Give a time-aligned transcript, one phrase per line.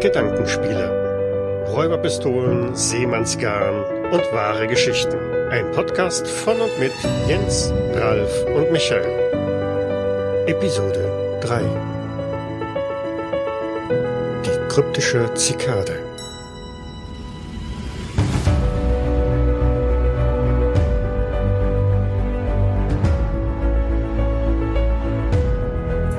[0.00, 1.66] Gedankenspiele.
[1.68, 5.18] Räuberpistolen, Seemannsgarn und wahre Geschichten.
[5.50, 6.92] Ein Podcast von und mit
[7.28, 9.10] Jens, Ralf und Michael.
[10.46, 11.60] Episode 3.
[14.46, 16.09] Die kryptische Zikade.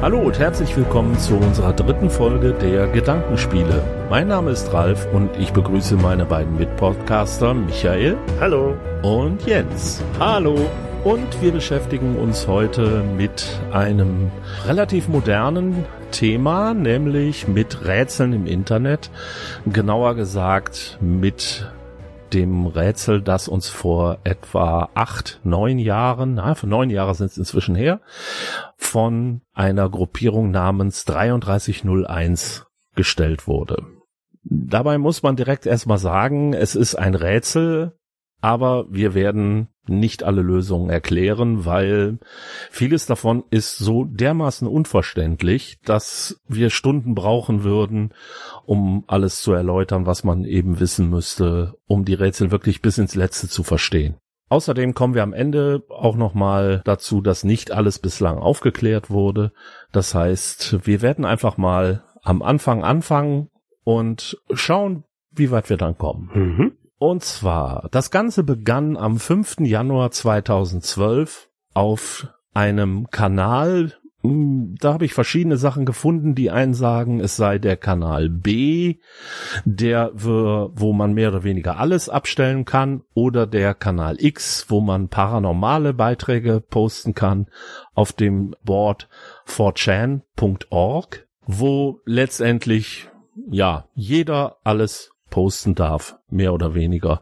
[0.02, 3.84] Hallo und herzlich willkommen zu unserer dritten Folge der Gedankenspiele.
[4.09, 8.17] Mein Name ist Ralf und ich begrüße meine beiden Mitpodcaster Michael.
[8.40, 8.76] Hallo.
[9.03, 10.02] Und Jens.
[10.17, 10.55] Hallo.
[11.03, 14.31] Und wir beschäftigen uns heute mit einem
[14.66, 19.12] relativ modernen Thema, nämlich mit Rätseln im Internet.
[19.68, 21.71] Genauer gesagt mit
[22.34, 27.38] dem Rätsel, das uns vor etwa acht, neun Jahren, na, für neun Jahre sind es
[27.38, 27.99] inzwischen her,
[28.91, 33.85] von einer Gruppierung namens 3301 gestellt wurde.
[34.43, 37.93] Dabei muss man direkt erstmal sagen, es ist ein Rätsel,
[38.41, 42.20] aber wir werden nicht alle Lösungen erklären, weil
[42.70, 48.13] vieles davon ist so dermaßen unverständlich, dass wir Stunden brauchen würden,
[48.65, 53.15] um alles zu erläutern, was man eben wissen müsste, um die Rätsel wirklich bis ins
[53.15, 54.18] Letzte zu verstehen.
[54.52, 59.54] Außerdem kommen wir am Ende auch nochmal dazu, dass nicht alles bislang aufgeklärt wurde.
[59.93, 63.49] Das heißt, wir werden einfach mal am Anfang anfangen
[63.85, 66.30] und schauen, wie weit wir dann kommen.
[66.34, 66.72] Mhm.
[66.97, 69.62] Und zwar, das Ganze begann am 5.
[69.62, 73.94] Januar 2012 auf einem Kanal.
[74.24, 76.36] Hm, Da habe ich verschiedene Sachen gefunden.
[76.36, 78.96] Die einen sagen, es sei der Kanal B,
[79.66, 85.08] der, wo man mehr oder weniger alles abstellen kann, oder der Kanal X, wo man
[85.09, 87.47] paranormale Beiträge posten kann
[87.94, 89.09] auf dem Board
[89.47, 93.09] 4chan.org, wo letztendlich
[93.50, 97.22] ja jeder alles posten darf, mehr oder weniger.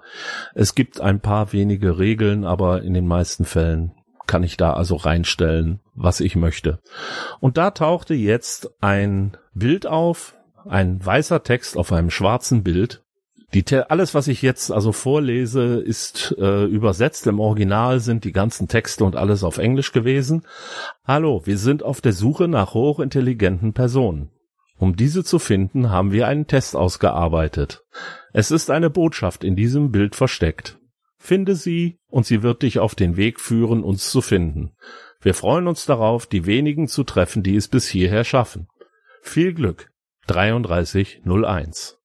[0.56, 3.94] Es gibt ein paar wenige Regeln, aber in den meisten Fällen
[4.30, 6.80] kann ich da also reinstellen, was ich möchte.
[7.40, 10.36] Und da tauchte jetzt ein Bild auf,
[10.66, 13.04] ein weißer Text auf einem schwarzen Bild.
[13.56, 17.26] Die alles, was ich jetzt also vorlese, ist äh, übersetzt.
[17.26, 20.44] Im Original sind die ganzen Texte und alles auf Englisch gewesen.
[21.04, 24.30] Hallo, wir sind auf der Suche nach hochintelligenten Personen.
[24.78, 27.84] Um diese zu finden, haben wir einen Test ausgearbeitet.
[28.32, 30.79] Es ist eine Botschaft in diesem Bild versteckt.
[31.20, 34.72] Finde sie und sie wird dich auf den Weg führen, uns zu finden.
[35.22, 38.68] Wir freuen uns darauf, die wenigen zu treffen, die es bis hierher schaffen.
[39.22, 39.92] Viel Glück.
[40.28, 42.00] 3301.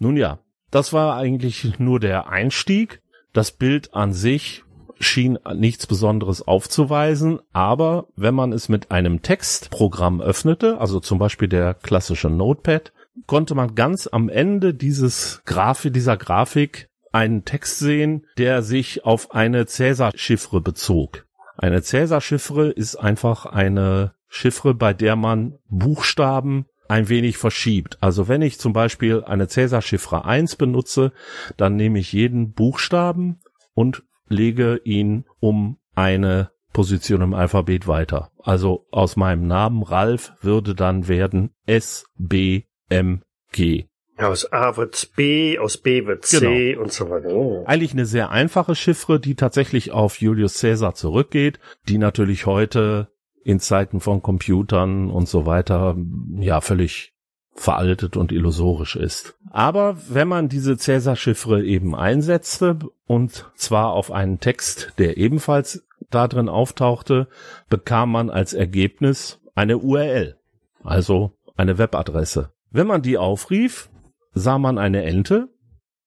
[0.00, 3.02] Nun ja, das war eigentlich nur der Einstieg.
[3.32, 4.64] Das Bild an sich
[5.00, 11.48] schien nichts Besonderes aufzuweisen, aber wenn man es mit einem Textprogramm öffnete, also zum Beispiel
[11.48, 12.92] der klassische Notepad,
[13.26, 19.34] konnte man ganz am Ende dieses Grafik, dieser Grafik einen Text sehen, der sich auf
[19.34, 21.26] eine Cäsar-Chiffre bezog.
[21.56, 27.98] Eine Cäsar-Chiffre ist einfach eine Chiffre, bei der man Buchstaben ein wenig verschiebt.
[28.00, 31.12] Also wenn ich zum Beispiel eine Cäsar-Chiffre 1 benutze,
[31.56, 33.40] dann nehme ich jeden Buchstaben
[33.74, 38.30] und lege ihn um eine Position im Alphabet weiter.
[38.38, 43.86] Also aus meinem Namen Ralf würde dann werden S, B, M, G.
[44.18, 47.30] Aus A wird's B, aus B wird C und so weiter.
[47.30, 47.64] Oh.
[47.66, 51.58] Eigentlich eine sehr einfache Chiffre, die tatsächlich auf Julius Caesar zurückgeht,
[51.88, 53.08] die natürlich heute
[53.42, 55.96] in Zeiten von Computern und so weiter
[56.38, 57.12] ja völlig
[57.54, 59.34] veraltet und illusorisch ist.
[59.50, 66.28] Aber wenn man diese Cäsar-Chiffre eben einsetzte und zwar auf einen Text, der ebenfalls da
[66.28, 67.28] drin auftauchte,
[67.68, 70.36] bekam man als Ergebnis eine URL,
[70.82, 72.52] also eine Webadresse.
[72.70, 73.90] Wenn man die aufrief,
[74.32, 75.48] sah man eine Ente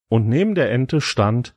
[0.09, 1.55] und neben der Ente stand,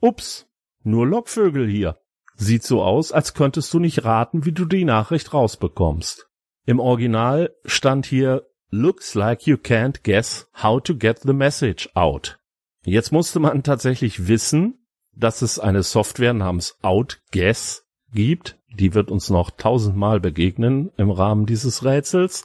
[0.00, 0.46] ups,
[0.82, 1.98] nur Lockvögel hier.
[2.36, 6.28] Sieht so aus, als könntest du nicht raten, wie du die Nachricht rausbekommst.
[6.64, 12.38] Im Original stand hier Looks like you can't guess how to get the message out.
[12.84, 18.58] Jetzt musste man tatsächlich wissen, dass es eine Software namens OutGuess gibt.
[18.72, 22.44] Die wird uns noch tausendmal begegnen im Rahmen dieses Rätsels.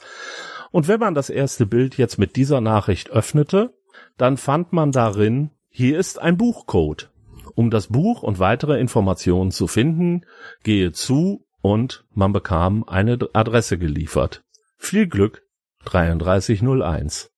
[0.76, 3.74] Und wenn man das erste Bild jetzt mit dieser Nachricht öffnete,
[4.18, 7.14] dann fand man darin, hier ist ein Buchcode.
[7.56, 10.26] Um das Buch und weitere Informationen zu finden,
[10.66, 14.44] gehe zu und man bekam eine Adresse geliefert.
[14.76, 15.44] Viel Glück
[15.86, 17.32] 3301.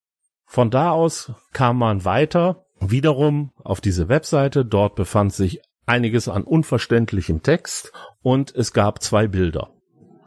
[0.44, 4.64] Von da aus kam man weiter, wiederum auf diese Webseite.
[4.64, 9.70] Dort befand sich einiges an unverständlichem Text und es gab zwei Bilder.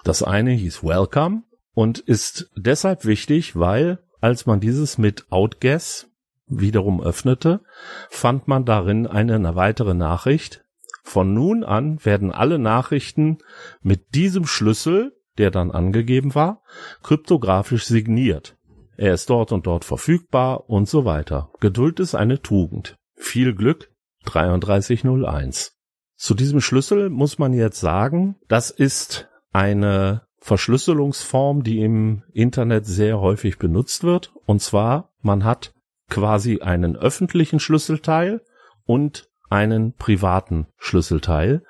[0.05, 1.43] Das eine hieß Welcome
[1.73, 6.07] und ist deshalb wichtig, weil als man dieses mit Outguess
[6.47, 7.61] wiederum öffnete,
[8.09, 10.63] fand man darin eine weitere Nachricht.
[11.03, 13.39] Von nun an werden alle Nachrichten
[13.81, 16.61] mit diesem Schlüssel, der dann angegeben war,
[17.03, 18.57] kryptografisch signiert.
[18.97, 21.49] Er ist dort und dort verfügbar und so weiter.
[21.59, 22.95] Geduld ist eine Tugend.
[23.15, 23.89] Viel Glück
[24.25, 25.75] 3301.
[26.15, 33.21] Zu diesem Schlüssel muss man jetzt sagen, das ist eine Verschlüsselungsform, die im Internet sehr
[33.21, 34.33] häufig benutzt wird.
[34.45, 35.73] Und zwar, man hat
[36.09, 38.41] quasi einen öffentlichen Schlüsselteil
[38.85, 41.63] und einen privaten Schlüsselteil.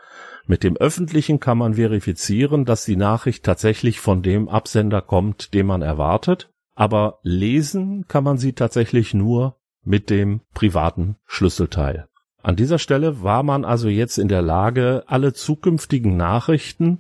[0.47, 5.67] Mit dem öffentlichen kann man verifizieren, dass die Nachricht tatsächlich von dem Absender kommt, den
[5.67, 6.49] man erwartet.
[6.73, 12.07] Aber lesen kann man sie tatsächlich nur mit dem privaten Schlüsselteil.
[12.41, 16.99] An dieser Stelle war man also jetzt in der Lage, alle zukünftigen Nachrichten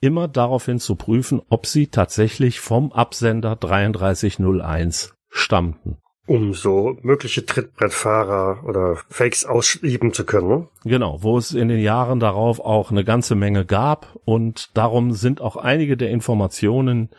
[0.00, 5.98] immer daraufhin zu prüfen, ob sie tatsächlich vom Absender 3301 stammten.
[6.26, 10.48] Um so mögliche Trittbrettfahrer oder Fakes ausüben zu können.
[10.48, 10.68] Ne?
[10.84, 15.40] Genau, wo es in den Jahren darauf auch eine ganze Menge gab und darum sind
[15.40, 17.10] auch einige der Informationen,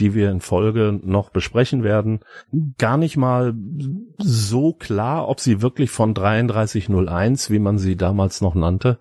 [0.00, 2.20] die wir in Folge noch besprechen werden,
[2.76, 3.54] gar nicht mal
[4.18, 8.98] so klar, ob sie wirklich von 3301, wie man sie damals noch nannte,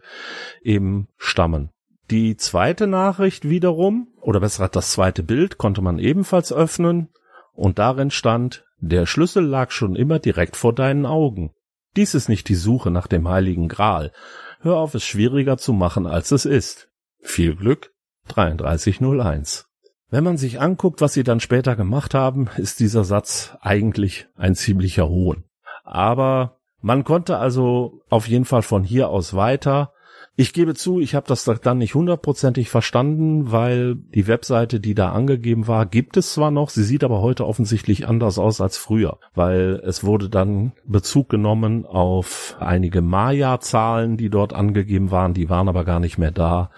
[0.61, 1.71] eben stammen.
[2.11, 7.09] Die zweite Nachricht wiederum, oder besser das zweite Bild, konnte man ebenfalls öffnen
[7.53, 11.51] und darin stand, der Schlüssel lag schon immer direkt vor deinen Augen.
[11.95, 14.11] Dies ist nicht die Suche nach dem heiligen Gral.
[14.59, 16.89] Hör auf, es schwieriger zu machen, als es ist.
[17.21, 17.91] Viel Glück,
[18.27, 19.67] 3301.
[20.09, 24.53] Wenn man sich anguckt, was sie dann später gemacht haben, ist dieser Satz eigentlich ein
[24.53, 25.45] ziemlicher Hohn.
[25.83, 29.91] Aber man konnte also auf jeden Fall von hier aus weiter
[30.37, 35.11] ich gebe zu, ich habe das dann nicht hundertprozentig verstanden, weil die Webseite, die da
[35.11, 39.17] angegeben war, gibt es zwar noch, sie sieht aber heute offensichtlich anders aus als früher,
[39.33, 45.69] weil es wurde dann Bezug genommen auf einige Maya-Zahlen, die dort angegeben waren, die waren
[45.69, 46.69] aber gar nicht mehr da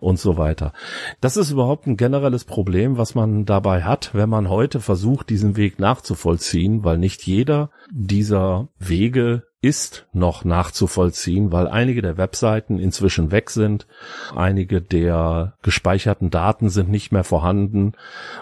[0.00, 0.72] und so weiter.
[1.20, 5.56] Das ist überhaupt ein generelles Problem, was man dabei hat, wenn man heute versucht, diesen
[5.56, 13.30] Weg nachzuvollziehen, weil nicht jeder dieser Wege ist noch nachzuvollziehen, weil einige der Webseiten inzwischen
[13.30, 13.86] weg sind,
[14.34, 17.92] einige der gespeicherten Daten sind nicht mehr vorhanden,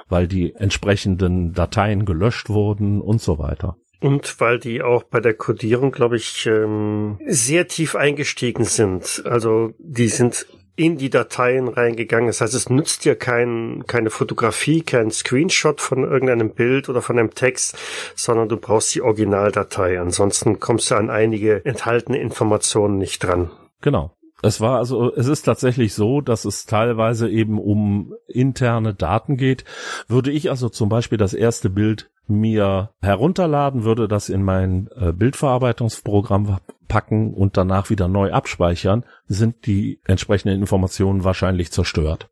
[0.09, 3.77] weil die entsprechenden Dateien gelöscht wurden und so weiter.
[4.01, 9.23] Und weil die auch bei der Codierung, glaube ich, ähm, sehr tief eingestiegen sind.
[9.25, 10.47] Also die sind
[10.77, 12.29] in die Dateien reingegangen.
[12.29, 17.19] Das heißt, es nützt dir kein, keine Fotografie, kein Screenshot von irgendeinem Bild oder von
[17.19, 17.77] einem Text,
[18.15, 20.01] sondern du brauchst die Originaldatei.
[20.01, 23.51] Ansonsten kommst du an einige enthaltene Informationen nicht dran.
[23.81, 24.13] Genau.
[24.43, 29.65] Es war also, es ist tatsächlich so, dass es teilweise eben um interne Daten geht.
[30.09, 35.13] Würde ich also zum Beispiel das erste Bild mir herunterladen, würde das in mein äh,
[35.13, 36.59] Bildverarbeitungsprogramm
[36.89, 42.29] packen und danach wieder neu abspeichern, sind die entsprechenden Informationen wahrscheinlich zerstört.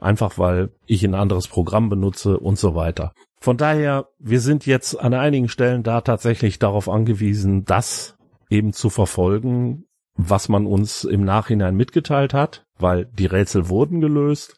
[0.00, 3.12] Einfach weil ich ein anderes Programm benutze und so weiter.
[3.38, 8.16] Von daher, wir sind jetzt an einigen Stellen da tatsächlich darauf angewiesen, das
[8.48, 9.84] eben zu verfolgen,
[10.16, 14.56] was man uns im Nachhinein mitgeteilt hat, weil die Rätsel wurden gelöst,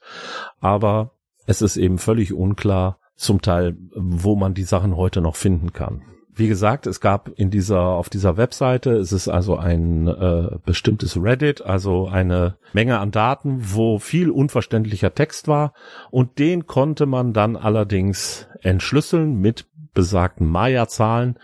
[0.60, 1.12] aber
[1.46, 6.02] es ist eben völlig unklar zum Teil, wo man die Sachen heute noch finden kann.
[6.34, 11.22] Wie gesagt, es gab in dieser auf dieser Webseite, es ist also ein äh, bestimmtes
[11.22, 15.74] Reddit, also eine Menge an Daten, wo viel unverständlicher Text war
[16.10, 21.38] und den konnte man dann allerdings entschlüsseln mit besagten Maya-Zahlen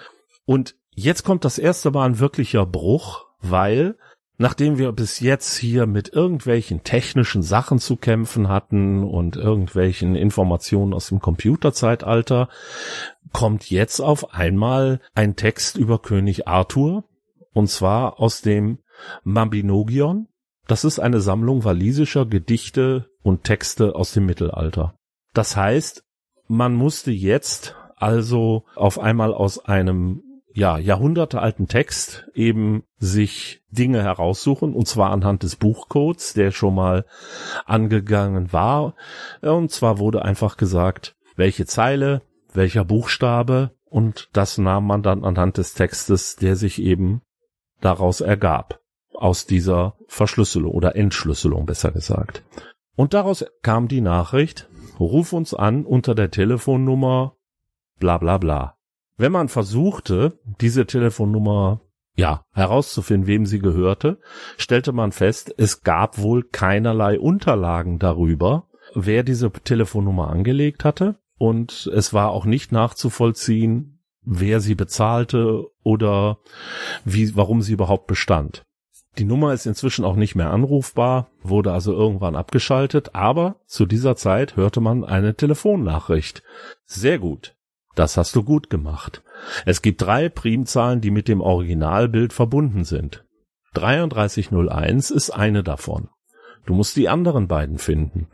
[0.47, 3.97] und jetzt kommt das erste Mal ein wirklicher Bruch, weil
[4.39, 10.95] nachdem wir bis jetzt hier mit irgendwelchen technischen Sachen zu kämpfen hatten und irgendwelchen Informationen
[10.95, 12.49] aus dem Computerzeitalter,
[13.33, 17.05] kommt jetzt auf einmal ein Text über König Arthur,
[17.53, 18.79] und zwar aus dem
[19.25, 20.29] Mabinogion.
[20.67, 24.95] Das ist eine Sammlung walisischer Gedichte und Texte aus dem Mittelalter.
[25.35, 26.05] Das heißt,
[26.47, 30.23] man musste jetzt also auf einmal aus einem
[30.59, 37.05] ja, jahrhundertealten Text eben sich Dinge heraussuchen, und zwar anhand des Buchcodes, der schon mal
[37.65, 38.97] angegangen war.
[39.41, 42.23] Und zwar wurde einfach gesagt, welche Zeile,
[42.53, 47.23] welcher Buchstabe, und das nahm man dann anhand des Textes, der sich eben
[47.81, 48.81] daraus ergab.
[49.15, 52.43] Aus dieser Verschlüsselung oder Entschlüsselung, besser gesagt.
[52.97, 57.37] Und daraus kam die Nachricht, ruf uns an unter der Telefonnummer
[58.01, 58.78] bla bla bla.
[59.19, 61.83] Wenn man versuchte, diese Telefonnummer
[62.17, 64.19] ja, herauszufinden, wem sie gehörte,
[64.57, 71.17] stellte man fest, es gab wohl keinerlei Unterlagen darüber, wer diese Telefonnummer angelegt hatte.
[71.39, 76.39] und es war auch nicht nachzuvollziehen, wer sie bezahlte oder
[77.05, 78.65] wie, warum sie überhaupt bestand.
[79.17, 84.17] Die Nummer ist inzwischen auch nicht mehr anrufbar, wurde also irgendwann abgeschaltet, aber zu dieser
[84.17, 86.43] Zeit hörte man eine Telefonnachricht.
[86.85, 87.57] Sehr gut.
[87.99, 89.25] Das hast du gut gemacht.
[89.67, 93.25] Es gibt drei Primzahlen, die mit dem Originalbild verbunden sind.
[93.75, 96.09] 3301 ist eine davon.
[96.65, 98.29] Du musst die anderen beiden finden.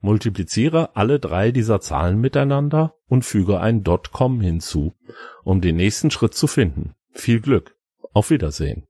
[0.00, 4.94] Multipliziere alle drei dieser Zahlen miteinander und füge ein .com hinzu,
[5.44, 6.94] um den nächsten Schritt zu finden.
[7.12, 7.76] Viel Glück.
[8.14, 8.88] Auf Wiedersehen.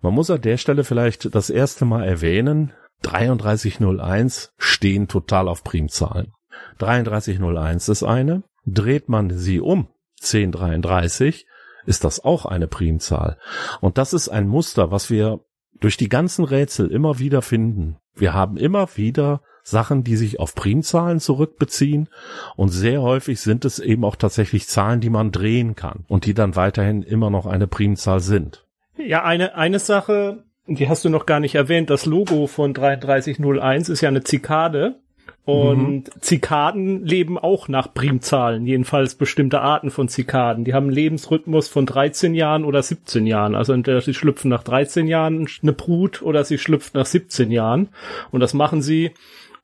[0.00, 6.32] Man muss an der Stelle vielleicht das erste Mal erwähnen, 3301 stehen total auf Primzahlen.
[6.78, 9.88] 3301 ist eine, dreht man sie um,
[10.20, 11.46] 1033,
[11.86, 13.38] ist das auch eine Primzahl.
[13.80, 15.40] Und das ist ein Muster, was wir
[15.80, 17.96] durch die ganzen Rätsel immer wieder finden.
[18.14, 22.08] Wir haben immer wieder Sachen, die sich auf Primzahlen zurückbeziehen
[22.54, 26.34] und sehr häufig sind es eben auch tatsächlich Zahlen, die man drehen kann und die
[26.34, 28.64] dann weiterhin immer noch eine Primzahl sind.
[28.96, 33.88] Ja, eine, eine Sache, die hast du noch gar nicht erwähnt, das Logo von 3301
[33.88, 35.00] ist ja eine Zikade.
[35.46, 36.20] Und mhm.
[36.20, 40.64] Zikaden leben auch nach Primzahlen, jedenfalls bestimmte Arten von Zikaden.
[40.64, 43.54] Die haben einen Lebensrhythmus von 13 Jahren oder 17 Jahren.
[43.54, 47.90] Also entweder sie schlüpfen nach 13 Jahren eine Brut oder sie schlüpft nach 17 Jahren.
[48.32, 49.12] Und das machen sie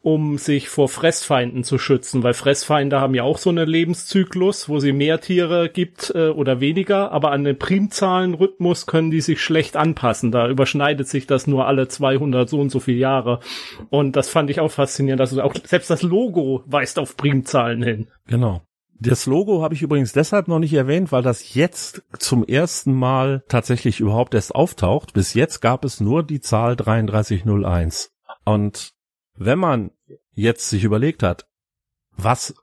[0.03, 4.81] um sich vor Fressfeinden zu schützen, weil Fressfeinde haben ja auch so einen Lebenszyklus, wo
[4.81, 9.77] sie mehr Tiere gibt äh, oder weniger, aber an den Primzahlenrhythmus können die sich schlecht
[9.77, 10.33] anpassen.
[10.33, 13.39] Da überschneidet sich das nur alle 200 so und so viele Jahre.
[13.91, 18.09] Und das fand ich auch faszinierend, dass auch selbst das Logo weist auf Primzahlen hin.
[18.27, 18.63] Genau.
[18.99, 23.43] Das Logo habe ich übrigens deshalb noch nicht erwähnt, weil das jetzt zum ersten Mal
[23.49, 25.13] tatsächlich überhaupt erst auftaucht.
[25.13, 28.13] Bis jetzt gab es nur die Zahl 3301.
[28.45, 28.93] Und
[29.35, 29.91] wenn man
[30.33, 31.49] jetzt sich überlegt hat,
[32.17, 32.55] was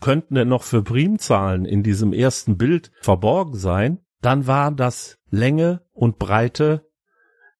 [0.00, 5.80] könnten denn noch für Primzahlen in diesem ersten Bild verborgen sein, dann war das Länge
[5.92, 6.86] und Breite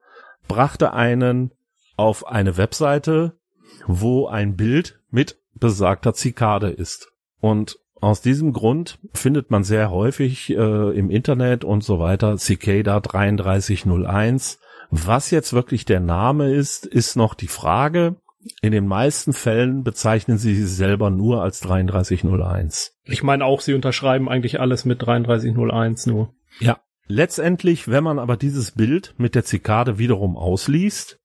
[0.47, 1.51] brachte einen
[1.95, 3.37] auf eine Webseite,
[3.85, 7.11] wo ein Bild mit besagter Zikade ist.
[7.39, 12.99] Und aus diesem Grund findet man sehr häufig äh, im Internet und so weiter Cicada
[12.99, 14.59] 3301.
[14.91, 18.17] Was jetzt wirklich der Name ist, ist noch die Frage.
[18.61, 22.95] In den meisten Fällen bezeichnen sie sich selber nur als 3301.
[23.03, 26.33] Ich meine auch, sie unterschreiben eigentlich alles mit 3301 nur.
[26.59, 31.19] Ja, Letztendlich, wenn man aber dieses Bild mit der Zikade wiederum ausliest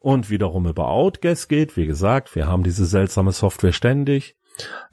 [0.00, 4.36] und wiederum über Outguess geht, wie gesagt, wir haben diese seltsame Software ständig,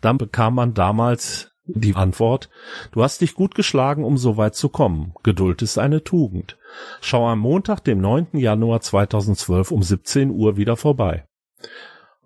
[0.02, 2.50] dann bekam man damals die Antwort,
[2.92, 5.14] du hast dich gut geschlagen, um so weit zu kommen.
[5.24, 6.58] Geduld ist eine Tugend.
[7.02, 8.28] Schau am Montag, dem 9.
[8.34, 11.26] Januar 2012 um 17 Uhr wieder vorbei.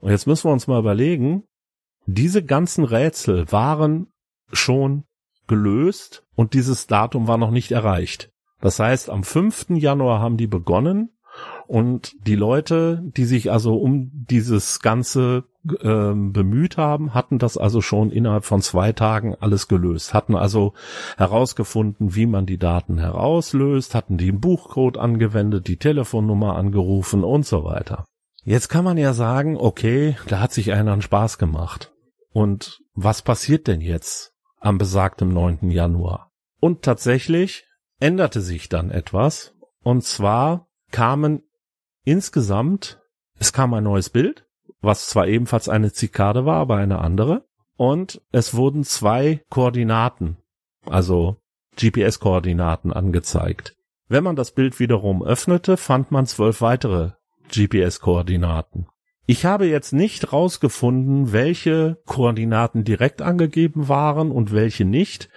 [0.01, 1.43] Und jetzt müssen wir uns mal überlegen,
[2.05, 4.07] diese ganzen Rätsel waren
[4.51, 5.05] schon
[5.49, 8.31] gelöst und dieses Datum war noch nicht erreicht.
[8.61, 9.71] Das heißt, am 5.
[9.71, 11.09] Januar haben die begonnen
[11.67, 15.43] und die Leute, die sich also um dieses Ganze
[15.81, 20.73] äh, bemüht haben, hatten das also schon innerhalb von zwei Tagen alles gelöst, hatten also
[21.17, 27.63] herausgefunden, wie man die Daten herauslöst, hatten den Buchcode angewendet, die Telefonnummer angerufen und so
[27.63, 28.05] weiter.
[28.43, 31.91] Jetzt kann man ja sagen, okay, da hat sich einer einen Spaß gemacht.
[32.31, 34.33] Und was passiert denn jetzt?
[34.59, 35.71] Am besagtem 9.
[35.71, 36.31] Januar.
[36.59, 37.65] Und tatsächlich
[37.99, 39.55] änderte sich dann etwas.
[39.83, 41.43] Und zwar kamen
[42.03, 43.01] insgesamt,
[43.37, 44.45] es kam ein neues Bild,
[44.81, 47.45] was zwar ebenfalls eine Zikade war, aber eine andere.
[47.75, 50.37] Und es wurden zwei Koordinaten,
[50.85, 51.37] also
[51.77, 53.77] GPS-Koordinaten angezeigt.
[54.07, 57.11] Wenn man das Bild wiederum öffnete, fand man zwölf weitere
[57.53, 58.87] GPS-Koordinaten.
[59.29, 65.29] Ich habe jetzt nicht rausgefunden, welche Koordinaten direkt angegeben waren und welche nicht,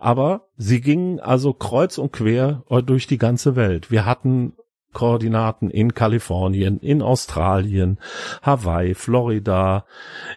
[0.00, 3.92] aber sie gingen also kreuz und quer durch die ganze Welt.
[3.92, 4.54] Wir hatten
[4.92, 8.00] Koordinaten in Kalifornien, in Australien,
[8.42, 9.86] Hawaii, Florida,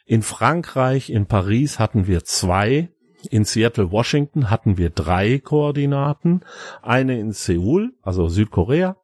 [0.06, 2.90] in Frankreich, in Paris hatten wir zwei,
[3.32, 6.42] in Seattle, Washington hatten wir drei Koordinaten,
[6.84, 8.96] eine in Seoul, also Südkorea,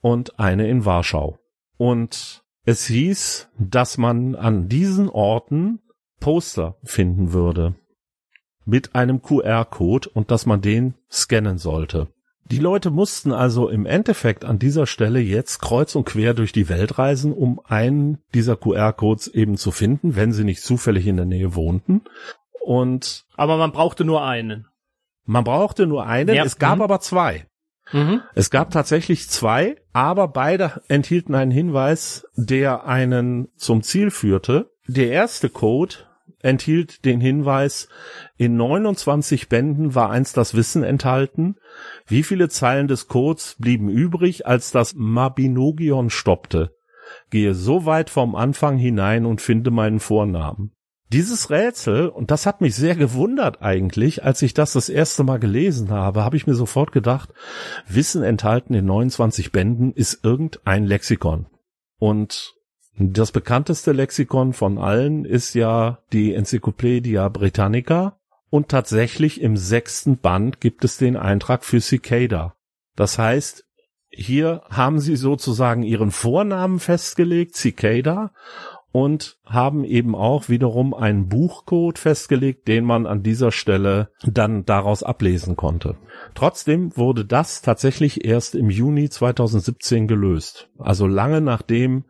[0.00, 1.38] und eine in Warschau.
[1.76, 5.80] Und es hieß, dass man an diesen Orten
[6.20, 7.74] Poster finden würde
[8.66, 12.08] mit einem QR-Code und dass man den scannen sollte.
[12.50, 16.68] Die Leute mussten also im Endeffekt an dieser Stelle jetzt kreuz und quer durch die
[16.68, 21.26] Welt reisen, um einen dieser QR-Codes eben zu finden, wenn sie nicht zufällig in der
[21.26, 22.02] Nähe wohnten.
[22.60, 24.66] Und aber man brauchte nur einen.
[25.24, 26.44] Man brauchte nur einen, ja.
[26.44, 26.82] es gab mhm.
[26.82, 27.46] aber zwei.
[27.92, 28.22] Mhm.
[28.34, 34.70] Es gab tatsächlich zwei, aber beide enthielten einen Hinweis, der einen zum Ziel führte.
[34.86, 35.96] Der erste Code
[36.42, 37.88] enthielt den Hinweis,
[38.36, 41.56] in 29 Bänden war einst das Wissen enthalten.
[42.06, 46.74] Wie viele Zeilen des Codes blieben übrig, als das Mabinogion stoppte?
[47.30, 50.72] Gehe so weit vom Anfang hinein und finde meinen Vornamen.
[51.12, 55.40] Dieses Rätsel, und das hat mich sehr gewundert eigentlich, als ich das das erste Mal
[55.40, 57.30] gelesen habe, habe ich mir sofort gedacht,
[57.88, 61.46] Wissen enthalten in 29 Bänden ist irgendein Lexikon.
[61.98, 62.54] Und
[62.96, 68.16] das bekannteste Lexikon von allen ist ja die Enzyklopädia Britannica.
[68.48, 72.56] Und tatsächlich im sechsten Band gibt es den Eintrag für Cicada.
[72.96, 73.64] Das heißt,
[74.10, 78.32] hier haben sie sozusagen ihren Vornamen festgelegt, Cicada,
[78.92, 85.02] und haben eben auch wiederum einen Buchcode festgelegt, den man an dieser Stelle dann daraus
[85.02, 85.96] ablesen konnte.
[86.34, 90.68] Trotzdem wurde das tatsächlich erst im Juni 2017 gelöst.
[90.78, 92.04] Also lange nachdem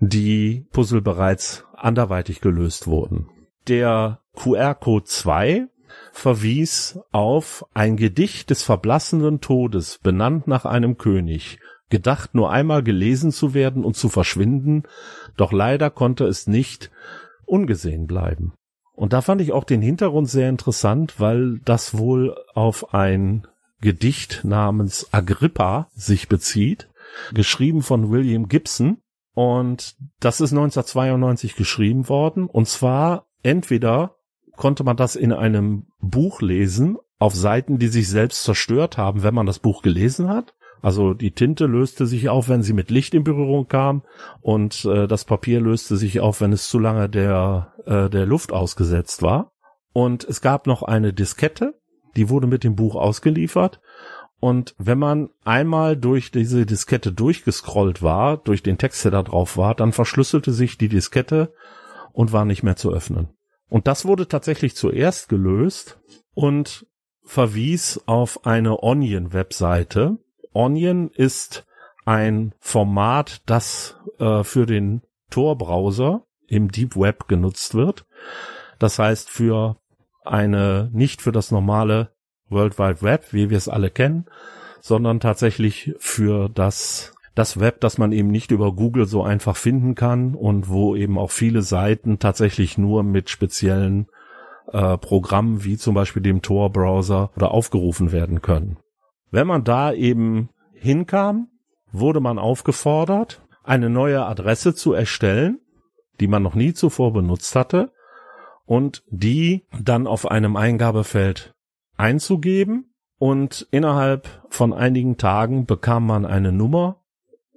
[0.00, 3.28] die Puzzle bereits anderweitig gelöst wurden.
[3.68, 5.66] Der QR-Code 2
[6.12, 11.58] verwies auf ein Gedicht des verblassenden Todes, benannt nach einem König,
[11.90, 14.84] gedacht nur einmal gelesen zu werden und zu verschwinden,
[15.36, 16.90] doch leider konnte es nicht
[17.44, 18.54] ungesehen bleiben.
[18.92, 23.46] Und da fand ich auch den Hintergrund sehr interessant, weil das wohl auf ein
[23.80, 26.88] Gedicht namens Agrippa sich bezieht,
[27.32, 28.98] geschrieben von William Gibson,
[29.34, 32.46] und das ist 1992 geschrieben worden.
[32.46, 34.16] Und zwar entweder
[34.56, 39.34] konnte man das in einem Buch lesen, auf Seiten, die sich selbst zerstört haben, wenn
[39.34, 40.54] man das Buch gelesen hat.
[40.82, 44.02] Also die Tinte löste sich auf, wenn sie mit Licht in Berührung kam
[44.40, 48.52] und äh, das Papier löste sich auf, wenn es zu lange der, äh, der Luft
[48.52, 49.52] ausgesetzt war.
[49.92, 51.74] Und es gab noch eine Diskette,
[52.16, 53.80] die wurde mit dem Buch ausgeliefert
[54.42, 59.56] und wenn man einmal durch diese Diskette durchgescrollt war, durch den Text, der da drauf
[59.56, 61.54] war, dann verschlüsselte sich die Diskette
[62.12, 63.28] und war nicht mehr zu öffnen.
[63.68, 66.00] Und das wurde tatsächlich zuerst gelöst
[66.34, 66.88] und
[67.22, 70.18] verwies auf eine Onion-Webseite.
[70.52, 71.66] Onion ist
[72.04, 78.06] ein Format, das äh, für den Tor-Browser im Deep Web genutzt wird.
[78.78, 79.76] Das heißt, für
[80.24, 82.12] eine, nicht für das normale
[82.48, 84.26] World Wide Web, wie wir es alle kennen,
[84.80, 89.94] sondern tatsächlich für das das Web, das man eben nicht über Google so einfach finden
[89.94, 94.08] kann und wo eben auch viele Seiten tatsächlich nur mit speziellen
[94.70, 98.76] äh, Programmen wie zum Beispiel dem Tor-Browser oder aufgerufen werden können.
[99.32, 101.48] Wenn man da eben hinkam,
[101.90, 105.58] wurde man aufgefordert, eine neue Adresse zu erstellen,
[106.20, 107.92] die man noch nie zuvor benutzt hatte
[108.66, 111.54] und die dann auf einem Eingabefeld
[111.96, 117.02] einzugeben und innerhalb von einigen Tagen bekam man eine Nummer,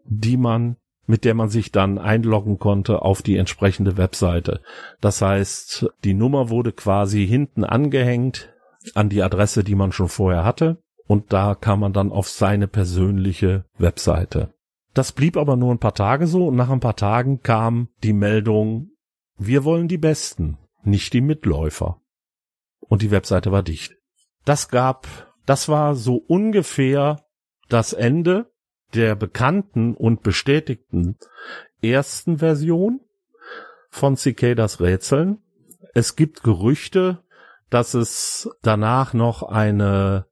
[0.06, 4.62] die man mit der man sich dann einloggen konnte auf die entsprechende Webseite.
[5.02, 8.52] Das heißt, die Nummer wurde quasi hinten angehängt
[8.96, 12.68] an die Adresse, die man schon vorher hatte und da kam man dann auf seine
[12.68, 14.54] persönliche Webseite.
[14.94, 18.14] Das blieb aber nur ein paar Tage so und nach ein paar Tagen kam die
[18.14, 18.92] Meldung,
[19.38, 22.02] wir wollen die Besten, nicht die Mitläufer.
[22.80, 23.96] Und die Webseite war dicht.
[24.46, 25.08] Das gab,
[25.46, 27.26] das war so ungefähr
[27.68, 28.52] das Ende
[28.94, 31.18] der bekannten und bestätigten
[31.82, 33.02] ersten Version
[33.90, 35.40] von Cicadas Rätseln.
[35.94, 37.24] Es gibt Gerüchte,
[37.70, 40.28] dass es danach noch eine,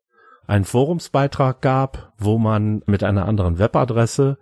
[0.53, 4.37] einen Forumsbeitrag gab, wo man mit einer anderen Webadresse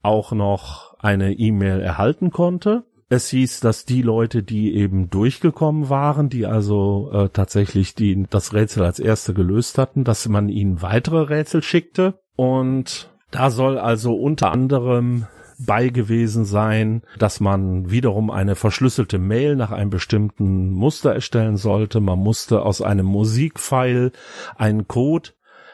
[0.00, 2.84] auch noch eine E-Mail erhalten konnte.
[3.08, 8.54] Es hieß, dass die Leute, die eben durchgekommen waren, die also äh, tatsächlich die, das
[8.54, 12.20] Rätsel als erste gelöst hatten, dass man ihnen weitere Rätsel schickte.
[12.36, 15.26] Und da soll also unter anderem
[15.58, 22.00] bei gewesen sein, dass man wiederum eine verschlüsselte Mail nach einem bestimmten Muster erstellen sollte.
[22.00, 24.12] Man musste aus einem Musikfile
[24.56, 25.30] einen Code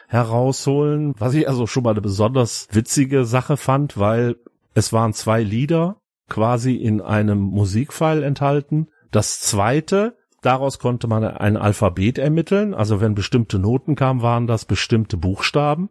[0.07, 4.37] herausholen, was ich also schon mal eine besonders witzige Sache fand, weil
[4.73, 8.87] es waren zwei Lieder quasi in einem Musikfile enthalten.
[9.11, 12.73] Das zweite, daraus konnte man ein Alphabet ermitteln.
[12.73, 15.89] Also wenn bestimmte Noten kamen, waren das bestimmte Buchstaben.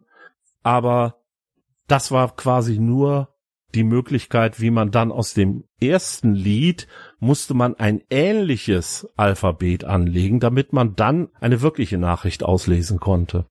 [0.63, 1.15] Aber
[1.87, 3.29] das war quasi nur
[3.75, 6.87] die Möglichkeit, wie man dann aus dem ersten Lied
[7.19, 13.45] musste man ein ähnliches Alphabet anlegen, damit man dann eine wirkliche Nachricht auslesen konnte.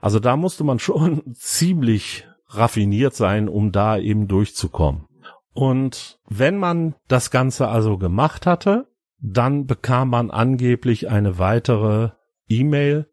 [0.00, 5.06] Also da musste man schon ziemlich raffiniert sein, um da eben durchzukommen.
[5.52, 8.86] Und wenn man das Ganze also gemacht hatte,
[9.20, 12.10] dann bekam man angeblich eine weitere
[12.48, 13.06] E-Mail,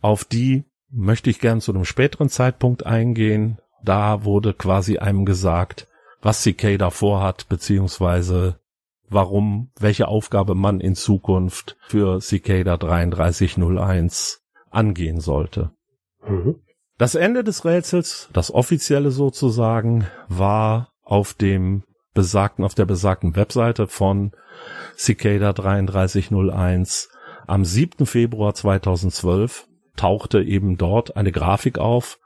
[0.00, 3.58] auf die möchte ich gern zu einem späteren Zeitpunkt eingehen.
[3.82, 5.88] Da wurde quasi einem gesagt,
[6.20, 8.58] was Cicada vorhat, beziehungsweise
[9.08, 15.70] warum, welche Aufgabe man in Zukunft für Cicada 3301 angehen sollte.
[16.28, 16.56] Mhm.
[16.96, 21.82] Das Ende des Rätsels, das offizielle sozusagen, war auf dem
[22.14, 24.32] besagten, auf der besagten Webseite von
[24.96, 27.10] Cicada 3301
[27.46, 28.06] am 7.
[28.06, 32.18] Februar 2012 tauchte eben dort eine Grafik auf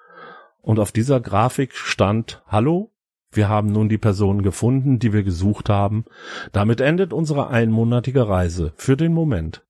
[0.61, 2.92] und auf dieser Grafik stand Hallo,
[3.30, 6.04] wir haben nun die Person gefunden, die wir gesucht haben.
[6.52, 9.66] Damit endet unsere einmonatige Reise für den Moment.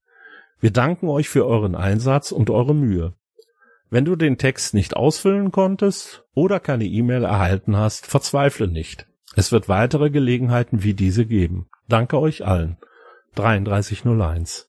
[0.60, 3.14] Wir danken euch für euren Einsatz und eure Mühe.
[3.90, 9.06] Wenn du den Text nicht ausfüllen konntest oder keine E-Mail erhalten hast, verzweifle nicht.
[9.34, 11.68] Es wird weitere Gelegenheiten wie diese geben.
[11.88, 12.76] Danke euch allen.
[13.36, 14.68] 3301.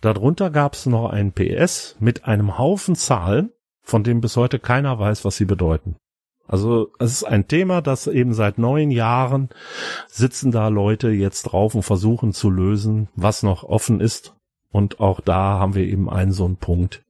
[0.00, 3.50] Darunter gab es noch ein PS mit einem Haufen Zahlen,
[3.82, 5.96] von dem bis heute keiner weiß, was sie bedeuten.
[6.46, 9.50] Also es ist ein Thema, das eben seit neun Jahren
[10.06, 14.34] sitzen da Leute jetzt drauf und versuchen zu lösen, was noch offen ist.
[14.70, 17.04] Und auch da haben wir eben einen so einen Punkt,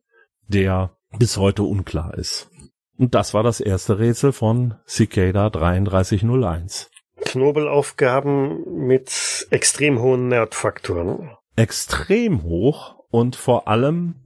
[0.48, 2.50] der bis heute unklar ist.
[2.98, 6.90] Und das war das erste Rätsel von Cicada 3301.
[7.20, 11.30] Knobelaufgaben mit extrem hohen Nerdfaktoren.
[11.56, 14.16] Extrem hoch und vor allem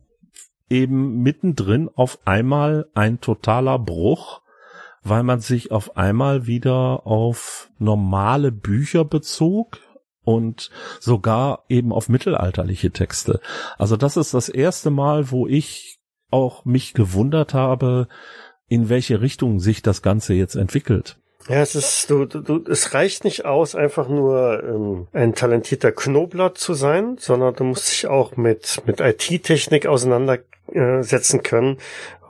[0.69, 4.41] eben mittendrin auf einmal ein totaler Bruch,
[5.03, 9.81] weil man sich auf einmal wieder auf normale Bücher bezog
[10.25, 13.41] und sogar eben auf mittelalterliche Texte.
[13.77, 15.99] Also das ist das erste Mal, wo ich
[16.33, 18.09] auch mich gewundert habe,
[18.69, 21.19] in welche Richtung sich das Ganze jetzt entwickelt.
[21.49, 26.55] Ja, es ist, du, du, es reicht nicht aus, einfach nur ähm, ein talentierter Knobler
[26.55, 31.79] zu sein, sondern du musst dich auch mit, mit IT-Technik auseinandersetzen können,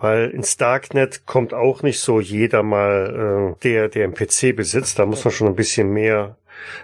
[0.01, 4.99] weil ins Darknet kommt auch nicht so jeder mal, äh, der, der einen PC besitzt.
[4.99, 6.37] Da muss man schon ein bisschen mehr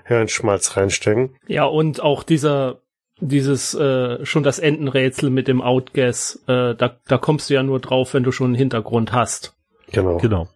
[0.04, 1.36] Hirnschmalz reinstecken.
[1.46, 2.80] Ja, und auch dieser
[3.20, 7.80] dieses äh, schon das Endenrätsel mit dem Outguess, äh, da, da kommst du ja nur
[7.80, 9.56] drauf, wenn du schon einen Hintergrund hast.
[9.92, 10.18] Genau.
[10.18, 10.48] Genau.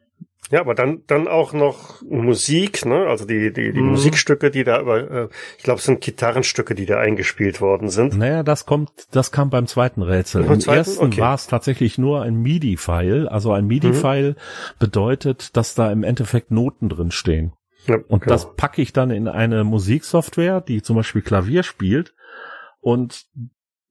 [0.51, 3.07] Ja, aber dann dann auch noch Musik, ne?
[3.07, 3.92] Also die die die mhm.
[3.92, 8.18] Musikstücke, die da über, äh, ich glaube, es sind Gitarrenstücke, die da eingespielt worden sind.
[8.18, 10.44] Naja, das kommt, das kam beim zweiten Rätsel.
[10.44, 10.79] Im zweiten?
[10.79, 11.20] ersten okay.
[11.20, 13.29] war es tatsächlich nur ein MIDI-File.
[13.29, 14.35] Also ein MIDI-File mhm.
[14.79, 17.55] bedeutet, dass da im Endeffekt Noten drin stehen.
[17.87, 18.35] Ja, und genau.
[18.35, 22.14] das packe ich dann in eine Musiksoftware, die zum Beispiel Klavier spielt
[22.83, 23.25] und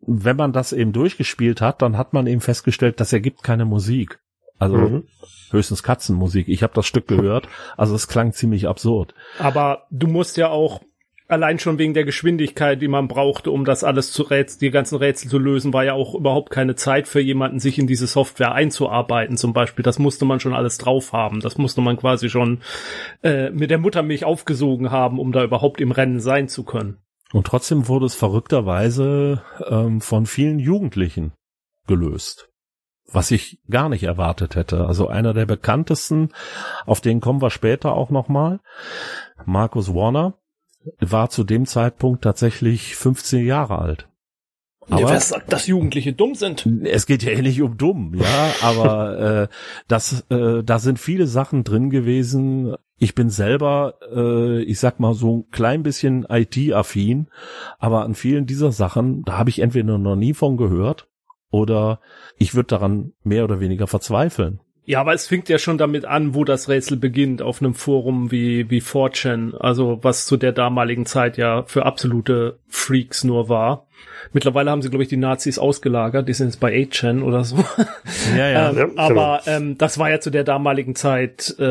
[0.02, 4.20] wenn man das eben durchgespielt hat, dann hat man eben festgestellt, das ergibt keine Musik.
[4.60, 5.08] Also mhm.
[5.50, 6.48] höchstens Katzenmusik.
[6.48, 9.16] Ich habe das Stück gehört, also es klang ziemlich absurd.
[9.40, 10.82] Aber du musst ja auch
[11.32, 14.98] allein schon wegen der Geschwindigkeit, die man brauchte, um das alles zu rätseln, die ganzen
[14.98, 18.54] Rätsel zu lösen, war ja auch überhaupt keine Zeit für jemanden, sich in diese Software
[18.54, 19.38] einzuarbeiten.
[19.38, 21.40] Zum Beispiel, das musste man schon alles drauf haben.
[21.40, 22.60] Das musste man quasi schon
[23.24, 26.98] äh, mit der Muttermilch aufgesogen haben, um da überhaupt im Rennen sein zu können.
[27.34, 31.34] Und trotzdem wurde es verrückterweise ähm, von vielen Jugendlichen
[31.88, 32.50] gelöst.
[33.12, 34.86] Was ich gar nicht erwartet hätte.
[34.86, 36.30] Also einer der bekanntesten,
[36.86, 38.60] auf den kommen wir später auch nochmal.
[39.46, 40.36] Markus Warner
[41.00, 44.08] war zu dem Zeitpunkt tatsächlich 15 Jahre alt.
[44.90, 46.66] Aber ja, wer sagt, dass Jugendliche dumm sind?
[46.84, 49.48] Es geht ja eh nicht um dumm, ja, aber äh,
[49.88, 55.16] das, äh, da sind viele Sachen drin gewesen, ich bin selber, äh, ich sag mal
[55.16, 57.30] so ein klein bisschen IT-affin,
[57.80, 61.10] aber an vielen dieser Sachen, da habe ich entweder noch nie von gehört
[61.50, 62.00] oder
[62.38, 64.60] ich würde daran mehr oder weniger verzweifeln.
[64.84, 68.32] Ja, aber es fängt ja schon damit an, wo das Rätsel beginnt, auf einem Forum
[68.32, 73.86] wie, wie 4chan, also was zu der damaligen Zeit ja für absolute Freaks nur war.
[74.34, 76.28] Mittlerweile haben sie, glaube ich, die Nazis ausgelagert.
[76.28, 77.64] Die sind jetzt bei 8chan oder so.
[78.36, 78.70] Ja, ja.
[78.72, 81.64] ähm, ja aber ähm, das war ja zu der damaligen Zeit, äh,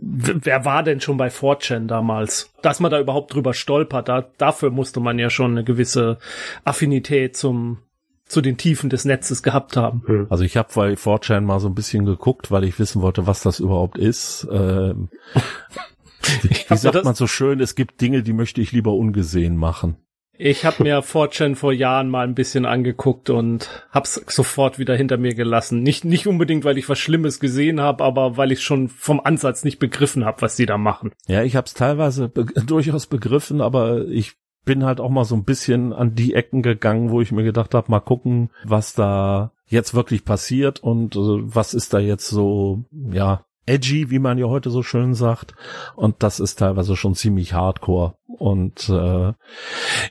[0.00, 2.52] wer war denn schon bei 4chan damals?
[2.62, 6.18] Dass man da überhaupt drüber stolpert, da, dafür musste man ja schon eine gewisse
[6.64, 7.78] Affinität zum
[8.26, 10.02] zu den Tiefen des Netzes gehabt haben.
[10.06, 10.26] Hm.
[10.30, 13.42] Also ich habe bei 4chan mal so ein bisschen geguckt, weil ich wissen wollte, was
[13.42, 14.46] das überhaupt ist.
[14.50, 15.08] Ähm,
[16.42, 19.96] wie, wie sagt man so schön, es gibt Dinge, die möchte ich lieber ungesehen machen.
[20.36, 25.16] Ich habe mir Fortune vor Jahren mal ein bisschen angeguckt und hab's sofort wieder hinter
[25.16, 25.82] mir gelassen.
[25.82, 29.64] Nicht nicht unbedingt, weil ich was Schlimmes gesehen habe, aber weil ich schon vom Ansatz
[29.64, 31.12] nicht begriffen habe, was die da machen.
[31.26, 34.34] Ja, ich habe es teilweise be durchaus begriffen, aber ich
[34.64, 37.74] bin halt auch mal so ein bisschen an die Ecken gegangen, wo ich mir gedacht
[37.74, 42.84] habe, mal gucken, was da jetzt wirklich passiert und äh, was ist da jetzt so,
[43.10, 45.54] ja, edgy, wie man ja heute so schön sagt.
[45.96, 48.14] Und das ist teilweise schon ziemlich hardcore.
[48.26, 49.32] Und äh,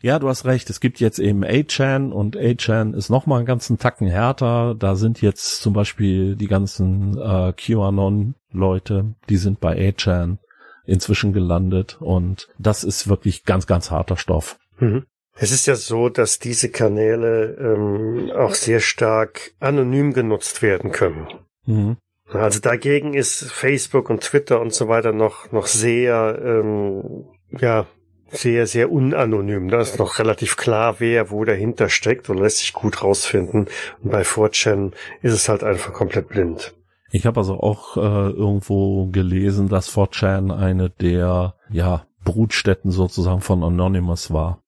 [0.01, 3.77] ja, du hast recht, es gibt jetzt eben A-Chan und A-Chan ist nochmal einen ganzen
[3.77, 4.75] Tacken härter.
[4.75, 10.39] Da sind jetzt zum Beispiel die ganzen äh, QAnon-Leute, die sind bei A-Chan
[10.85, 14.57] inzwischen gelandet und das ist wirklich ganz, ganz harter Stoff.
[14.79, 15.05] Mhm.
[15.35, 21.27] Es ist ja so, dass diese Kanäle ähm, auch sehr stark anonym genutzt werden können.
[21.65, 21.97] Mhm.
[22.31, 27.85] Also dagegen ist Facebook und Twitter und so weiter noch noch sehr ähm, ja
[28.29, 29.69] sehr sehr unanonym.
[29.69, 33.67] Da ist noch relativ klar, wer wo dahinter steckt und lässt sich gut rausfinden.
[34.01, 36.73] Und bei 4chan ist es halt einfach komplett blind.
[37.13, 43.63] Ich habe also auch äh, irgendwo gelesen, dass 4chan eine der ja Brutstätten sozusagen von
[43.63, 44.63] Anonymous war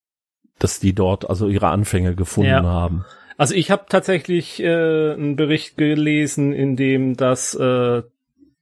[0.60, 2.64] dass die dort also ihre Anfänge gefunden ja.
[2.64, 3.06] haben.
[3.38, 8.04] Also ich habe tatsächlich äh, einen Bericht gelesen, in dem das äh,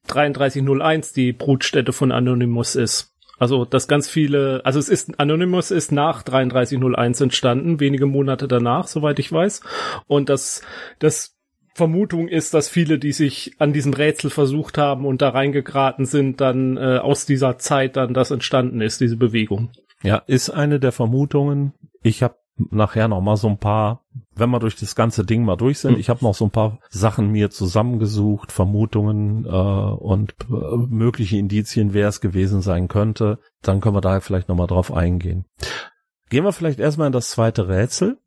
[0.08, 3.12] 3301 die Brutstätte von Anonymous ist.
[3.38, 8.88] Also dass ganz viele, also es ist Anonymous ist nach 3301 entstanden, wenige Monate danach,
[8.88, 9.62] soweit ich weiß,
[10.08, 10.62] und das
[11.00, 11.33] das
[11.74, 16.40] Vermutung ist, dass viele, die sich an diesem Rätsel versucht haben und da reingegraten sind,
[16.40, 19.70] dann äh, aus dieser Zeit dann das entstanden ist, diese Bewegung.
[20.04, 21.74] Ja, ist eine der Vermutungen.
[22.04, 24.04] Ich habe nachher noch mal so ein paar,
[24.36, 26.80] wenn wir durch das ganze Ding mal durch sind, ich habe noch so ein paar
[26.90, 33.40] Sachen mir zusammengesucht, Vermutungen äh, und äh, mögliche Indizien, wer es gewesen sein könnte.
[33.62, 35.46] Dann können wir da vielleicht noch mal drauf eingehen.
[36.30, 38.18] Gehen wir vielleicht erstmal in das zweite Rätsel,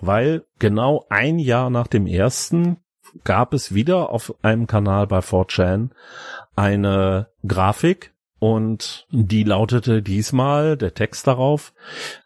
[0.00, 2.78] weil genau ein Jahr nach dem ersten
[3.24, 5.90] gab es wieder auf einem Kanal bei 4chan
[6.56, 11.72] eine Grafik, und die lautete diesmal, der Text darauf,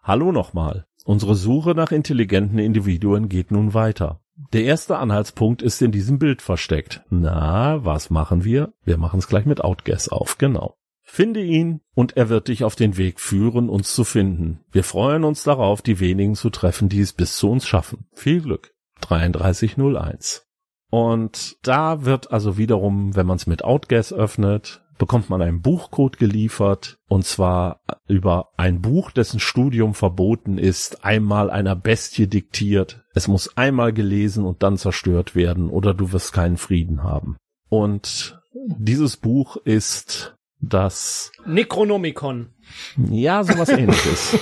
[0.02, 0.86] Hallo nochmal.
[1.04, 4.20] Unsere Suche nach intelligenten Individuen geht nun weiter.
[4.54, 7.02] Der erste Anhaltspunkt ist in diesem Bild versteckt.
[7.10, 8.72] Na, was machen wir?
[8.82, 10.78] Wir machen es gleich mit Outguess auf, genau.
[11.08, 14.60] Finde ihn und er wird dich auf den Weg führen, uns zu finden.
[14.72, 18.06] Wir freuen uns darauf, die wenigen zu treffen, die es bis zu uns schaffen.
[18.12, 18.74] Viel Glück.
[19.02, 20.46] 3301.
[20.90, 26.18] Und da wird also wiederum, wenn man es mit Outguess öffnet, bekommt man einen Buchcode
[26.18, 33.04] geliefert und zwar über ein Buch, dessen Studium verboten ist, einmal einer Bestie diktiert.
[33.14, 37.36] Es muss einmal gelesen und dann zerstört werden oder du wirst keinen Frieden haben.
[37.68, 38.40] Und
[38.78, 40.35] dieses Buch ist
[40.68, 42.50] das Necronomicon.
[42.96, 44.38] Ja, sowas ähnliches.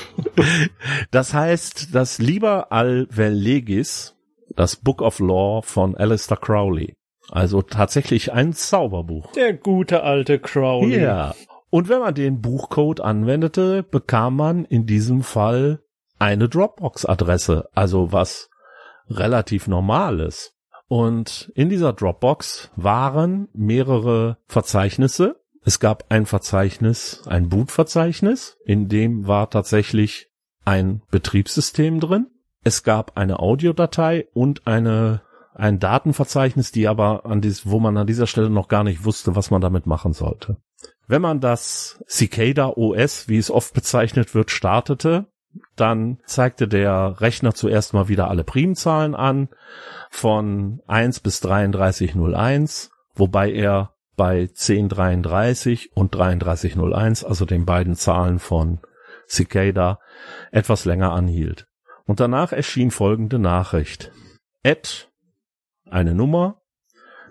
[1.10, 4.16] das heißt, das Liber al Verlegis,
[4.56, 6.94] das Book of Law von Alistair Crowley.
[7.30, 9.32] Also tatsächlich ein Zauberbuch.
[9.32, 11.00] Der gute alte Crowley.
[11.00, 11.34] Ja.
[11.70, 15.80] Und wenn man den Buchcode anwendete, bekam man in diesem Fall
[16.18, 18.48] eine Dropbox-Adresse, also was
[19.08, 20.54] relativ normales.
[20.87, 25.40] Und in dieser Dropbox waren mehrere Verzeichnisse.
[25.64, 30.29] Es gab ein Verzeichnis, ein Boot-Verzeichnis, in dem war tatsächlich
[30.64, 32.27] ein Betriebssystem drin.
[32.62, 35.22] Es gab eine Audiodatei und eine
[35.55, 39.37] ein Datenverzeichnis, die aber an dies, wo man an dieser Stelle noch gar nicht wusste,
[39.37, 40.57] was man damit machen sollte.
[41.07, 45.27] Wenn man das Cicada OS, wie es oft bezeichnet wird, startete,
[45.77, 49.48] dann zeigte der Rechner zuerst mal wieder alle Primzahlen an
[50.11, 58.81] von 1 bis 3301, wobei er bei 1033 und 3301, also den beiden Zahlen von
[59.27, 59.98] Cicada,
[60.50, 61.66] etwas länger anhielt.
[62.07, 64.12] Und danach erschien folgende Nachricht.
[64.62, 65.11] Ed
[65.90, 66.61] eine Nummer.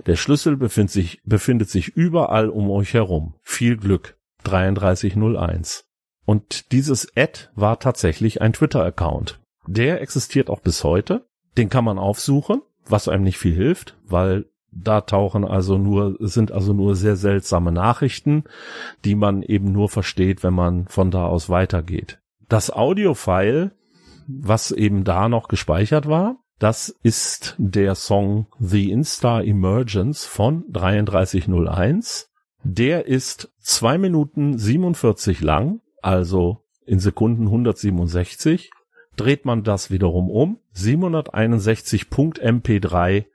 [0.06, 3.36] Der Schlüssel befindet sich, befindet sich überall um euch herum.
[3.42, 4.18] Viel Glück.
[4.44, 5.86] 3301.
[6.26, 9.40] Und dieses Ad war tatsächlich ein Twitter-Account.
[9.68, 11.28] Der existiert auch bis heute.
[11.58, 16.52] Den kann man aufsuchen, was einem nicht viel hilft, weil da tauchen also nur, sind
[16.52, 18.44] also nur sehr seltsame Nachrichten,
[19.06, 22.20] die man eben nur versteht, wenn man von da aus weitergeht.
[22.50, 23.72] Das Audio-File,
[24.28, 32.30] was eben da noch gespeichert war, das ist der Song The Instar Emergence von 3301.
[32.64, 38.72] Der ist zwei Minuten 47 lang, also in Sekunden 167.
[39.16, 43.26] Dreht man das wiederum um, 761.mp3,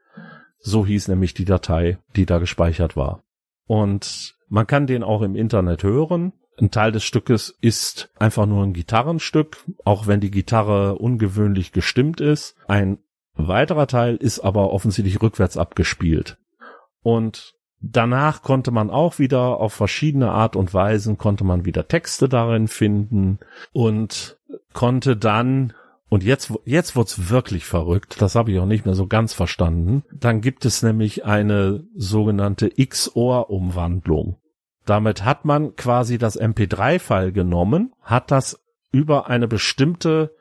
[0.58, 3.22] so hieß nämlich die Datei, die da gespeichert war.
[3.66, 6.32] Und man kann den auch im Internet hören.
[6.58, 12.20] Ein Teil des Stückes ist einfach nur ein Gitarrenstück, auch wenn die Gitarre ungewöhnlich gestimmt
[12.20, 12.56] ist.
[12.66, 12.98] Ein
[13.34, 16.38] weiterer Teil ist aber offensichtlich rückwärts abgespielt.
[17.02, 22.28] Und danach konnte man auch wieder auf verschiedene Art und Weisen konnte man wieder Texte
[22.28, 23.38] darin finden
[23.72, 24.38] und
[24.72, 25.74] konnte dann
[26.08, 28.20] und jetzt, jetzt wird's wirklich verrückt.
[28.20, 30.04] Das habe ich auch nicht mehr so ganz verstanden.
[30.12, 34.36] Dann gibt es nämlich eine sogenannte XOR-Umwandlung.
[34.86, 38.58] Damit hat man quasi das MP3-File genommen, hat das
[38.90, 40.34] über eine bestimmte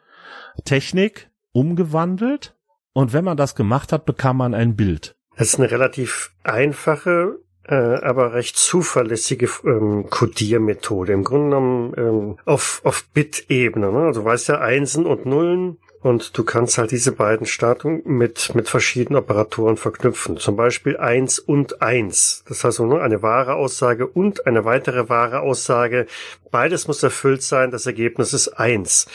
[0.64, 2.56] Technik umgewandelt
[2.94, 5.16] und wenn man das gemacht hat, bekam man ein Bild.
[5.36, 11.14] Das ist eine relativ einfache, äh, aber recht zuverlässige ähm, Codiermethode.
[11.14, 13.92] Im Grunde genommen ähm, auf, auf Bit-Ebene.
[13.92, 14.00] Ne?
[14.06, 18.56] Also du weißt ja Einsen und Nullen und du kannst halt diese beiden Startungen mit,
[18.56, 20.38] mit verschiedenen Operatoren verknüpfen.
[20.38, 22.44] Zum Beispiel eins und eins.
[22.48, 26.06] Das heißt nur eine wahre Aussage und eine weitere wahre Aussage.
[26.52, 27.72] Beides muss erfüllt sein.
[27.72, 29.08] Das Ergebnis ist eins.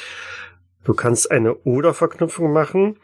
[0.85, 2.99] Du kannst eine Oder-Verknüpfung machen.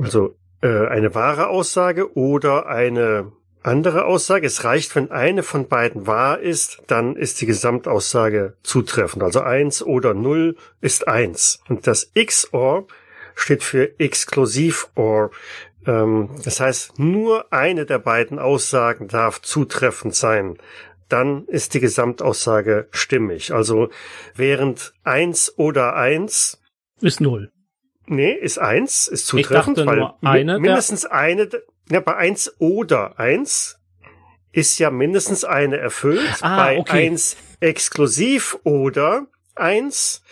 [0.00, 3.32] Also äh, eine wahre Aussage oder eine
[3.66, 4.46] andere Aussage.
[4.46, 9.22] Es reicht, wenn eine von beiden wahr ist, dann ist die Gesamtaussage zutreffend.
[9.22, 11.60] Also eins oder null ist eins.
[11.68, 12.86] Und das XOR
[13.34, 15.30] steht für exklusiv or.
[15.86, 20.58] Ähm, das heißt, nur eine der beiden Aussagen darf zutreffend sein.
[21.08, 23.52] Dann ist die Gesamtaussage stimmig.
[23.52, 23.90] Also
[24.34, 26.60] während eins oder eins
[27.00, 27.52] ist null.
[28.08, 31.48] Nee, ist eins, ist zutreffend, weil nur eine mindestens eine,
[31.90, 33.78] ja, bei eins oder eins
[34.52, 36.38] ist ja mindestens eine erfüllt.
[36.40, 37.06] Ah, bei okay.
[37.08, 40.22] eins exklusiv oder eins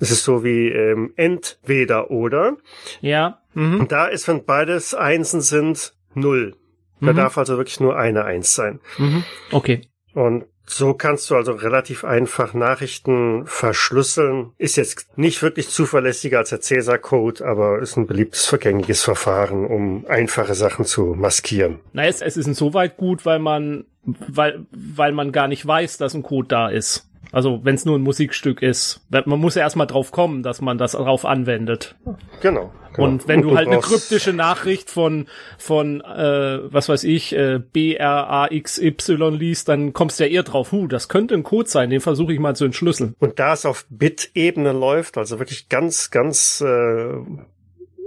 [0.00, 2.56] das ist so wie ähm, entweder oder.
[3.00, 3.40] Ja.
[3.54, 3.80] Mhm.
[3.80, 6.54] Und da ist, wenn beides Einsen sind, null.
[7.00, 7.16] Da Mhm.
[7.16, 8.80] darf also wirklich nur eine Eins sein.
[8.98, 9.24] Mhm.
[9.50, 9.88] Okay.
[10.14, 14.52] Und so kannst du also relativ einfach Nachrichten verschlüsseln.
[14.58, 20.04] Ist jetzt nicht wirklich zuverlässiger als der Cäsar-Code, aber ist ein beliebtes vergängliches Verfahren, um
[20.08, 21.80] einfache Sachen zu maskieren.
[21.92, 26.22] Na, es, ist insoweit gut, weil man, weil, weil man gar nicht weiß, dass ein
[26.22, 27.07] Code da ist.
[27.30, 29.00] Also, wenn es nur ein Musikstück ist.
[29.10, 31.96] Man muss ja erstmal drauf kommen, dass man das darauf anwendet.
[32.40, 32.72] Genau.
[32.94, 33.04] genau.
[33.08, 35.26] Und wenn du halt eine kryptische Nachricht von,
[35.58, 38.94] von äh, was weiß ich, äh, BRAXY
[39.30, 42.32] liest, dann kommst du ja eher drauf, hu, das könnte ein Code sein, den versuche
[42.32, 43.14] ich mal zu entschlüsseln.
[43.18, 47.12] Und da es auf Bit-Ebene läuft, also wirklich ganz, ganz äh,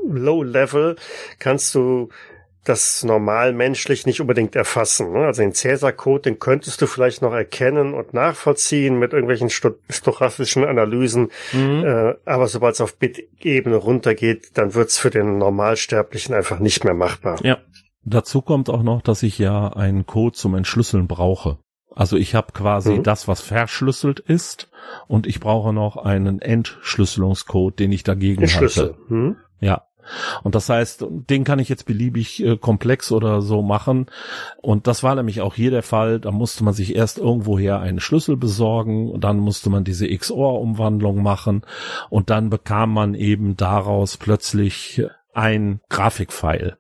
[0.08, 0.96] low level,
[1.40, 2.10] kannst du
[2.64, 5.14] das normal menschlich nicht unbedingt erfassen.
[5.14, 5.26] Ne?
[5.26, 10.64] Also den Cäsar-Code, den könntest du vielleicht noch erkennen und nachvollziehen mit irgendwelchen sto stochastischen
[10.66, 11.30] Analysen.
[11.54, 16.94] Äh, aber sobald es auf Bit-Ebene runtergeht, dann wird's für den Normalsterblichen einfach nicht mehr
[16.94, 17.40] machbar.
[17.44, 17.58] Ja.
[18.04, 21.60] Dazu kommt auch noch, dass ich ja einen Code zum Entschlüsseln brauche.
[21.94, 23.04] Also ich habe quasi Mhm.
[23.04, 24.70] das, was verschlüsselt ist,
[25.08, 28.96] und ich brauche noch einen Entschlüsselungscode, den ich dagegen halte.
[29.08, 29.38] Hm?
[29.60, 29.84] Ja.
[30.44, 34.08] Und das heißt, den kann ich jetzt beliebig äh, komplex oder so machen.
[34.62, 36.20] Und das war nämlich auch hier der Fall.
[36.20, 41.22] Da musste man sich erst irgendwoher einen Schlüssel besorgen und dann musste man diese XOR-Umwandlung
[41.22, 41.62] machen
[42.10, 46.78] und dann bekam man eben daraus plötzlich ein Grafikfile.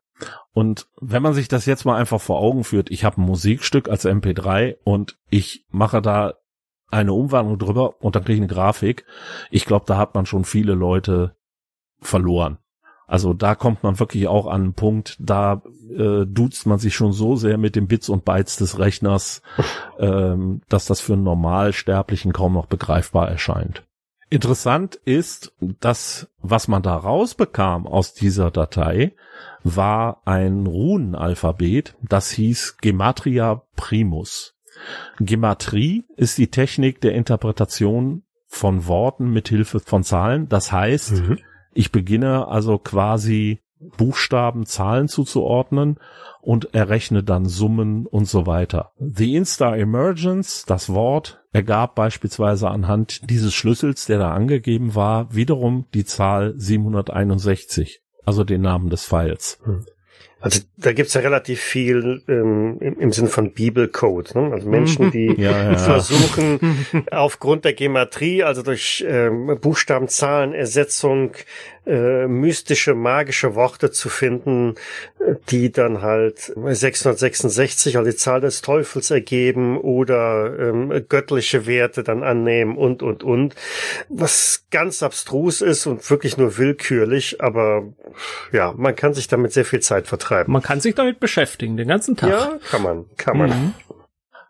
[0.54, 3.90] Und wenn man sich das jetzt mal einfach vor Augen führt, ich habe ein Musikstück
[3.90, 6.34] als MP3 und ich mache da
[6.92, 9.06] eine Umwandlung drüber und dann kriege ich eine Grafik.
[9.50, 11.38] Ich glaube, da hat man schon viele Leute
[12.02, 12.58] verloren.
[13.12, 17.12] Also da kommt man wirklich auch an einen Punkt, da äh, duzt man sich schon
[17.12, 19.42] so sehr mit den Bits und Bytes des Rechners,
[20.00, 23.84] ähm, dass das für einen Normalsterblichen kaum noch begreifbar erscheint.
[24.30, 29.12] Interessant ist, dass was man da rausbekam aus dieser Datei,
[29.66, 34.56] war ein Runenalphabet, das hieß Gematria Primus.
[35.20, 40.48] Gematrie ist die Technik der Interpretation von Worten mit Hilfe von Zahlen.
[40.48, 41.40] Das heißt, Mhm.
[41.74, 43.62] Ich beginne also quasi
[43.98, 46.00] Buchstaben, Zahlen zuzuordnen
[46.42, 48.92] und errechne dann Summen und so weiter.
[49.00, 55.86] The Instar Emergence, das Wort, ergab beispielsweise anhand dieses Schlüssels, der da angegeben war, wiederum
[55.94, 59.60] die Zahl 761, also den Namen des Files.
[60.42, 64.34] Also da gibt's ja relativ viel ähm, im, im Sinn von Bibelcode.
[64.34, 64.52] Ne?
[64.52, 65.78] Also Menschen, die Ja, ja.
[65.78, 66.60] versuchen,
[67.12, 71.34] aufgrund der Gematrie, also durch ähm, Buchstaben, Zahlen, Ersetzung,
[71.86, 74.76] äh, mystische, magische Worte zu finden,
[75.50, 82.24] die dann halt 666, also die Zahl des Teufels ergeben oder ähm, göttliche Werte dann
[82.24, 83.56] annehmen und, und, und.
[84.10, 87.84] Was ganz abstrus ist und wirklich nur willkürlich, aber
[88.52, 90.54] ja, man kann sich damit sehr viel Zeit vertreiben.
[90.54, 92.30] Man kann sich damit beschäftigen, den ganzen Tag.
[92.30, 93.50] Ja, kann man, kann man.
[93.50, 93.74] Mhm.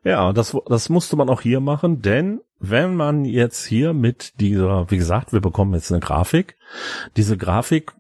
[0.04, 4.90] Ja, das, das musste man auch hier machen, denn wenn man jetzt hier mit dieser,
[4.90, 6.58] wie gesagt, wir bekommen jetzt eine Grafik,
[7.18, 7.94] diese Grafik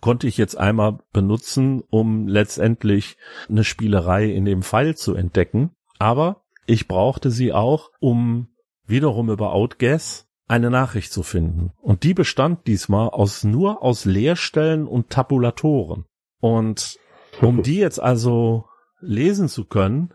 [0.00, 3.16] konnte ich jetzt einmal benutzen, um letztendlich
[3.48, 8.48] eine Spielerei in dem Pfeil zu entdecken, aber ich brauchte sie auch, um
[8.86, 11.72] wiederum über Outguess eine Nachricht zu finden.
[11.80, 16.04] Und die bestand diesmal aus nur aus Leerstellen und Tabulatoren.
[16.40, 16.98] Und
[17.40, 18.66] um die jetzt also
[19.00, 20.12] lesen zu können,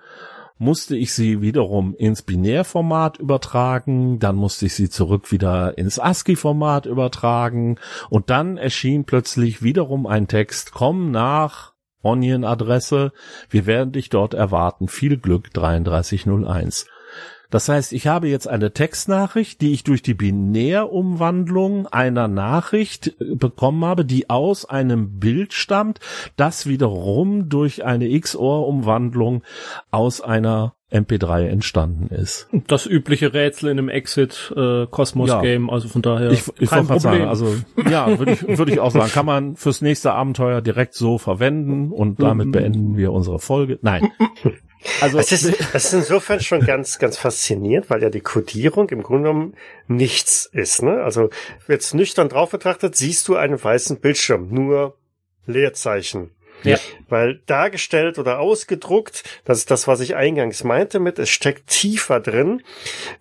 [0.62, 6.86] musste ich sie wiederum ins Binärformat übertragen, dann musste ich sie zurück wieder ins ASCII-Format
[6.86, 7.80] übertragen
[8.12, 13.12] und dann erschien plötzlich wiederum ein Text, komm nach Onion-Adresse,
[13.50, 16.86] wir werden dich dort erwarten, viel Glück 3301.
[17.52, 23.36] Das heißt, ich habe jetzt eine Textnachricht, die ich durch die Binärumwandlung einer Nachricht äh,
[23.36, 26.00] bekommen habe, die aus einem Bild stammt,
[26.38, 29.44] das wiederum durch eine XOR-Umwandlung
[29.92, 32.50] aus einer MP3 entstanden ist.
[32.68, 35.42] Das übliche Rätsel in einem Exit äh, ja.
[35.42, 37.00] Game, also von daher ich, ich kein Problem.
[37.00, 37.56] Sagen, also
[37.90, 41.92] ja, würde ich würde ich auch sagen, kann man fürs nächste Abenteuer direkt so verwenden
[41.92, 42.52] und damit mhm.
[42.52, 43.80] beenden wir unsere Folge.
[43.82, 44.12] Nein.
[45.00, 49.04] Also es ist, es ist insofern schon ganz, ganz faszinierend, weil ja die Codierung im
[49.04, 49.56] Grunde genommen
[49.88, 50.82] nichts ist.
[50.82, 51.02] Ne?
[51.04, 51.30] Also
[51.68, 54.98] jetzt nüchtern drauf betrachtet, siehst du einen weißen Bildschirm, nur
[55.46, 56.32] Leerzeichen.
[56.64, 56.78] Ja.
[57.10, 62.20] Weil dargestellt oder ausgedruckt, das ist das, was ich eingangs meinte mit, es steckt tiefer
[62.20, 62.62] drin,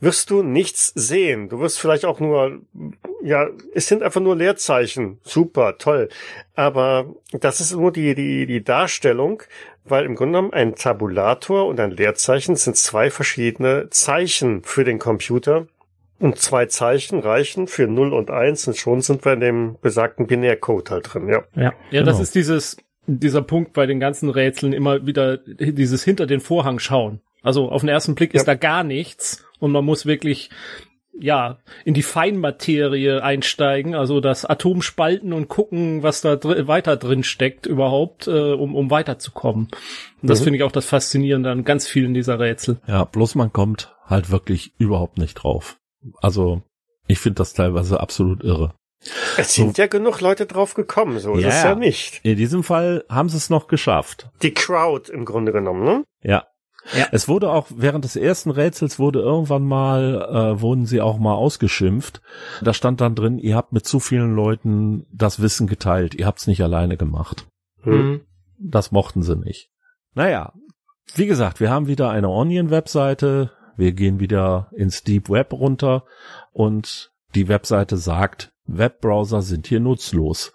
[0.01, 1.49] wirst du nichts sehen.
[1.49, 2.61] Du wirst vielleicht auch nur,
[3.23, 5.21] ja, es sind einfach nur Leerzeichen.
[5.23, 6.09] Super, toll.
[6.55, 9.43] Aber das ist nur die, die, die Darstellung
[9.85, 14.99] weil im Grunde genommen ein Tabulator und ein Leerzeichen sind zwei verschiedene Zeichen für den
[14.99, 15.67] Computer.
[16.19, 20.27] Und zwei Zeichen reichen für 0 und 1 und schon sind wir in dem besagten
[20.27, 21.45] Binärcode halt drin, ja.
[21.55, 22.05] Ja, ja genau.
[22.05, 22.77] das ist dieses,
[23.07, 27.23] dieser Punkt bei den ganzen Rätseln immer wieder dieses hinter den Vorhang schauen.
[27.43, 28.41] Also auf den ersten Blick ja.
[28.41, 30.51] ist da gar nichts und man muss wirklich
[31.19, 36.97] ja, in die Feinmaterie einsteigen, also das Atom spalten und gucken, was da dr weiter
[36.97, 39.69] drin steckt überhaupt, äh, um, um weiterzukommen.
[40.23, 40.45] Und das mhm.
[40.45, 42.81] finde ich auch das Faszinierende an ganz vielen dieser Rätsel.
[42.87, 45.79] Ja, bloß man kommt halt wirklich überhaupt nicht drauf.
[46.21, 46.63] Also,
[47.07, 48.75] ich finde das teilweise absolut irre.
[49.39, 49.83] Es sind so.
[49.83, 52.21] ja genug Leute drauf gekommen, so ja, ist es ja nicht.
[52.23, 54.29] In diesem Fall haben sie es noch geschafft.
[54.43, 56.05] Die Crowd im Grunde genommen, ne?
[56.23, 56.47] Ja,
[56.97, 57.07] ja.
[57.13, 60.23] Es wurde auch während des ersten Rätsels wurde irgendwann mal,
[60.57, 62.21] äh, wurden sie auch mal ausgeschimpft.
[62.63, 66.47] Da stand dann drin, ihr habt mit zu vielen Leuten das Wissen geteilt, ihr habt's
[66.47, 67.47] nicht alleine gemacht.
[67.83, 68.23] Hm.
[68.59, 69.71] Das mochten sie nicht.
[70.15, 70.53] Naja,
[71.15, 76.05] wie gesagt, wir haben wieder eine Onion-Webseite, wir gehen wieder ins Deep Web runter
[76.53, 80.53] und die Webseite sagt, Webbrowser sind hier nutzlos.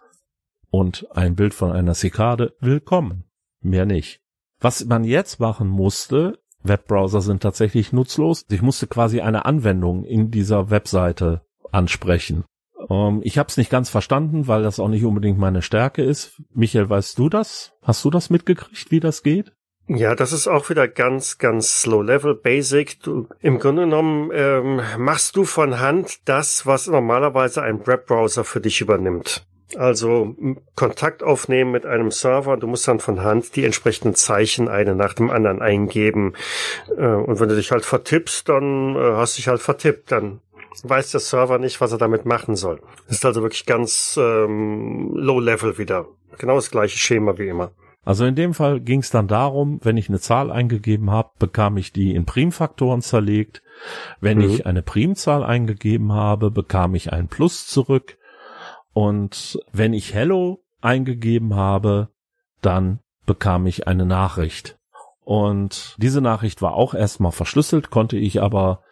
[0.69, 3.23] Und ein Bild von einer Zikade, willkommen.
[3.61, 4.24] Mehr nicht.
[4.59, 8.45] Was man jetzt machen musste, Webbrowser sind tatsächlich nutzlos.
[8.49, 11.41] Ich musste quasi eine Anwendung in dieser Webseite
[11.71, 12.45] ansprechen.
[12.89, 16.41] Ähm, ich habe es nicht ganz verstanden, weil das auch nicht unbedingt meine Stärke ist.
[16.53, 17.73] Michael, weißt du das?
[17.81, 19.53] Hast du das mitgekriegt, wie das geht?
[19.87, 23.01] Ja, das ist auch wieder ganz, ganz low level, basic.
[23.03, 28.61] Du, Im Grunde genommen ähm, machst du von Hand das, was normalerweise ein Webbrowser für
[28.61, 29.45] dich übernimmt.
[29.77, 30.35] Also
[30.75, 32.57] Kontakt aufnehmen mit einem Server.
[32.57, 36.33] Du musst dann von Hand die entsprechenden Zeichen eine nach dem anderen eingeben.
[36.97, 40.11] Äh, und wenn du dich halt vertippst, dann äh, hast du dich halt vertippt.
[40.11, 40.41] Dann
[40.83, 42.81] weiß der Server nicht, was er damit machen soll.
[43.07, 46.07] Das ist also wirklich ganz ähm, low level wieder.
[46.37, 47.71] Genau das gleiche Schema wie immer.
[48.05, 51.75] Also in dem Fall ging es dann darum, wenn ich eine Zahl eingegeben habe, bekam
[51.77, 53.63] ich die in Primfaktoren zerlegt.
[54.21, 54.43] Wenn mhm.
[54.43, 58.17] ich eine Primzahl eingegeben habe, bekam ich ein Plus zurück.
[58.95, 62.07] Und wenn ich Hello eingegeben habe,
[62.61, 64.79] dann bekam ich eine Nachricht.
[65.25, 68.83] Und diese Nachricht war auch erstmal verschlüsselt, konnte ich aber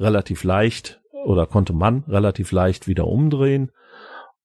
[0.00, 3.70] relativ leicht oder konnte man relativ leicht wieder umdrehen.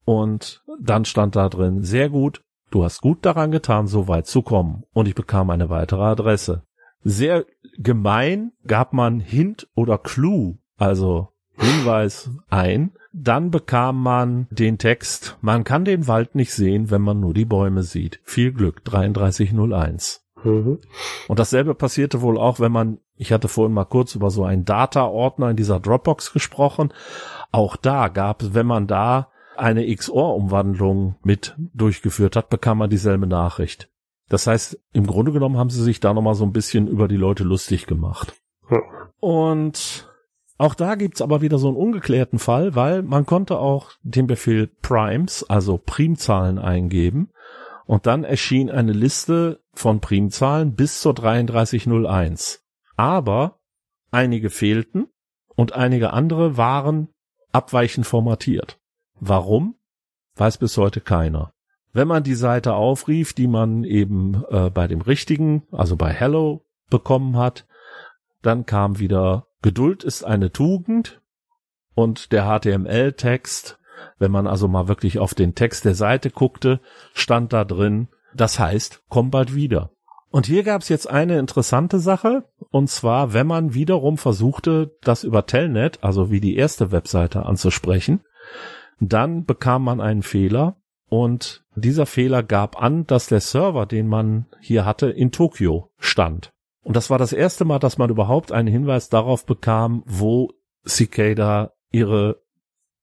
[0.05, 4.43] Und dann stand da drin, sehr gut, du hast gut daran getan, so weit zu
[4.43, 4.83] kommen.
[4.93, 6.61] Und ich bekam eine weitere Adresse.
[7.03, 7.43] Sehr
[7.79, 12.91] gemein gab man Hint oder Clue, also Hinweis ein.
[13.19, 17.45] Dann bekam man den Text, man kann den Wald nicht sehen, wenn man nur die
[17.45, 18.19] Bäume sieht.
[18.23, 20.23] Viel Glück, 3301.
[20.43, 20.79] Mhm.
[21.27, 24.65] Und dasselbe passierte wohl auch, wenn man, ich hatte vorhin mal kurz über so einen
[24.65, 26.93] Data-Ordner in dieser Dropbox gesprochen.
[27.51, 33.25] Auch da gab es, wenn man da eine XOR-Umwandlung mit durchgeführt hat, bekam man dieselbe
[33.25, 33.89] Nachricht.
[34.29, 37.17] Das heißt, im Grunde genommen haben sie sich da nochmal so ein bisschen über die
[37.17, 38.35] Leute lustig gemacht.
[38.69, 38.83] Mhm.
[39.19, 40.06] Und
[40.57, 44.67] auch da gibt's aber wieder so einen ungeklärten Fall, weil man konnte auch den Befehl
[44.81, 47.29] Primes, also Primzahlen eingeben
[47.85, 52.63] und dann erschien eine Liste von Primzahlen bis zur 3301.
[52.95, 53.59] Aber
[54.11, 55.07] einige fehlten
[55.55, 57.09] und einige andere waren
[57.51, 58.79] abweichend formatiert.
[59.19, 59.75] Warum?
[60.35, 61.53] Weiß bis heute keiner.
[61.93, 66.65] Wenn man die Seite aufrief, die man eben äh, bei dem richtigen, also bei Hello
[66.89, 67.65] bekommen hat,
[68.41, 71.21] dann kam wieder Geduld ist eine Tugend.
[71.95, 73.79] und der HTML-Text,
[74.19, 76.79] wenn man also mal wirklich auf den Text der Seite guckte,
[77.13, 79.89] stand da drin, das heißt, komm bald wieder.
[80.29, 85.23] Und hier gab es jetzt eine interessante Sache, und zwar, wenn man wiederum versuchte, das
[85.23, 88.21] über Telnet, also wie die erste Webseite anzusprechen,
[88.99, 90.77] dann bekam man einen Fehler
[91.09, 96.51] und dieser Fehler gab an, dass der Server, den man hier hatte, in Tokio stand.
[96.83, 100.51] Und das war das erste Mal, dass man überhaupt einen Hinweis darauf bekam, wo
[100.85, 102.41] Cicada ihre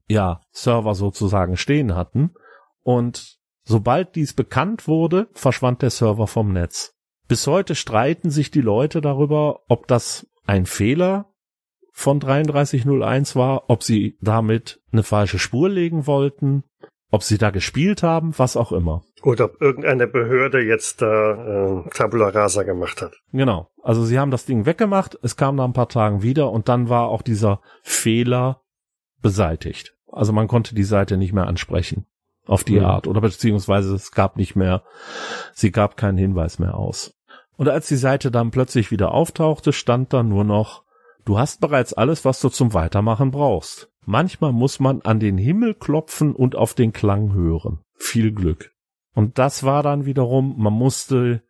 [0.08, 2.34] ja, Server sozusagen stehen hatten.
[2.82, 6.94] Und sobald dies bekannt wurde, verschwand der Server vom Netz.
[7.28, 11.32] Bis heute streiten sich die Leute darüber, ob das ein Fehler
[11.92, 16.64] von 3301 war, ob sie damit eine falsche Spur legen wollten,
[17.10, 19.04] ob sie da gespielt haben, was auch immer.
[19.24, 23.14] Oder ob irgendeine Behörde jetzt da äh, Tabula Rasa gemacht hat.
[23.32, 23.70] Genau.
[23.82, 26.90] Also sie haben das Ding weggemacht, es kam nach ein paar Tagen wieder und dann
[26.90, 28.60] war auch dieser Fehler
[29.22, 29.94] beseitigt.
[30.12, 32.06] Also man konnte die Seite nicht mehr ansprechen
[32.46, 32.84] auf die mhm.
[32.84, 34.82] Art oder beziehungsweise es gab nicht mehr,
[35.54, 37.14] sie gab keinen Hinweis mehr aus.
[37.56, 40.82] Und als die Seite dann plötzlich wieder auftauchte, stand da nur noch,
[41.24, 43.90] du hast bereits alles, was du zum Weitermachen brauchst.
[44.04, 47.80] Manchmal muss man an den Himmel klopfen und auf den Klang hören.
[47.94, 48.73] Viel Glück.
[49.14, 51.42] Und das war dann wiederum, man musste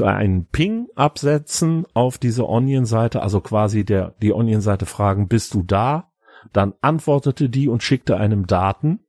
[0.00, 6.10] einen Ping absetzen auf diese Onion-Seite, also quasi der, die Onion-Seite fragen, bist du da?
[6.52, 9.00] Dann antwortete die und schickte einem Daten.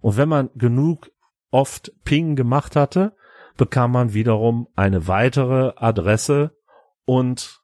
[0.00, 1.10] Und wenn man genug
[1.50, 3.14] oft Ping gemacht hatte,
[3.56, 6.56] bekam man wiederum eine weitere Adresse
[7.04, 7.60] und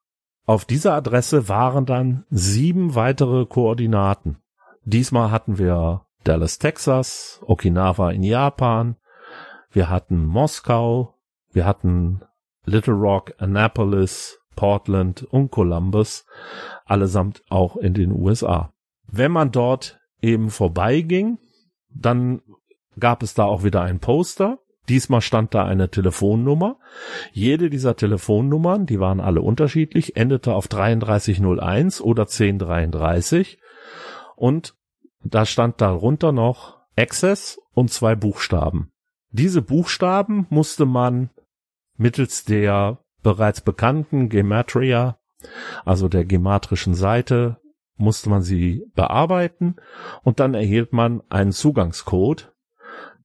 [0.46, 4.38] auf dieser Adresse waren dann sieben weitere Koordinaten.
[4.84, 8.96] Diesmal hatten wir Dallas, Texas, Okinawa in Japan,
[9.72, 11.14] wir hatten Moskau,
[11.52, 12.22] wir hatten
[12.64, 16.26] Little Rock, Annapolis, Portland und Columbus,
[16.84, 18.72] allesamt auch in den USA.
[19.06, 21.38] Wenn man dort eben vorbeiging,
[21.88, 22.42] dann
[22.98, 24.58] gab es da auch wieder ein Poster.
[24.88, 26.78] Diesmal stand da eine Telefonnummer.
[27.32, 33.58] Jede dieser Telefonnummern, die waren alle unterschiedlich, endete auf 3301 oder 1033
[34.36, 34.74] und
[35.22, 38.89] da stand darunter noch Access und zwei Buchstaben.
[39.30, 41.30] Diese Buchstaben musste man
[41.96, 45.18] mittels der bereits bekannten Gematria,
[45.84, 47.58] also der gematrischen Seite,
[47.96, 49.76] musste man sie bearbeiten
[50.22, 52.52] und dann erhielt man einen Zugangscode,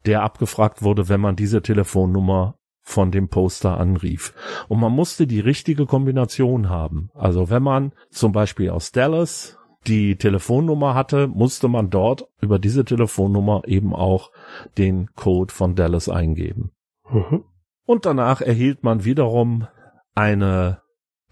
[0.05, 4.33] der abgefragt wurde, wenn man diese Telefonnummer von dem Poster anrief.
[4.67, 7.09] Und man musste die richtige Kombination haben.
[7.15, 12.85] Also wenn man zum Beispiel aus Dallas die Telefonnummer hatte, musste man dort über diese
[12.85, 14.31] Telefonnummer eben auch
[14.77, 16.71] den Code von Dallas eingeben.
[17.09, 17.43] Mhm.
[17.85, 19.67] Und danach erhielt man wiederum
[20.15, 20.81] eine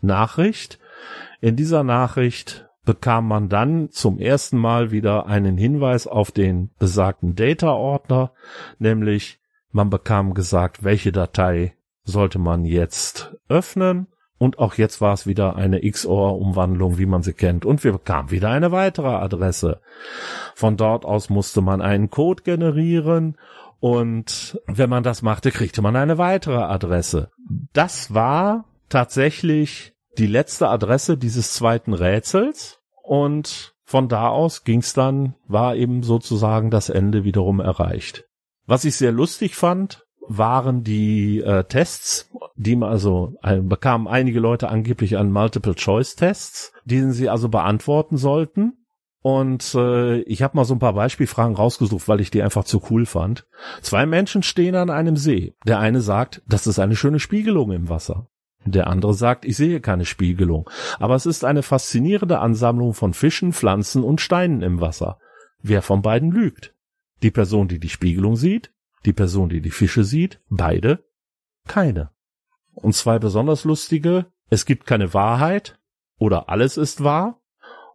[0.02, 0.80] Nachricht.
[1.42, 7.36] In dieser Nachricht bekam man dann zum ersten Mal wieder einen Hinweis auf den besagten
[7.36, 8.34] Data-Ordner,
[8.78, 9.40] nämlich
[9.72, 14.08] man bekam gesagt, welche Datei sollte man jetzt öffnen
[14.44, 17.64] und auch jetzt war es wieder eine XOR-Umwandlung, wie man sie kennt.
[17.64, 19.80] Und wir bekamen wieder eine weitere Adresse.
[20.54, 23.38] Von dort aus musste man einen Code generieren.
[23.80, 27.32] Und wenn man das machte, kriegte man eine weitere Adresse.
[27.72, 32.82] Das war tatsächlich die letzte Adresse dieses zweiten Rätsels.
[33.02, 38.26] Und von da aus ging's dann, war eben sozusagen das Ende wiederum erreicht.
[38.66, 44.40] Was ich sehr lustig fand, waren die äh, Tests, die man also äh, bekamen einige
[44.40, 48.74] Leute angeblich an Multiple-Choice-Tests, die sie also beantworten sollten.
[49.22, 52.82] Und äh, ich habe mal so ein paar Beispielfragen rausgesucht, weil ich die einfach zu
[52.90, 53.48] cool fand.
[53.82, 55.54] Zwei Menschen stehen an einem See.
[55.66, 58.28] Der eine sagt, das ist eine schöne Spiegelung im Wasser.
[58.66, 63.52] Der andere sagt, ich sehe keine Spiegelung, aber es ist eine faszinierende Ansammlung von Fischen,
[63.52, 65.18] Pflanzen und Steinen im Wasser.
[65.62, 66.74] Wer von beiden lügt?
[67.24, 68.72] Die Person, die die Spiegelung sieht
[69.06, 71.04] die Person, die die Fische sieht, beide
[71.68, 72.12] keine.
[72.74, 75.80] Und zwei besonders lustige, es gibt keine Wahrheit
[76.18, 77.40] oder alles ist wahr.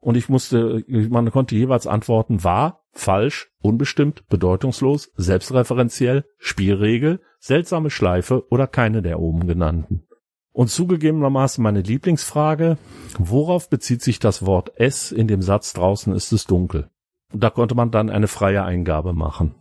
[0.00, 8.44] Und ich musste, man konnte jeweils antworten, wahr, falsch, unbestimmt, bedeutungslos, selbstreferenziell, Spielregel, seltsame Schleife
[8.50, 10.06] oder keine der oben genannten.
[10.52, 12.78] Und zugegebenermaßen meine Lieblingsfrage,
[13.18, 16.90] worauf bezieht sich das Wort es in dem Satz draußen ist es dunkel?
[17.32, 19.54] Da konnte man dann eine freie Eingabe machen.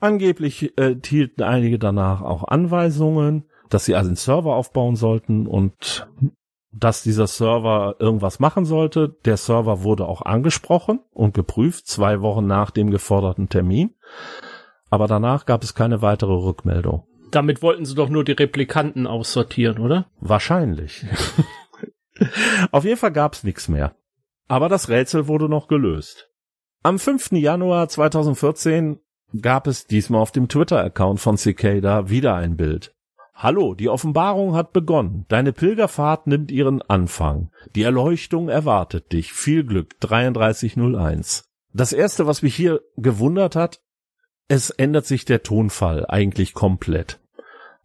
[0.00, 6.08] Angeblich äh, hielten einige danach auch Anweisungen, dass sie also einen Server aufbauen sollten und
[6.70, 9.16] dass dieser Server irgendwas machen sollte.
[9.24, 13.94] Der Server wurde auch angesprochen und geprüft, zwei Wochen nach dem geforderten Termin.
[14.90, 17.04] Aber danach gab es keine weitere Rückmeldung.
[17.30, 20.06] Damit wollten sie doch nur die Replikanten aussortieren, oder?
[20.20, 21.04] Wahrscheinlich.
[22.70, 23.94] Auf jeden Fall gab es nichts mehr.
[24.46, 26.30] Aber das Rätsel wurde noch gelöst.
[26.82, 27.32] Am 5.
[27.32, 29.00] Januar 2014
[29.40, 32.94] gab es diesmal auf dem Twitter-Account von Cicada wieder ein Bild.
[33.34, 35.24] Hallo, die Offenbarung hat begonnen.
[35.28, 37.50] Deine Pilgerfahrt nimmt ihren Anfang.
[37.76, 39.32] Die Erleuchtung erwartet dich.
[39.32, 40.00] Viel Glück.
[40.00, 41.44] 3301.
[41.72, 43.80] Das erste, was mich hier gewundert hat,
[44.48, 47.20] es ändert sich der Tonfall eigentlich komplett.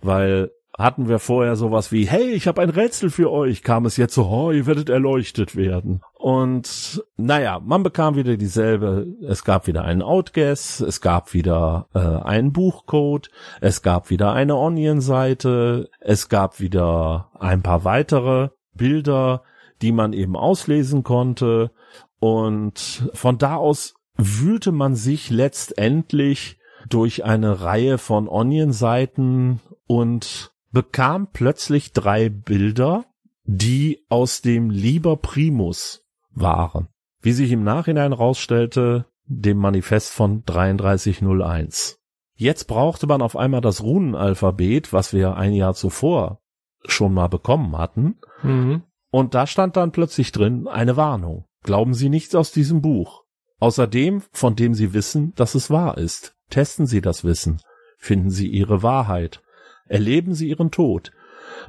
[0.01, 3.97] Weil hatten wir vorher sowas wie, hey, ich habe ein Rätsel für euch, kam es
[3.97, 6.01] jetzt so, oh, ihr werdet erleuchtet werden.
[6.13, 11.99] Und naja, man bekam wieder dieselbe, es gab wieder einen Outguess, es gab wieder äh,
[11.99, 13.29] einen Buchcode,
[13.61, 19.43] es gab wieder eine Onion-Seite, es gab wieder ein paar weitere Bilder,
[19.81, 21.71] die man eben auslesen konnte.
[22.19, 26.57] Und von da aus wühlte man sich letztendlich
[26.89, 33.05] durch eine Reihe von Onion-Seiten und bekam plötzlich drei Bilder,
[33.45, 36.89] die aus dem Liber Primus waren.
[37.21, 41.99] Wie sich im Nachhinein rausstellte, dem Manifest von 3301.
[42.35, 46.41] Jetzt brauchte man auf einmal das Runenalphabet, was wir ein Jahr zuvor
[46.85, 48.17] schon mal bekommen hatten.
[48.41, 48.83] Mhm.
[49.11, 51.45] Und da stand dann plötzlich drin eine Warnung.
[51.61, 53.23] Glauben Sie nichts aus diesem Buch.
[53.59, 56.35] Außerdem, von dem Sie wissen, dass es wahr ist.
[56.49, 57.61] Testen Sie das Wissen.
[57.97, 59.41] Finden Sie Ihre Wahrheit.
[59.87, 61.11] Erleben Sie Ihren Tod.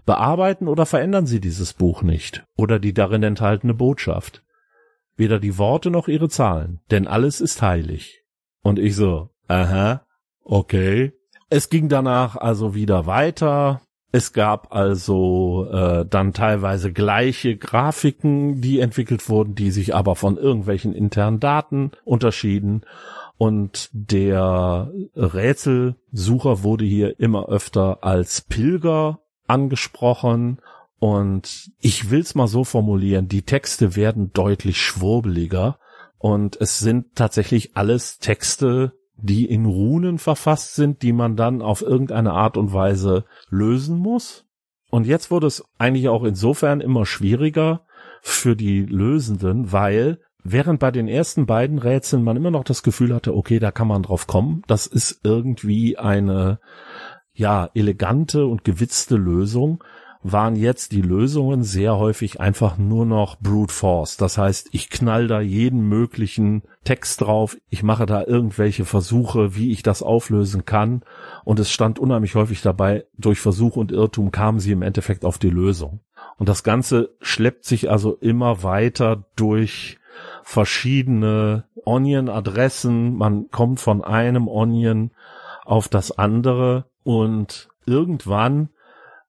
[0.07, 4.43] Bearbeiten oder verändern Sie dieses Buch nicht oder die darin enthaltene Botschaft.
[5.17, 8.23] Weder die Worte noch ihre Zahlen, denn alles ist heilig.
[8.63, 10.05] Und ich so, aha,
[10.43, 11.13] okay.
[11.51, 13.81] Es ging danach also wieder weiter.
[14.11, 20.37] Es gab also äh, dann teilweise gleiche Grafiken, die entwickelt wurden, die sich aber von
[20.37, 22.83] irgendwelchen internen Daten unterschieden.
[23.37, 30.61] Und der Rätselsucher wurde hier immer öfter als Pilger angesprochen.
[30.99, 35.79] Und ich will's mal so formulieren, die Texte werden deutlich schwurbeliger.
[36.19, 41.83] Und es sind tatsächlich alles Texte, die in Runen verfasst sind, die man dann auf
[41.83, 44.47] irgendeine Art und Weise lösen muss.
[44.91, 47.85] Und jetzt wurde es eigentlich auch insofern immer schwieriger
[48.23, 53.15] für die Lösenden, weil Während bei den ersten beiden Rätseln man immer noch das Gefühl
[53.15, 54.63] hatte, okay, da kann man drauf kommen.
[54.67, 56.61] Das ist irgendwie eine,
[57.33, 59.83] ja, elegante und gewitzte Lösung
[60.25, 64.17] waren jetzt die Lösungen sehr häufig einfach nur noch brute force.
[64.17, 69.71] Das heißt, ich knall da jeden möglichen Text drauf, ich mache da irgendwelche Versuche, wie
[69.71, 71.05] ich das auflösen kann
[71.45, 75.39] und es stand unheimlich häufig dabei, durch Versuch und Irrtum kamen sie im Endeffekt auf
[75.39, 76.01] die Lösung.
[76.39, 79.99] Und das Ganze schleppt sich also immer weiter durch
[80.43, 83.17] verschiedene Onion-Adressen.
[83.17, 85.11] Man kommt von einem Onion
[85.65, 88.71] auf das andere und irgendwann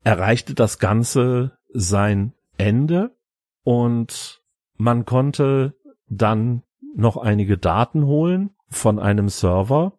[0.04, 3.16] erreichte das Ganze sein Ende
[3.64, 4.42] und
[4.78, 5.74] man konnte
[6.08, 6.64] dann
[6.96, 9.94] noch einige Daten holen von einem Server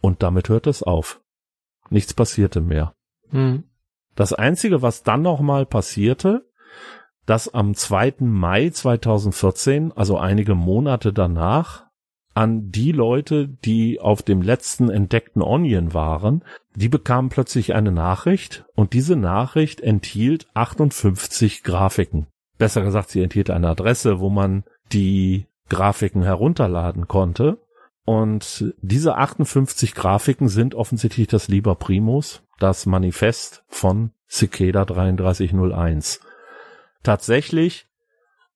[0.00, 1.20] und damit hört es auf.
[1.88, 2.94] Nichts passierte mehr.
[3.30, 3.64] Hm.
[4.14, 6.49] Das einzige, was dann noch mal passierte,
[7.30, 8.14] dass am 2.
[8.18, 11.84] Mai 2014, also einige Monate danach,
[12.34, 16.42] an die Leute, die auf dem letzten entdeckten Onion waren,
[16.74, 22.26] die bekamen plötzlich eine Nachricht und diese Nachricht enthielt 58 Grafiken.
[22.58, 27.58] Besser gesagt, sie enthielt eine Adresse, wo man die Grafiken herunterladen konnte.
[28.04, 36.22] Und diese 58 Grafiken sind offensichtlich das Liber Primus, das Manifest von Cicada 3301.
[37.02, 37.88] Tatsächlich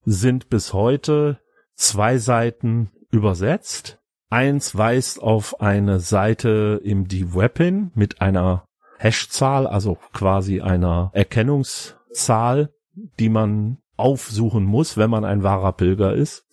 [0.05, 1.39] sind bis heute
[1.75, 3.99] zwei Seiten übersetzt.
[4.31, 8.67] Eins weist auf eine Seite im Deep Web hin mit einer
[8.99, 12.73] Hashzahl, also quasi einer Erkennungszahl,
[13.19, 16.47] die man aufsuchen muss, wenn man ein wahrer Pilger ist.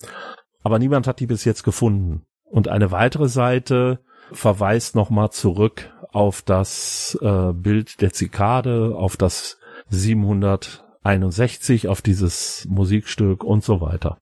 [0.63, 2.23] Aber niemand hat die bis jetzt gefunden.
[2.43, 3.99] Und eine weitere Seite
[4.31, 9.57] verweist nochmal zurück auf das äh, Bild der Zikade, auf das
[9.89, 14.19] 700 61 auf dieses Musikstück und so weiter.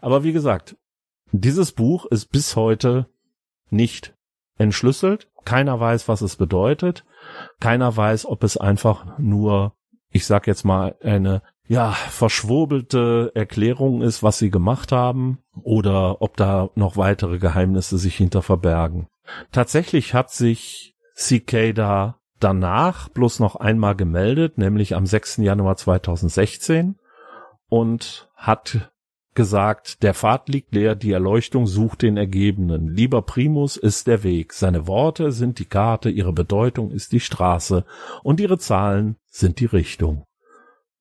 [0.00, 0.76] Aber wie gesagt,
[1.30, 3.06] dieses Buch ist bis heute
[3.70, 4.14] nicht
[4.58, 5.28] entschlüsselt.
[5.44, 7.04] Keiner weiß, was es bedeutet.
[7.60, 9.74] Keiner weiß, ob es einfach nur,
[10.10, 16.36] ich sag jetzt mal, eine ja, verschwurbelte Erklärung ist, was sie gemacht haben, oder ob
[16.36, 19.08] da noch weitere Geheimnisse sich hinter verbergen.
[19.52, 25.38] Tatsächlich hat sich Cicada danach bloß noch einmal gemeldet, nämlich am 6.
[25.38, 26.96] Januar 2016
[27.68, 28.92] und hat
[29.34, 32.88] gesagt, der Pfad liegt leer, die Erleuchtung sucht den Ergebenen.
[32.88, 34.52] Lieber Primus ist der Weg.
[34.52, 37.84] Seine Worte sind die Karte, ihre Bedeutung ist die Straße
[38.22, 40.24] und ihre Zahlen sind die Richtung.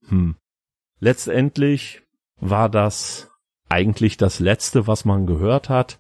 [0.08, 0.36] Hm.
[1.00, 2.04] Letztendlich
[2.40, 3.32] war das
[3.68, 6.00] eigentlich das letzte, was man gehört hat.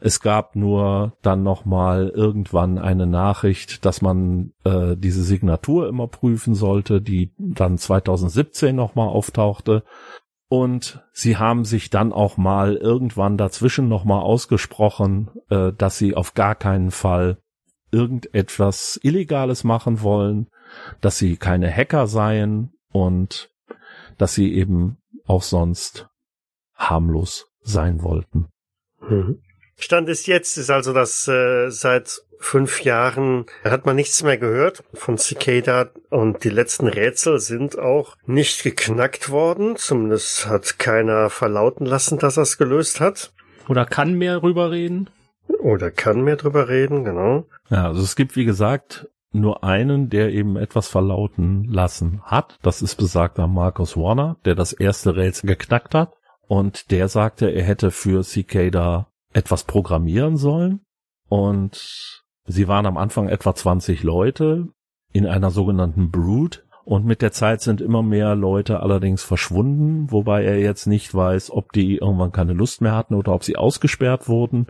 [0.00, 6.54] Es gab nur dann nochmal irgendwann eine Nachricht, dass man äh, diese Signatur immer prüfen
[6.54, 9.84] sollte, die dann 2017 nochmal auftauchte.
[10.48, 16.34] Und sie haben sich dann auch mal irgendwann dazwischen nochmal ausgesprochen, äh, dass sie auf
[16.34, 17.38] gar keinen Fall
[17.92, 20.48] irgendetwas Illegales machen wollen,
[21.00, 23.50] dass sie keine Hacker seien und
[24.18, 26.08] dass sie eben auch sonst
[26.74, 28.48] harmlos sein wollten.
[29.00, 29.40] Mhm.
[29.80, 34.82] Stand ist jetzt, ist also, dass äh, seit fünf Jahren hat man nichts mehr gehört
[34.94, 39.76] von Cicada und die letzten Rätsel sind auch nicht geknackt worden.
[39.76, 43.32] Zumindest hat keiner verlauten lassen, dass er es gelöst hat.
[43.68, 45.10] Oder kann mehr drüber reden.
[45.58, 47.46] Oder kann mehr drüber reden, genau.
[47.68, 52.58] Ja, also es gibt, wie gesagt, nur einen, der eben etwas verlauten lassen hat.
[52.62, 56.14] Das ist besagter Marcus Warner, der das erste Rätsel geknackt hat.
[56.48, 60.80] Und der sagte, er hätte für Cicada etwas programmieren sollen.
[61.28, 64.68] Und sie waren am Anfang etwa 20 Leute
[65.12, 66.64] in einer sogenannten Brood.
[66.84, 71.50] Und mit der Zeit sind immer mehr Leute allerdings verschwunden, wobei er jetzt nicht weiß,
[71.52, 74.66] ob die irgendwann keine Lust mehr hatten oder ob sie ausgesperrt wurden,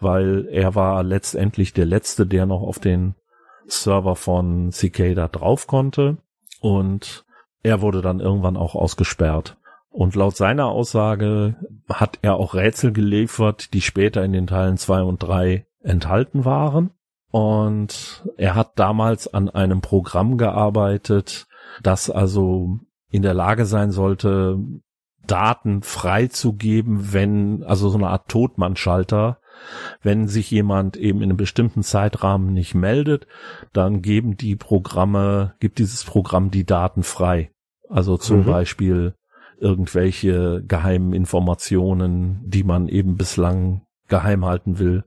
[0.00, 3.14] weil er war letztendlich der Letzte, der noch auf den
[3.66, 6.16] Server von Cicada drauf konnte.
[6.60, 7.24] Und
[7.62, 9.56] er wurde dann irgendwann auch ausgesperrt.
[9.90, 11.56] Und laut seiner Aussage
[11.88, 16.90] hat er auch Rätsel geliefert, die später in den Teilen zwei und drei enthalten waren.
[17.30, 21.46] Und er hat damals an einem Programm gearbeitet,
[21.82, 22.78] das also
[23.10, 24.58] in der Lage sein sollte,
[25.26, 29.38] Daten freizugeben, wenn, also so eine Art Totmannschalter,
[30.02, 33.26] wenn sich jemand eben in einem bestimmten Zeitrahmen nicht meldet,
[33.72, 37.50] dann geben die Programme, gibt dieses Programm die Daten frei.
[37.88, 38.46] Also zum mhm.
[38.46, 39.14] Beispiel
[39.60, 45.04] irgendwelche geheimen Informationen, die man eben bislang geheim halten will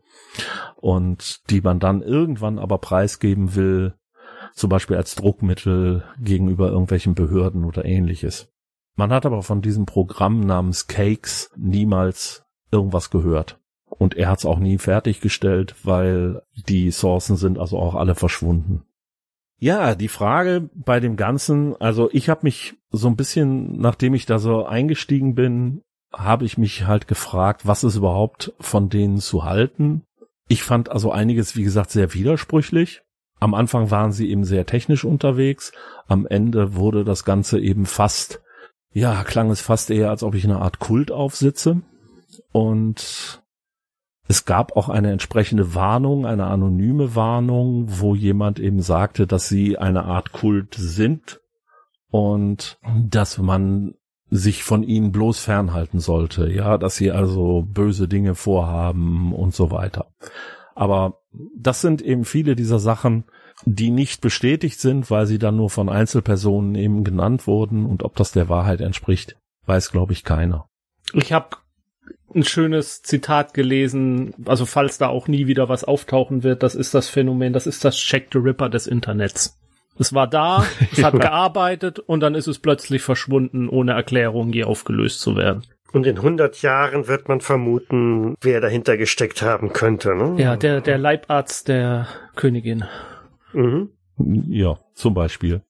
[0.77, 3.95] und die man dann irgendwann aber preisgeben will,
[4.53, 8.49] zum Beispiel als Druckmittel gegenüber irgendwelchen Behörden oder ähnliches.
[8.95, 13.59] Man hat aber von diesem Programm namens Cakes niemals irgendwas gehört.
[13.85, 18.83] Und er hat es auch nie fertiggestellt, weil die Sourcen sind also auch alle verschwunden.
[19.63, 24.25] Ja, die Frage bei dem Ganzen, also ich habe mich so ein bisschen, nachdem ich
[24.25, 29.45] da so eingestiegen bin, habe ich mich halt gefragt, was ist überhaupt von denen zu
[29.45, 30.03] halten.
[30.49, 33.03] Ich fand also einiges, wie gesagt, sehr widersprüchlich.
[33.39, 35.71] Am Anfang waren sie eben sehr technisch unterwegs.
[36.07, 38.41] Am Ende wurde das Ganze eben fast,
[38.91, 41.81] ja, klang es fast eher, als ob ich eine Art Kult aufsitze.
[42.51, 43.41] Und
[44.27, 49.77] es gab auch eine entsprechende Warnung, eine anonyme Warnung, wo jemand eben sagte, dass sie
[49.77, 51.41] eine Art Kult sind
[52.09, 53.95] und dass man
[54.29, 59.71] sich von ihnen bloß fernhalten sollte, ja, dass sie also böse Dinge vorhaben und so
[59.71, 60.07] weiter.
[60.73, 61.19] Aber
[61.55, 63.25] das sind eben viele dieser Sachen,
[63.65, 68.15] die nicht bestätigt sind, weil sie dann nur von Einzelpersonen eben genannt wurden und ob
[68.15, 70.67] das der Wahrheit entspricht, weiß glaube ich keiner.
[71.13, 71.57] Ich habe
[72.35, 76.93] ein schönes Zitat gelesen, also falls da auch nie wieder was auftauchen wird, das ist
[76.93, 79.59] das Phänomen, das ist das Check the Ripper des Internets.
[79.99, 84.63] Es war da, es hat gearbeitet und dann ist es plötzlich verschwunden, ohne Erklärung je
[84.63, 85.63] aufgelöst zu werden.
[85.91, 90.15] Und in 100 Jahren wird man vermuten, wer dahinter gesteckt haben könnte.
[90.15, 90.41] Ne?
[90.41, 92.85] Ja, der, der Leibarzt der Königin.
[93.53, 93.89] Mhm.
[94.17, 95.61] Ja, zum Beispiel.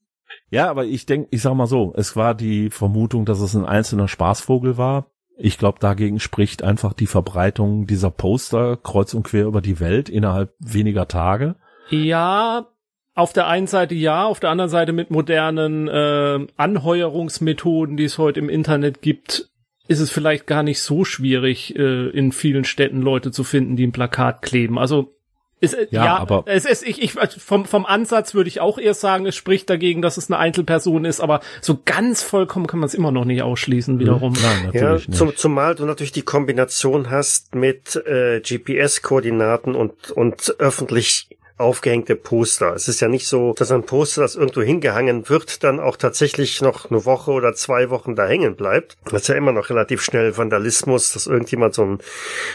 [0.49, 3.65] Ja, aber ich denke, ich sag mal so, es war die Vermutung, dass es ein
[3.65, 5.07] einzelner Spaßvogel war,
[5.37, 10.09] ich glaube, dagegen spricht einfach die Verbreitung dieser Poster kreuz und quer über die Welt
[10.09, 11.55] innerhalb weniger Tage.
[11.89, 12.67] Ja,
[13.15, 18.17] auf der einen Seite ja, auf der anderen Seite mit modernen äh, Anheuerungsmethoden, die es
[18.17, 19.49] heute im Internet gibt,
[19.87, 23.85] ist es vielleicht gar nicht so schwierig, äh, in vielen Städten Leute zu finden, die
[23.85, 24.79] ein Plakat kleben.
[24.79, 25.15] Also
[25.63, 28.77] ist, äh, ja, ja, aber es ist, ich, ich, vom, vom Ansatz würde ich auch
[28.77, 32.79] eher sagen, es spricht dagegen, dass es eine Einzelperson ist, aber so ganz vollkommen kann
[32.79, 34.33] man es immer noch nicht ausschließen, wiederum.
[34.33, 35.15] Nein, natürlich ja, nicht.
[35.15, 42.73] Zum, zumal du natürlich die Kombination hast mit äh, GPS-Koordinaten und, und öffentlich aufgehängte Poster.
[42.73, 46.61] Es ist ja nicht so, dass ein Poster, das irgendwo hingehangen wird, dann auch tatsächlich
[46.61, 48.97] noch eine Woche oder zwei Wochen da hängen bleibt.
[49.05, 51.99] Das ist ja immer noch relativ schnell Vandalismus, dass irgendjemand so ein,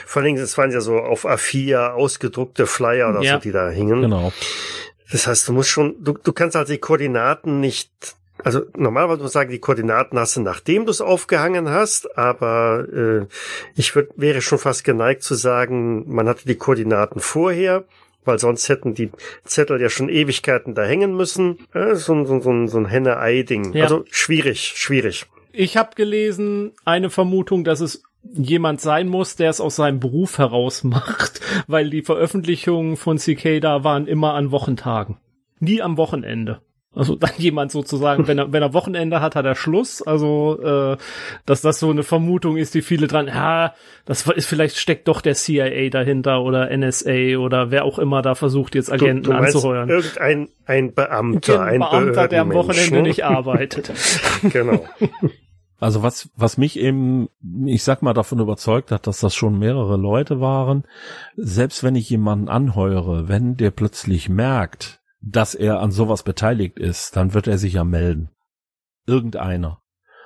[0.06, 3.70] vor allem, es waren ja so auf A4 ausgedruckte Flyer oder ja, so, die da
[3.70, 4.02] hingen.
[4.02, 4.32] Genau.
[5.10, 9.34] Das heißt, du musst schon, du, du kannst halt die Koordinaten nicht also normalerweise muss
[9.34, 13.26] man sagen, die Koordinaten hast du, nachdem du es aufgehangen hast, aber äh,
[13.74, 17.84] ich würd, wäre schon fast geneigt zu sagen, man hatte die Koordinaten vorher
[18.28, 19.10] weil sonst hätten die
[19.44, 21.58] Zettel ja schon Ewigkeiten da hängen müssen.
[21.74, 23.72] Ja, so, so, so, so ein Henne-Ei-Ding.
[23.72, 23.84] Ja.
[23.84, 25.26] Also schwierig, schwierig.
[25.52, 30.38] Ich habe gelesen, eine Vermutung, dass es jemand sein muss, der es aus seinem Beruf
[30.38, 35.16] heraus macht, weil die Veröffentlichungen von Cicada waren immer an Wochentagen.
[35.58, 36.60] Nie am Wochenende.
[36.98, 40.02] Also dann jemand sozusagen, wenn er, wenn er Wochenende hat, hat er Schluss.
[40.02, 40.96] Also, äh,
[41.46, 43.72] dass das so eine Vermutung ist, die viele dran, ja,
[44.04, 48.34] das ist vielleicht steckt doch der CIA dahinter oder NSA oder wer auch immer da
[48.34, 49.88] versucht, jetzt Agenten du, du anzuheuern.
[49.88, 53.02] Irgendein ein Beamter, ein Beamter, der am Wochenende ne?
[53.02, 53.92] nicht arbeitet.
[54.52, 54.84] genau.
[55.78, 57.28] Also was, was mich eben,
[57.64, 60.82] ich sag mal, davon überzeugt hat, dass das schon mehrere Leute waren,
[61.36, 67.16] selbst wenn ich jemanden anheure, wenn der plötzlich merkt, dass er an sowas beteiligt ist,
[67.16, 68.30] dann wird er sich ja melden.
[69.06, 69.82] Irgendeiner.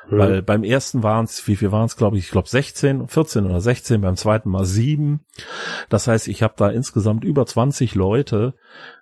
[0.08, 0.18] Mhm.
[0.18, 3.46] Weil beim ersten waren es, wie viel waren es, glaube ich, ich glaube 16, 14
[3.46, 5.20] oder 16, beim zweiten Mal sieben.
[5.88, 8.54] Das heißt, ich habe da insgesamt über 20 Leute,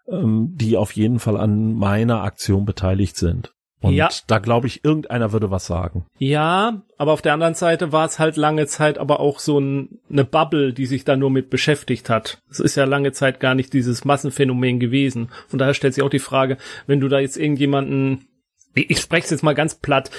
[0.08, 3.54] ähm, die auf jeden Fall an meiner Aktion beteiligt sind.
[3.80, 4.10] Und ja.
[4.26, 6.04] da glaube ich, irgendeiner würde was sagen.
[6.18, 10.00] Ja, aber auf der anderen Seite war es halt lange Zeit aber auch so ein,
[10.10, 12.42] eine Bubble, die sich da nur mit beschäftigt hat.
[12.50, 15.30] Es ist ja lange Zeit gar nicht dieses Massenphänomen gewesen.
[15.50, 18.26] Und daher stellt sich auch die Frage, wenn du da jetzt irgendjemanden,
[18.74, 20.10] ich spreche es jetzt mal ganz platt,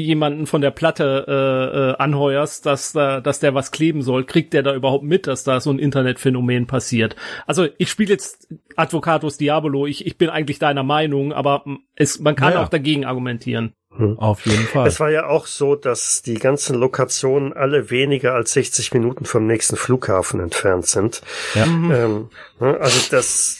[0.00, 4.52] jemanden von der Platte äh, äh, anheuerst, dass, äh, dass der was kleben soll, kriegt
[4.52, 7.16] der da überhaupt mit, dass da so ein Internetphänomen passiert?
[7.46, 12.36] Also ich spiele jetzt Advocatus Diabolo, ich, ich bin eigentlich deiner Meinung, aber es, man
[12.36, 12.62] kann ja.
[12.62, 13.72] auch dagegen argumentieren.
[13.96, 14.18] Hm.
[14.18, 14.86] Auf jeden Fall.
[14.86, 19.46] Es war ja auch so, dass die ganzen Lokationen alle weniger als 60 Minuten vom
[19.46, 21.22] nächsten Flughafen entfernt sind.
[21.54, 21.66] Ja.
[21.66, 21.90] Mhm.
[21.90, 22.30] Ähm,
[22.60, 23.58] ne, also das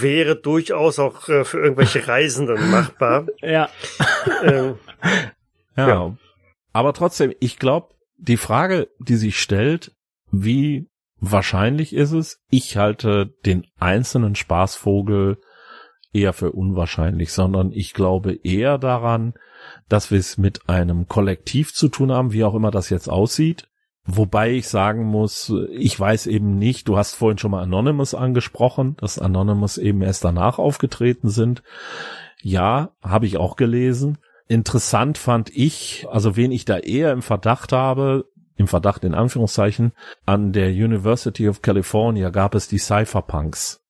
[0.00, 3.26] wäre durchaus auch äh, für irgendwelche Reisenden machbar.
[3.40, 3.68] Ja.
[4.42, 4.74] Ähm,
[5.78, 5.88] ja.
[5.88, 6.16] ja.
[6.72, 9.92] Aber trotzdem, ich glaube, die Frage, die sich stellt,
[10.30, 10.88] wie
[11.20, 12.40] wahrscheinlich ist es?
[12.50, 15.38] Ich halte den einzelnen Spaßvogel
[16.12, 19.34] eher für unwahrscheinlich, sondern ich glaube eher daran,
[19.88, 23.68] dass wir es mit einem Kollektiv zu tun haben, wie auch immer das jetzt aussieht.
[24.10, 28.96] Wobei ich sagen muss, ich weiß eben nicht, du hast vorhin schon mal Anonymous angesprochen,
[28.98, 31.62] dass Anonymous eben erst danach aufgetreten sind.
[32.40, 34.16] Ja, habe ich auch gelesen.
[34.48, 38.24] Interessant fand ich, also wen ich da eher im Verdacht habe,
[38.56, 39.92] im Verdacht in Anführungszeichen,
[40.26, 43.84] an der University of California gab es die Cypherpunks.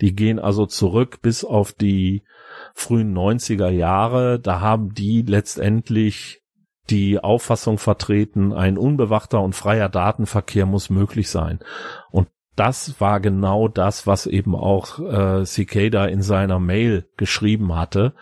[0.00, 2.24] Die gehen also zurück bis auf die
[2.74, 4.40] frühen 90er Jahre.
[4.40, 6.42] Da haben die letztendlich
[6.90, 11.60] die Auffassung vertreten, ein unbewachter und freier Datenverkehr muss möglich sein.
[12.10, 18.14] Und das war genau das, was eben auch äh, Cicada in seiner Mail geschrieben hatte.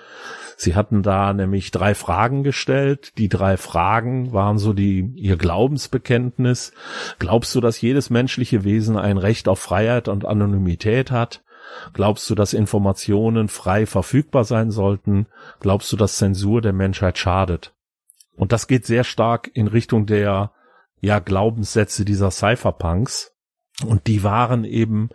[0.56, 3.12] Sie hatten da nämlich drei Fragen gestellt.
[3.18, 6.72] Die drei Fragen waren so die, ihr Glaubensbekenntnis.
[7.18, 11.42] Glaubst du, dass jedes menschliche Wesen ein Recht auf Freiheit und Anonymität hat?
[11.92, 15.26] Glaubst du, dass Informationen frei verfügbar sein sollten?
[15.60, 17.72] Glaubst du, dass Zensur der Menschheit schadet?
[18.36, 20.52] Und das geht sehr stark in Richtung der,
[21.00, 23.31] ja, Glaubenssätze dieser Cypherpunks.
[23.86, 25.08] Und die waren eben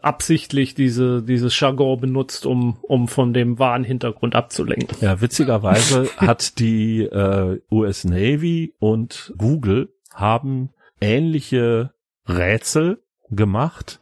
[0.00, 4.96] absichtlich diese dieses Jargon benutzt, um um von dem wahren Hintergrund abzulenken.
[5.02, 11.92] Ja, witzigerweise hat die äh, US Navy und Google haben ähnliche
[12.26, 14.01] Rätsel gemacht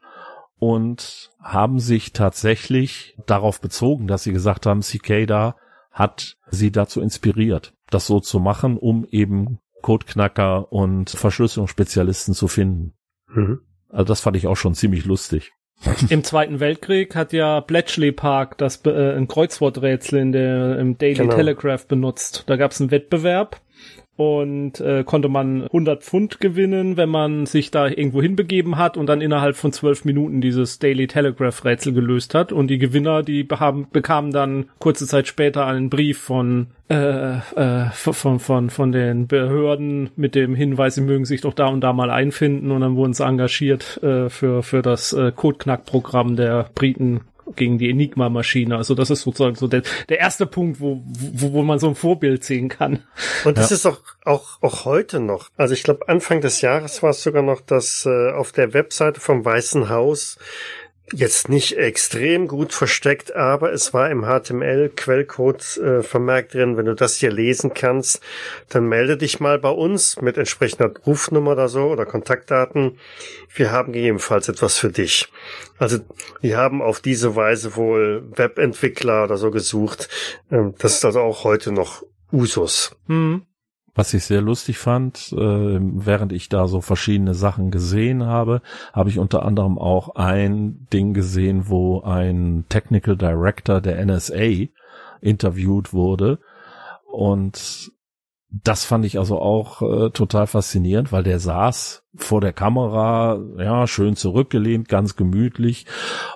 [0.61, 5.57] und haben sich tatsächlich darauf bezogen, dass sie gesagt haben, Cicada
[5.91, 7.73] hat sie dazu inspiriert.
[7.91, 12.95] das so zu machen, um eben Codeknacker und Verschlüsselungsspezialisten zu finden.
[13.27, 13.63] Mhm.
[13.89, 15.51] Also das fand ich auch schon ziemlich lustig.
[16.09, 21.15] Im Zweiten Weltkrieg hat ja Bletchley Park das äh, ein Kreuzworträtsel in der im Daily
[21.15, 21.35] genau.
[21.35, 22.45] Telegraph benutzt.
[22.47, 23.61] Da gab es einen Wettbewerb
[24.17, 29.07] und äh, konnte man 100 Pfund gewinnen, wenn man sich da irgendwo hinbegeben hat und
[29.07, 32.53] dann innerhalb von zwölf Minuten dieses Daily Telegraph Rätsel gelöst hat.
[32.53, 37.91] Und die Gewinner, die haben, bekamen dann kurze Zeit später einen Brief von äh, äh,
[37.93, 41.93] von, von, von den Behörden mit dem Hinweis, sie mögen sich doch da und da
[41.93, 47.21] mal einfinden und dann wurden sie engagiert äh, für, für das äh, Codeknack-Programm der Briten
[47.57, 48.77] gegen die Enigma-Maschine.
[48.77, 51.95] Also das ist sozusagen so der, der erste Punkt, wo, wo, wo man so ein
[51.95, 53.03] Vorbild sehen kann.
[53.45, 53.77] Und das ja.
[53.77, 55.49] ist auch, auch, auch heute noch.
[55.57, 59.21] Also ich glaube, Anfang des Jahres war es sogar noch, dass äh, auf der Webseite
[59.21, 60.39] vom Weißen Haus
[61.13, 66.95] jetzt nicht extrem gut versteckt, aber es war im HTML-Quellcode äh, vermerkt drin, wenn du
[66.95, 68.21] das hier lesen kannst,
[68.69, 72.99] dann melde dich mal bei uns mit entsprechender Rufnummer oder so oder Kontaktdaten.
[73.55, 75.29] Wir haben gegebenenfalls etwas für dich.
[75.79, 75.99] Also
[76.41, 80.09] wir haben auf diese Weise wohl Webentwickler oder so gesucht.
[80.51, 82.03] Ähm, das ist also auch heute noch
[82.33, 82.97] Usus.
[83.07, 83.43] Hm.
[84.01, 88.63] Was ich sehr lustig fand, äh, während ich da so verschiedene Sachen gesehen habe,
[88.95, 94.69] habe ich unter anderem auch ein Ding gesehen, wo ein Technical Director der NSA
[95.21, 96.39] interviewt wurde.
[97.13, 97.93] Und
[98.53, 103.87] das fand ich also auch äh, total faszinierend, weil der saß vor der Kamera, ja,
[103.87, 105.87] schön zurückgelehnt, ganz gemütlich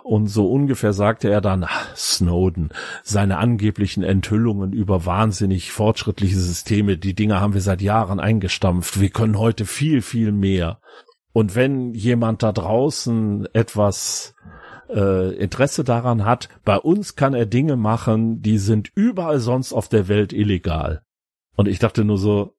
[0.04, 2.70] und so ungefähr sagte er dann, Snowden,
[3.02, 9.10] seine angeblichen Enthüllungen über wahnsinnig fortschrittliche Systeme, die Dinge haben wir seit Jahren eingestampft, wir
[9.10, 10.78] können heute viel, viel mehr.
[11.32, 14.36] Und wenn jemand da draußen etwas
[14.88, 19.88] äh, Interesse daran hat, bei uns kann er Dinge machen, die sind überall sonst auf
[19.88, 21.03] der Welt illegal.
[21.56, 22.54] Und ich dachte nur so,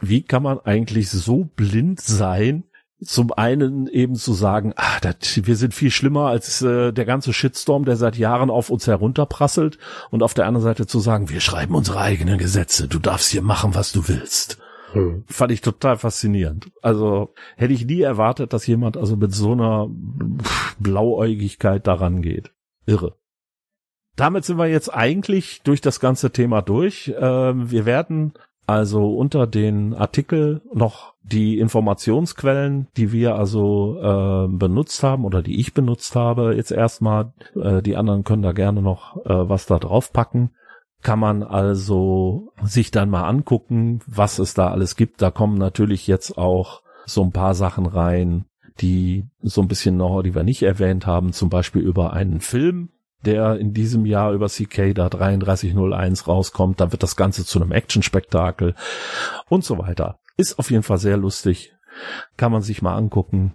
[0.00, 2.64] wie kann man eigentlich so blind sein,
[3.04, 7.32] zum einen eben zu sagen, ah, das, wir sind viel schlimmer als äh, der ganze
[7.32, 9.78] Shitstorm, der seit Jahren auf uns herunterprasselt,
[10.10, 13.42] und auf der anderen Seite zu sagen, wir schreiben unsere eigenen Gesetze, du darfst hier
[13.42, 14.58] machen, was du willst.
[14.92, 15.24] Hm.
[15.26, 16.70] Fand ich total faszinierend.
[16.82, 19.88] Also hätte ich nie erwartet, dass jemand also mit so einer
[20.78, 22.52] Blauäugigkeit daran geht.
[22.86, 23.16] Irre
[24.16, 27.12] damit sind wir jetzt eigentlich durch das ganze Thema durch.
[27.18, 28.34] Ähm, wir werden
[28.66, 35.60] also unter den Artikel noch die Informationsquellen, die wir also äh, benutzt haben oder die
[35.60, 39.78] ich benutzt habe, jetzt erstmal, äh, die anderen können da gerne noch äh, was da
[39.78, 40.50] drauf packen.
[41.02, 45.20] Kann man also sich dann mal angucken, was es da alles gibt.
[45.20, 48.44] Da kommen natürlich jetzt auch so ein paar Sachen rein,
[48.80, 52.90] die so ein bisschen noch, die wir nicht erwähnt haben, zum Beispiel über einen Film,
[53.24, 56.80] der in diesem Jahr über CK da 3301 rauskommt.
[56.80, 58.74] Da wird das Ganze zu einem Action-Spektakel
[59.48, 60.18] und so weiter.
[60.36, 61.72] Ist auf jeden Fall sehr lustig.
[62.36, 63.54] Kann man sich mal angucken.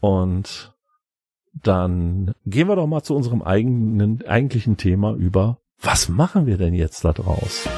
[0.00, 0.74] Und
[1.54, 5.58] dann gehen wir doch mal zu unserem eigenen, eigentlichen Thema über.
[5.80, 7.68] Was machen wir denn jetzt da draus?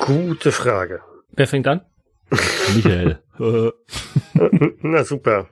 [0.00, 1.02] Gute Frage.
[1.38, 1.82] Wer fängt an?
[2.74, 3.20] Michael.
[4.82, 5.46] Na super.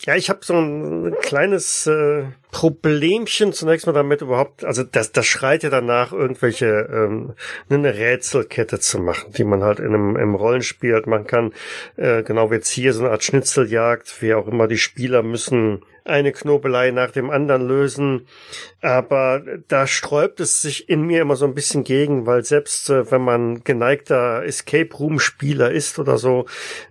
[0.00, 5.26] Ja, ich habe so ein kleines äh, Problemchen zunächst mal damit überhaupt, also das, das
[5.26, 7.32] schreit ja danach, irgendwelche ähm,
[7.68, 11.52] eine Rätselkette zu machen, die man halt in einem im Rollenspiel halt machen kann.
[11.96, 15.82] Äh, genau wie jetzt hier so eine Art Schnitzeljagd, wie auch immer die Spieler müssen
[16.04, 18.26] eine Knobelei nach dem anderen lösen.
[18.82, 23.10] Aber da sträubt es sich in mir immer so ein bisschen gegen, weil selbst äh,
[23.10, 26.44] wenn man geneigter Escape Room Spieler ist oder so,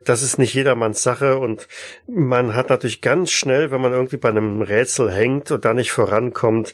[0.03, 1.67] das ist nicht jedermanns Sache und
[2.07, 5.91] man hat natürlich ganz schnell, wenn man irgendwie bei einem Rätsel hängt und da nicht
[5.91, 6.73] vorankommt,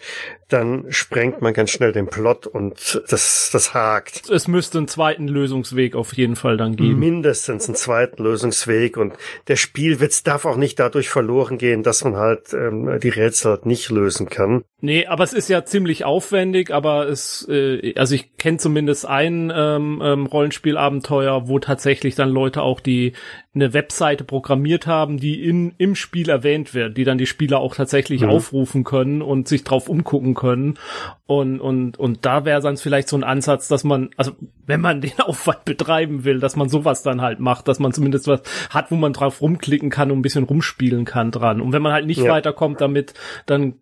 [0.49, 4.29] dann sprengt man ganz schnell den Plot und das, das hakt.
[4.29, 6.97] Es müsste einen zweiten Lösungsweg auf jeden Fall dann geben.
[6.99, 9.13] Mindestens einen zweiten Lösungsweg und
[9.47, 13.65] der Spielwitz darf auch nicht dadurch verloren gehen, dass man halt ähm, die Rätsel halt
[13.67, 14.63] nicht lösen kann.
[14.81, 19.51] Nee, aber es ist ja ziemlich aufwendig, aber es, äh, also ich kenne zumindest ein
[19.55, 23.13] ähm, ähm, Rollenspielabenteuer, wo tatsächlich dann Leute auch die
[23.55, 27.75] eine Webseite programmiert haben, die in, im Spiel erwähnt wird, die dann die Spieler auch
[27.75, 28.29] tatsächlich mhm.
[28.29, 30.77] aufrufen können und sich drauf umgucken können.
[31.25, 34.33] Und, und, und da wäre dann vielleicht so ein Ansatz, dass man, also
[34.67, 38.27] wenn man den Aufwand betreiben will, dass man sowas dann halt macht, dass man zumindest
[38.27, 41.59] was hat, wo man drauf rumklicken kann und ein bisschen rumspielen kann dran.
[41.59, 42.31] Und wenn man halt nicht ja.
[42.31, 43.15] weiterkommt damit,
[43.47, 43.75] dann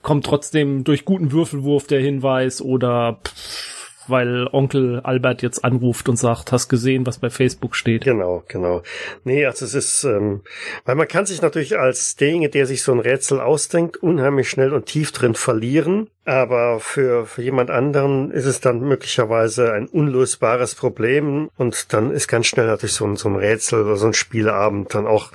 [0.00, 3.77] kommt trotzdem durch guten Würfelwurf der Hinweis oder pff,
[4.08, 8.04] weil Onkel Albert jetzt anruft und sagt, hast gesehen, was bei Facebook steht.
[8.04, 8.82] Genau, genau.
[9.24, 10.42] Nee, also es ist, ähm,
[10.84, 14.72] weil man kann sich natürlich als derjenige, der sich so ein Rätsel ausdenkt, unheimlich schnell
[14.72, 16.08] und tief drin verlieren.
[16.24, 22.28] Aber für, für jemand anderen ist es dann möglicherweise ein unlösbares Problem und dann ist
[22.28, 25.32] ganz schnell natürlich so ein, so ein Rätsel oder so ein Spieleabend dann auch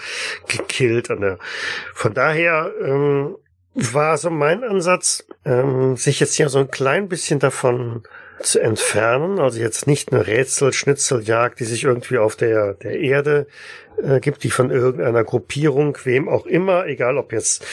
[0.47, 1.09] gekillt.
[1.95, 3.35] Von daher ähm,
[3.73, 8.03] war so mein Ansatz, ähm, sich jetzt hier so ein klein bisschen davon
[8.41, 13.47] zu entfernen, also jetzt nicht eine Rätsel, Schnitzeljagd, die sich irgendwie auf der, der Erde
[14.01, 17.65] äh, gibt, die von irgendeiner Gruppierung, wem auch immer, egal ob jetzt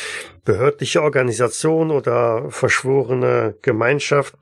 [0.45, 4.35] behördliche Organisation oder verschworene Gemeinschaft,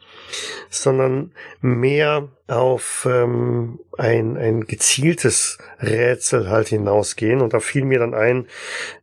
[0.71, 7.41] sondern mehr auf ähm, ein, ein gezieltes Rätsel halt hinausgehen.
[7.41, 8.47] Und da fiel mir dann ein,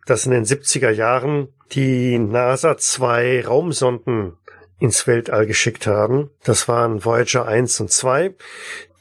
[0.06, 4.38] dass in den 70er Jahren die NASA zwei Raumsonden
[4.80, 6.30] ins Weltall geschickt haben.
[6.44, 8.34] Das waren Voyager 1 und 2,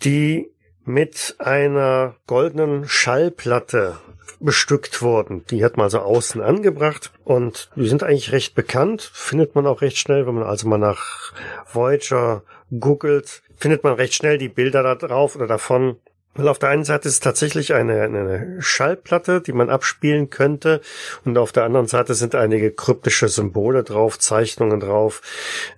[0.04, 0.50] die
[0.84, 3.98] mit einer goldenen Schallplatte
[4.40, 5.44] bestückt wurden.
[5.46, 9.80] Die hat man also außen angebracht und die sind eigentlich recht bekannt, findet man auch
[9.80, 11.32] recht schnell, wenn man also mal nach
[11.72, 12.42] Voyager
[12.78, 15.96] googelt, findet man recht schnell die Bilder da drauf oder davon.
[16.34, 20.80] Weil auf der einen Seite ist es tatsächlich eine, eine Schallplatte, die man abspielen könnte,
[21.24, 25.22] und auf der anderen Seite sind einige kryptische Symbole drauf, Zeichnungen drauf.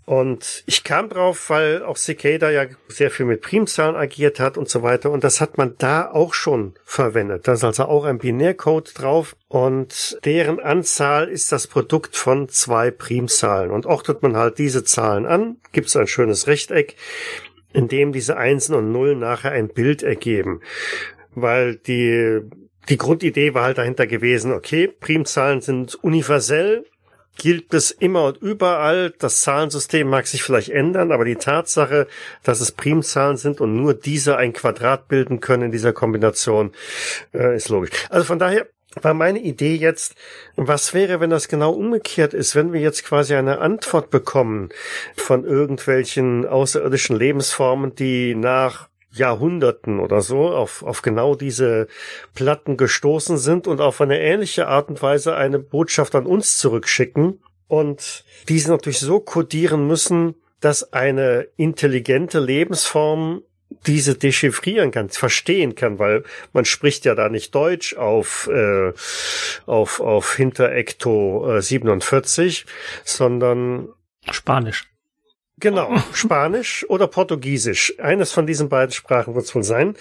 [0.07, 4.68] Und ich kam drauf, weil auch Cicada ja sehr viel mit Primzahlen agiert hat und
[4.68, 5.11] so weiter.
[5.11, 7.48] Und das hat man da auch schon verwendet.
[7.48, 9.36] Da ist also auch ein Binärcode drauf.
[9.48, 13.70] Und deren Anzahl ist das Produkt von zwei Primzahlen.
[13.70, 16.96] Und ordnet man halt diese Zahlen an, gibt es ein schönes Rechteck
[17.76, 20.60] in dem diese Einsen und Nullen nachher ein Bild ergeben.
[21.34, 22.40] Weil die,
[22.88, 26.86] die Grundidee war halt dahinter gewesen, okay, Primzahlen sind universell,
[27.36, 29.12] gilt es immer und überall.
[29.18, 32.06] Das Zahlensystem mag sich vielleicht ändern, aber die Tatsache,
[32.42, 36.72] dass es Primzahlen sind und nur diese ein Quadrat bilden können in dieser Kombination,
[37.34, 37.90] äh, ist logisch.
[38.08, 38.66] Also von daher
[39.03, 40.14] war meine Idee jetzt,
[40.57, 44.70] was wäre, wenn das genau umgekehrt ist, wenn wir jetzt quasi eine Antwort bekommen
[45.16, 51.88] von irgendwelchen außerirdischen Lebensformen, die nach Jahrhunderten oder so auf, auf genau diese
[52.34, 57.40] Platten gestoßen sind und auf eine ähnliche Art und Weise eine Botschaft an uns zurückschicken
[57.68, 63.42] und diese natürlich so kodieren müssen, dass eine intelligente Lebensform
[63.87, 68.93] diese dechiffrieren kann, verstehen kann, weil man spricht ja da nicht Deutsch auf äh,
[69.66, 72.66] auf auf Hinterecto äh, 47,
[73.05, 73.89] sondern
[74.30, 74.84] Spanisch.
[75.59, 77.95] Genau, Spanisch oder Portugiesisch.
[77.99, 79.97] Eines von diesen beiden Sprachen wird es wohl sein.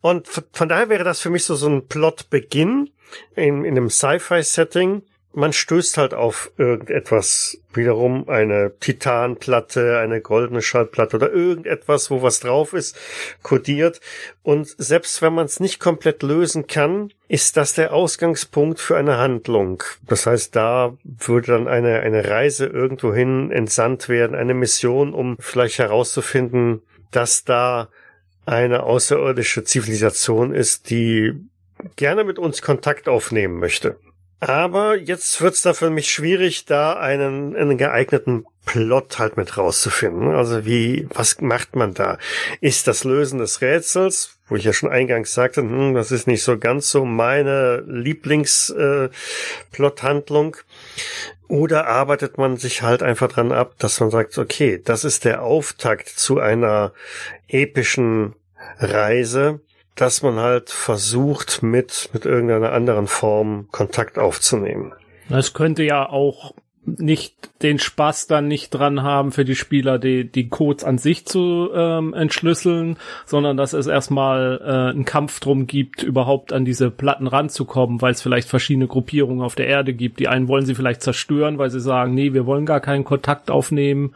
[0.00, 2.90] Und von daher wäre das für mich so so ein Plotbeginn
[3.36, 5.02] in, in einem Sci-Fi-Setting,
[5.34, 12.40] man stößt halt auf irgendetwas, wiederum eine Titanplatte, eine goldene Schallplatte oder irgendetwas, wo was
[12.40, 12.96] drauf ist,
[13.42, 14.00] kodiert.
[14.42, 19.18] Und selbst wenn man es nicht komplett lösen kann, ist das der Ausgangspunkt für eine
[19.18, 19.82] Handlung.
[20.06, 25.78] Das heißt, da würde dann eine, eine Reise irgendwohin entsandt werden, eine Mission, um vielleicht
[25.78, 27.88] herauszufinden, dass da
[28.46, 31.32] eine außerirdische Zivilisation ist, die
[31.96, 33.96] gerne mit uns Kontakt aufnehmen möchte.
[34.46, 40.34] Aber jetzt wird's da für mich schwierig, da einen, einen geeigneten Plot halt mit rauszufinden.
[40.34, 42.18] Also wie, was macht man da?
[42.60, 46.42] Ist das Lösen des Rätsels, wo ich ja schon eingangs sagte, hm, das ist nicht
[46.42, 50.56] so ganz so meine Lieblingsplothandlung.
[50.56, 50.58] Äh,
[51.48, 55.42] oder arbeitet man sich halt einfach dran ab, dass man sagt, okay, das ist der
[55.42, 56.92] Auftakt zu einer
[57.48, 58.34] epischen
[58.78, 59.60] Reise
[59.94, 64.92] dass man halt versucht, mit, mit irgendeiner anderen Form Kontakt aufzunehmen.
[65.30, 66.54] Es könnte ja auch
[66.86, 71.24] nicht den Spaß dann nicht dran haben für die Spieler, die, die Codes an sich
[71.26, 76.90] zu ähm, entschlüsseln, sondern dass es erstmal äh, einen Kampf drum gibt, überhaupt an diese
[76.90, 80.20] Platten ranzukommen, weil es vielleicht verschiedene Gruppierungen auf der Erde gibt.
[80.20, 83.50] Die einen wollen sie vielleicht zerstören, weil sie sagen, nee, wir wollen gar keinen Kontakt
[83.50, 84.12] aufnehmen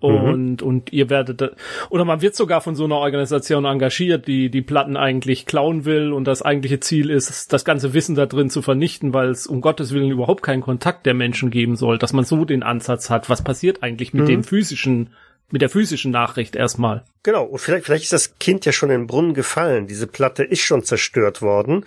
[0.00, 0.66] und, mhm.
[0.66, 1.54] und ihr werdet,
[1.90, 6.12] oder man wird sogar von so einer Organisation engagiert, die die Platten eigentlich klauen will
[6.12, 9.60] und das eigentliche Ziel ist, das ganze Wissen da drin zu vernichten, weil es um
[9.60, 13.28] Gottes Willen überhaupt keinen Kontakt der Menschen geben soll, dass man so den Ansatz hat.
[13.28, 14.28] Was passiert eigentlich mit mhm.
[14.28, 15.10] dem physischen
[15.52, 17.04] mit der physischen Nachricht erstmal.
[17.22, 19.86] Genau, und vielleicht, vielleicht ist das Kind ja schon in den Brunnen gefallen.
[19.86, 21.84] Diese Platte ist schon zerstört worden.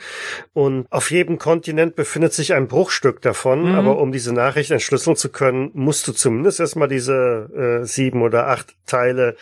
[0.53, 3.71] Und auf jedem Kontinent befindet sich ein Bruchstück davon.
[3.71, 3.75] Mhm.
[3.75, 8.47] Aber um diese Nachricht entschlüsseln zu können, musst du zumindest erstmal diese äh, sieben oder
[8.47, 9.35] acht Teile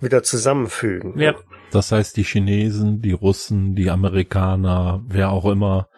[0.00, 1.18] wieder zusammenfügen.
[1.18, 1.34] Ja.
[1.70, 5.88] Das heißt, die Chinesen, die Russen, die Amerikaner, wer auch immer,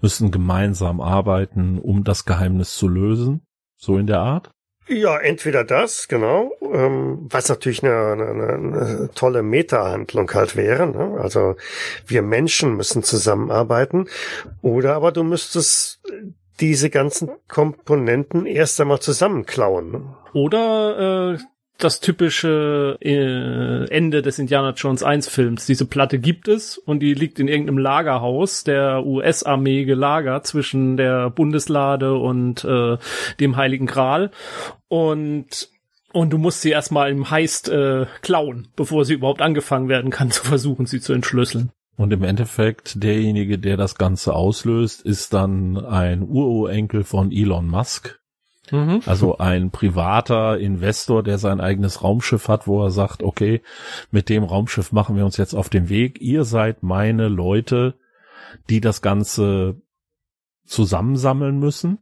[0.00, 3.46] müssen gemeinsam arbeiten, um das Geheimnis zu lösen.
[3.76, 4.53] So in der Art?
[4.86, 10.86] Ja, entweder das, genau, ähm, was natürlich eine, eine, eine tolle Meta-Handlung halt wäre.
[10.86, 11.18] Ne?
[11.20, 11.56] Also
[12.06, 14.08] wir Menschen müssen zusammenarbeiten.
[14.60, 16.00] Oder aber du müsstest
[16.60, 19.90] diese ganzen Komponenten erst einmal zusammenklauen.
[19.90, 20.16] Ne?
[20.34, 21.38] Oder äh,
[21.78, 25.66] das typische äh, Ende des Indiana Jones 1 Films.
[25.66, 31.30] Diese Platte gibt es und die liegt in irgendeinem Lagerhaus der US-Armee gelagert zwischen der
[31.30, 32.96] Bundeslade und äh,
[33.40, 34.30] dem Heiligen Gral.
[34.88, 35.68] Und
[36.12, 40.30] und du musst sie erstmal im Heist äh, klauen, bevor sie überhaupt angefangen werden kann,
[40.30, 41.72] zu versuchen, sie zu entschlüsseln.
[41.96, 48.20] Und im Endeffekt, derjenige, der das Ganze auslöst, ist dann ein Ururenkel von Elon Musk,
[48.70, 49.02] Mhm.
[49.06, 53.62] Also ein privater Investor, der sein eigenes Raumschiff hat, wo er sagt, okay,
[54.10, 56.20] mit dem Raumschiff machen wir uns jetzt auf den Weg.
[56.20, 57.94] Ihr seid meine Leute,
[58.70, 59.80] die das Ganze
[60.64, 61.98] zusammensammeln müssen.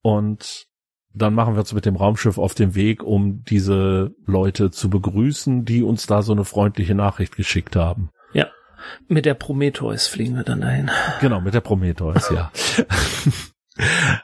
[0.00, 0.66] Und
[1.14, 5.64] dann machen wir uns mit dem Raumschiff auf den Weg, um diese Leute zu begrüßen,
[5.64, 8.10] die uns da so eine freundliche Nachricht geschickt haben.
[8.32, 8.46] Ja.
[9.08, 10.90] Mit der Prometheus fliegen wir dann dahin.
[11.20, 12.50] Genau, mit der Prometheus, ja.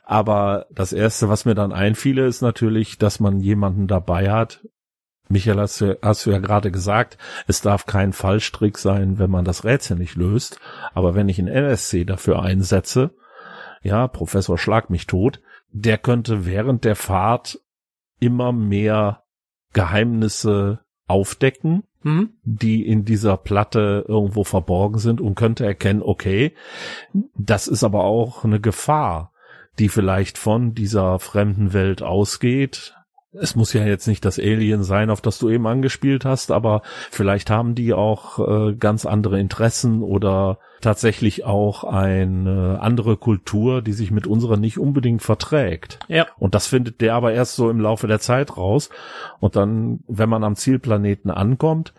[0.04, 4.66] Aber das erste, was mir dann einfiele, ist natürlich, dass man jemanden dabei hat.
[5.28, 9.44] Michael, hast du, hast du ja gerade gesagt, es darf kein Fallstrick sein, wenn man
[9.44, 10.58] das Rätsel nicht löst.
[10.94, 13.10] Aber wenn ich einen NSC dafür einsetze,
[13.82, 17.60] ja, Professor Schlag mich tot, der könnte während der Fahrt
[18.20, 19.24] immer mehr
[19.74, 22.30] Geheimnisse aufdecken, hm?
[22.42, 26.54] die in dieser Platte irgendwo verborgen sind und könnte erkennen, okay,
[27.36, 29.32] das ist aber auch eine Gefahr
[29.78, 32.94] die vielleicht von dieser fremden Welt ausgeht.
[33.32, 36.82] Es muss ja jetzt nicht das Alien sein, auf das du eben angespielt hast, aber
[37.10, 43.92] vielleicht haben die auch äh, ganz andere Interessen oder tatsächlich auch eine andere Kultur, die
[43.92, 45.98] sich mit unserer nicht unbedingt verträgt.
[46.08, 46.26] Ja.
[46.38, 48.88] Und das findet der aber erst so im Laufe der Zeit raus.
[49.40, 51.92] Und dann, wenn man am Zielplaneten ankommt,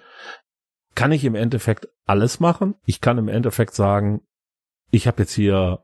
[0.95, 2.75] kann ich im Endeffekt alles machen.
[2.85, 4.21] Ich kann im Endeffekt sagen,
[4.91, 5.83] ich habe jetzt hier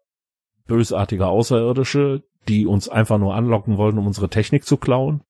[0.67, 5.21] bösartige Außerirdische, die uns einfach nur anlocken wollen, um unsere Technik zu klauen.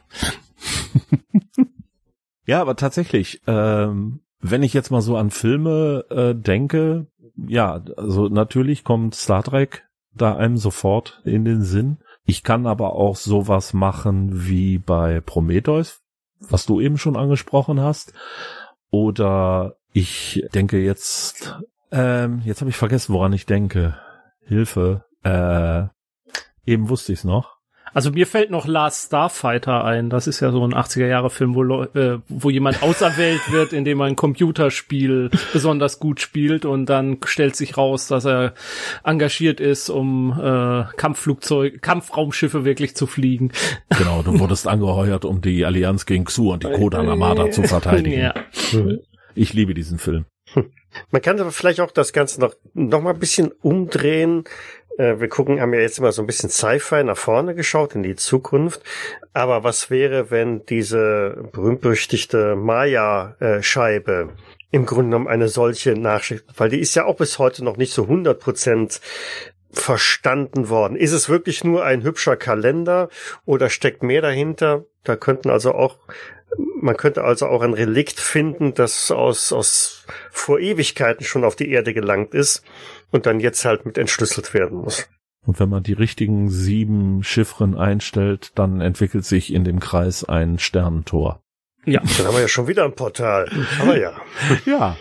[2.46, 7.06] ja, aber tatsächlich, ähm, wenn ich jetzt mal so an Filme äh, denke,
[7.36, 9.84] ja, also natürlich kommt Star Trek
[10.14, 11.98] da einem sofort in den Sinn.
[12.24, 16.03] Ich kann aber auch sowas machen wie bei Prometheus,
[16.50, 18.12] was du eben schon angesprochen hast.
[18.90, 21.60] Oder ich denke jetzt,
[21.90, 23.98] ähm, jetzt habe ich vergessen, woran ich denke.
[24.42, 25.04] Hilfe.
[25.22, 25.86] Äh,
[26.70, 27.58] eben wusste ich es noch.
[27.94, 30.10] Also mir fällt noch Last Starfighter ein.
[30.10, 34.16] Das ist ja so ein 80er-Jahre-Film, wo, äh, wo jemand auserwählt wird, indem er ein
[34.16, 38.54] Computerspiel besonders gut spielt und dann stellt sich raus, dass er
[39.04, 43.52] engagiert ist, um äh, Kampfflugzeug, Kampfraumschiffe wirklich zu fliegen.
[43.96, 48.20] Genau, du wurdest angeheuert, um die Allianz gegen Xu und die Kodan Armada zu verteidigen.
[48.20, 48.34] Ja.
[49.36, 50.24] Ich liebe diesen Film.
[50.52, 50.70] Hm.
[51.10, 54.44] Man kann aber vielleicht auch das Ganze noch, noch mal ein bisschen umdrehen.
[54.98, 58.02] Äh, wir gucken, haben ja jetzt immer so ein bisschen Sci-Fi nach vorne geschaut, in
[58.02, 58.82] die Zukunft.
[59.32, 64.30] Aber was wäre, wenn diese berühmt-berüchtigte Maya-Scheibe
[64.70, 67.92] im Grunde genommen eine solche Nachricht, weil die ist ja auch bis heute noch nicht
[67.92, 69.00] so 100 Prozent
[69.70, 70.96] verstanden worden.
[70.96, 73.08] Ist es wirklich nur ein hübscher Kalender
[73.44, 74.84] oder steckt mehr dahinter?
[75.04, 75.98] Da könnten also auch
[76.80, 81.70] man könnte also auch ein Relikt finden, das aus, aus vor Ewigkeiten schon auf die
[81.70, 82.62] Erde gelangt ist
[83.14, 85.08] und dann jetzt halt mit entschlüsselt werden muss.
[85.46, 90.58] Und wenn man die richtigen sieben Chiffren einstellt, dann entwickelt sich in dem Kreis ein
[90.58, 91.40] Sternentor.
[91.84, 92.00] Ja.
[92.00, 93.48] Dann haben wir ja schon wieder ein Portal.
[93.80, 94.20] Aber ja.
[94.66, 94.96] Ja.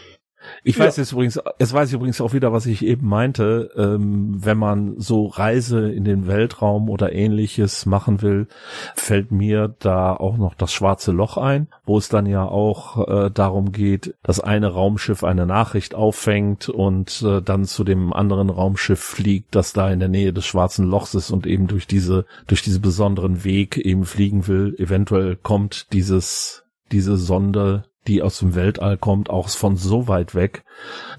[0.65, 1.03] Ich weiß ja.
[1.03, 4.97] jetzt übrigens, es weiß ich übrigens auch wieder, was ich eben meinte, ähm, wenn man
[4.97, 8.47] so Reise in den Weltraum oder ähnliches machen will,
[8.95, 13.29] fällt mir da auch noch das schwarze Loch ein, wo es dann ja auch äh,
[13.29, 19.01] darum geht, dass eine Raumschiff eine Nachricht auffängt und äh, dann zu dem anderen Raumschiff
[19.01, 22.61] fliegt, das da in der Nähe des schwarzen Lochs ist und eben durch diese, durch
[22.61, 24.75] diese besonderen Weg eben fliegen will.
[24.77, 30.63] Eventuell kommt dieses, diese Sonde die aus dem Weltall kommt, auch von so weit weg,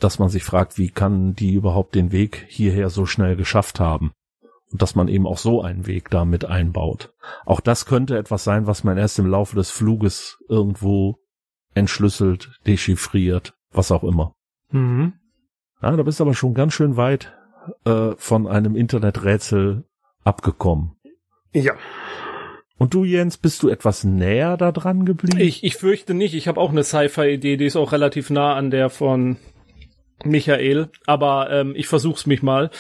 [0.01, 4.13] dass man sich fragt, wie kann die überhaupt den Weg hierher so schnell geschafft haben?
[4.71, 7.13] Und dass man eben auch so einen Weg da mit einbaut.
[7.47, 11.19] Auch das könnte etwas sein, was man erst im Laufe des Fluges irgendwo
[11.75, 14.35] entschlüsselt, dechiffriert, was auch immer.
[14.71, 15.15] Mhm.
[15.81, 17.33] Ja, da bist du aber schon ganz schön weit
[17.85, 19.85] äh, von einem Interneträtsel
[20.25, 20.97] abgekommen.
[21.53, 21.75] Ja.
[22.77, 25.39] Und du, Jens, bist du etwas näher da dran geblieben?
[25.39, 26.35] Ich, ich fürchte nicht.
[26.35, 29.37] Ich habe auch eine Sci-Fi-Idee, die ist auch relativ nah an der von
[30.25, 32.71] Michael, aber ähm, ich versuch's mich mal.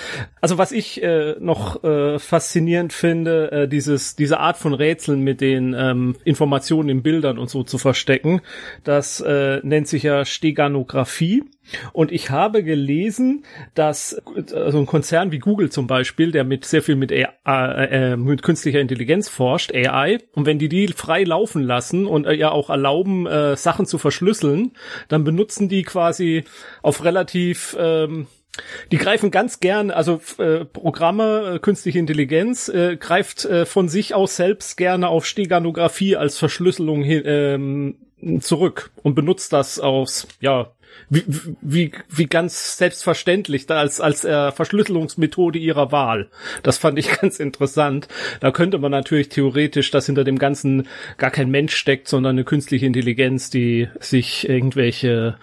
[0.40, 5.40] Also was ich äh, noch äh, faszinierend finde, äh, dieses diese Art von Rätseln mit
[5.40, 8.40] den ähm, Informationen in Bildern und so zu verstecken,
[8.82, 11.44] das äh, nennt sich ja Steganographie.
[11.92, 14.20] Und ich habe gelesen, dass
[14.52, 18.42] also ein Konzern wie Google zum Beispiel, der mit sehr viel mit, AI, äh, mit
[18.42, 22.70] künstlicher Intelligenz forscht, AI, und wenn die die frei laufen lassen und äh, ja auch
[22.70, 24.72] erlauben, äh, Sachen zu verschlüsseln,
[25.08, 26.44] dann benutzen die quasi
[26.82, 28.26] auf relativ ähm,
[28.92, 34.14] die greifen ganz gern, also äh, Programme, äh, künstliche Intelligenz äh, greift äh, von sich
[34.14, 37.96] aus selbst gerne auf Steganographie als Verschlüsselung ähm,
[38.40, 40.70] zurück und benutzt das aus, ja,
[41.08, 41.24] wie,
[41.60, 46.28] wie, wie ganz selbstverständlich da als, als äh, Verschlüsselungsmethode ihrer Wahl.
[46.62, 48.08] Das fand ich ganz interessant.
[48.40, 52.44] Da könnte man natürlich theoretisch, dass hinter dem Ganzen gar kein Mensch steckt, sondern eine
[52.44, 55.36] künstliche Intelligenz, die sich irgendwelche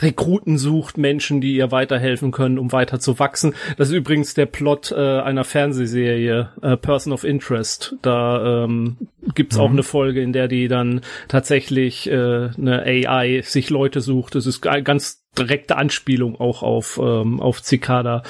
[0.00, 3.54] Rekruten sucht, Menschen, die ihr weiterhelfen können, um weiter zu wachsen.
[3.76, 7.96] Das ist übrigens der Plot äh, einer Fernsehserie, äh, Person of Interest.
[8.02, 8.96] Da ähm,
[9.34, 9.62] gibt's mhm.
[9.62, 12.14] auch eine Folge, in der die dann tatsächlich äh,
[12.56, 14.34] eine AI sich Leute sucht.
[14.34, 18.22] Das ist ganz direkte Anspielung auch auf ähm, auf Cicada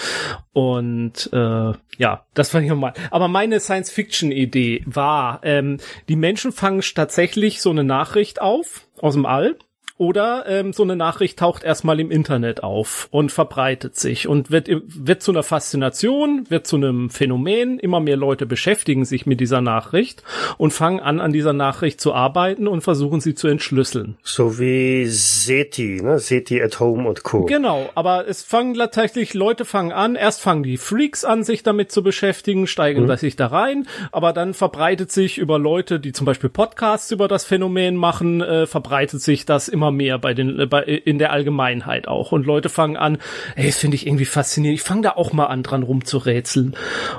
[0.52, 2.94] und äh, ja, das fand ich nochmal.
[3.11, 5.78] Aber meine Science-Fiction-Idee war, ähm,
[6.09, 9.56] die Menschen fangen tatsächlich so eine Nachricht auf aus dem All
[10.05, 14.68] oder ähm, so eine Nachricht taucht erstmal im Internet auf und verbreitet sich und wird,
[14.68, 17.78] wird zu einer Faszination, wird zu einem Phänomen.
[17.78, 20.22] Immer mehr Leute beschäftigen sich mit dieser Nachricht
[20.59, 24.16] und fangen an, an dieser Nachricht zu arbeiten und versuchen sie zu entschlüsseln.
[24.22, 26.18] So wie SETI, ne?
[26.18, 27.47] SETI at Home und Co.
[27.47, 31.90] Genau, aber es fangen tatsächlich, Leute fangen an, erst fangen die Freaks an, sich damit
[31.90, 33.16] zu beschäftigen, steigen mhm.
[33.16, 37.44] sich da rein, aber dann verbreitet sich über Leute, die zum Beispiel Podcasts über das
[37.44, 42.09] Phänomen machen, äh, verbreitet sich das immer mehr bei den äh, bei, in der Allgemeinheit
[42.09, 43.19] auch und Leute fangen an,
[43.57, 44.79] ey, das finde ich irgendwie faszinierend.
[44.81, 46.77] Ich fange da auch mal an dran rumzurätseln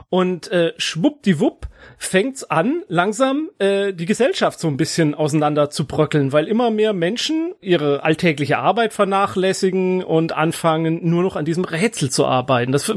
[0.09, 6.33] und äh, schwuppdiwupp fängt's an, langsam äh, die Gesellschaft so ein bisschen auseinander zu bröckeln,
[6.33, 12.09] weil immer mehr Menschen ihre alltägliche Arbeit vernachlässigen und anfangen, nur noch an diesem Rätsel
[12.09, 12.71] zu arbeiten.
[12.71, 12.91] Das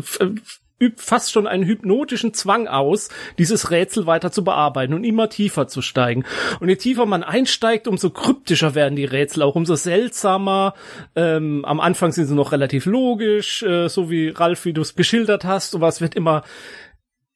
[0.81, 5.69] übt fast schon einen hypnotischen Zwang aus, dieses Rätsel weiter zu bearbeiten und immer tiefer
[5.69, 6.25] zu steigen.
[6.61, 10.75] Und je tiefer man einsteigt, umso kryptischer werden die Rätsel auch, umso seltsamer.
[11.17, 14.95] Ähm, am Anfang sind sie noch relativ logisch, äh, so wie Ralf, wie du es
[14.95, 16.45] geschildert hast, aber es wird immer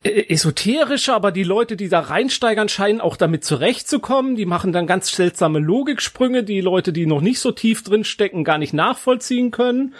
[0.05, 4.35] äh, esoterischer, aber die Leute, die da reinsteigern, scheinen auch damit zurechtzukommen.
[4.35, 8.43] Die machen dann ganz seltsame Logiksprünge, die Leute, die noch nicht so tief drin stecken,
[8.43, 9.95] gar nicht nachvollziehen können.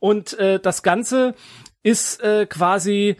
[0.00, 1.34] Und äh, das Ganze
[1.84, 3.16] ist äh, quasi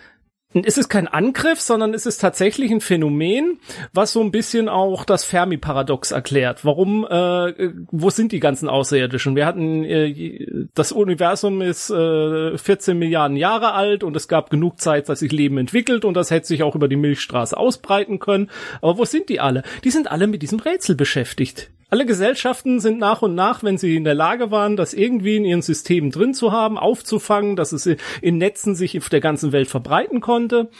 [0.63, 3.59] es ist kein Angriff, sondern es ist tatsächlich ein Phänomen,
[3.93, 6.65] was so ein bisschen auch das Fermi-Paradox erklärt.
[6.65, 9.35] Warum, äh, wo sind die ganzen Außerirdischen?
[9.35, 14.81] Wir hatten, äh, das Universum ist äh, 14 Milliarden Jahre alt und es gab genug
[14.81, 18.49] Zeit, dass sich Leben entwickelt und das hätte sich auch über die Milchstraße ausbreiten können.
[18.81, 19.65] Aber wo sind die alle?
[19.83, 23.95] Die sind alle mit diesem Rätsel beschäftigt Alle Gesellschaften sind nach und nach, wenn sie
[23.95, 27.89] in der Lage waren, das irgendwie in ihren Systemen drin zu haben, aufzufangen, dass es
[28.21, 30.71] in Netzen sich auf der ganzen Welt verbreiten konnte,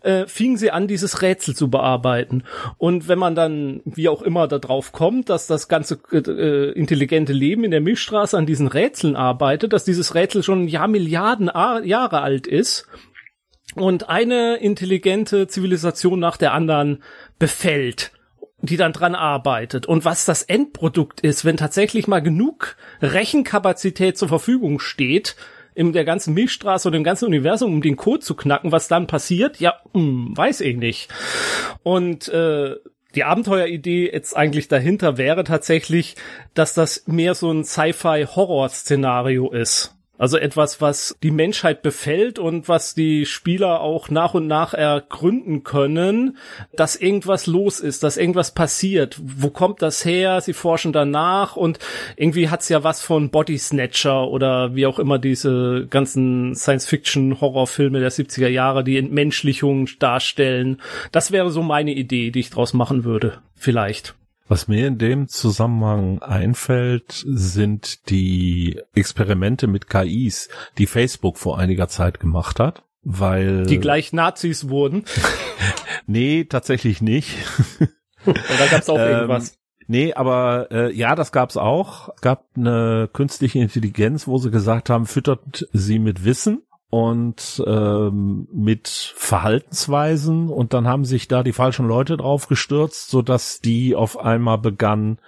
[0.00, 2.42] äh, fingen sie an, dieses Rätsel zu bearbeiten.
[2.78, 7.62] Und wenn man dann, wie auch immer, darauf kommt, dass das ganze äh, intelligente Leben
[7.62, 11.48] in der Milchstraße an diesen Rätseln arbeitet, dass dieses Rätsel schon ein Jahr Milliarden
[11.84, 12.88] Jahre alt ist
[13.76, 17.04] und eine intelligente Zivilisation nach der anderen
[17.38, 18.10] befällt
[18.66, 24.28] die dann dran arbeitet und was das Endprodukt ist, wenn tatsächlich mal genug Rechenkapazität zur
[24.28, 25.36] Verfügung steht,
[25.74, 29.06] in der ganzen Milchstraße oder im ganzen Universum, um den Code zu knacken, was dann
[29.06, 31.12] passiert, ja, hm, weiß ich nicht.
[31.82, 32.76] Und äh,
[33.14, 36.16] die Abenteueridee jetzt eigentlich dahinter wäre tatsächlich,
[36.54, 39.95] dass das mehr so ein Sci-Fi-Horror-Szenario ist.
[40.18, 45.62] Also etwas, was die Menschheit befällt und was die Spieler auch nach und nach ergründen
[45.62, 46.38] können,
[46.74, 49.18] dass irgendwas los ist, dass irgendwas passiert.
[49.22, 50.40] Wo kommt das her?
[50.40, 51.78] Sie forschen danach und
[52.16, 58.10] irgendwie hat's ja was von Body Snatcher oder wie auch immer diese ganzen Science-Fiction-Horrorfilme der
[58.10, 60.80] 70er Jahre, die Entmenschlichung darstellen.
[61.12, 63.38] Das wäre so meine Idee, die ich draus machen würde.
[63.54, 64.14] Vielleicht.
[64.48, 70.48] Was mir in dem Zusammenhang einfällt, sind die Experimente mit KIs,
[70.78, 75.04] die Facebook vor einiger Zeit gemacht hat, weil die gleich Nazis wurden.
[76.06, 77.36] nee, tatsächlich nicht.
[78.24, 79.58] da gab's auch ähm, irgendwas.
[79.88, 82.10] Nee, aber äh, ja, das gab's auch.
[82.14, 88.46] Es gab eine künstliche Intelligenz, wo sie gesagt haben, füttert sie mit Wissen und ähm,
[88.52, 93.96] mit Verhaltensweisen und dann haben sich da die falschen Leute drauf gestürzt, so dass die
[93.96, 95.18] auf einmal begannen,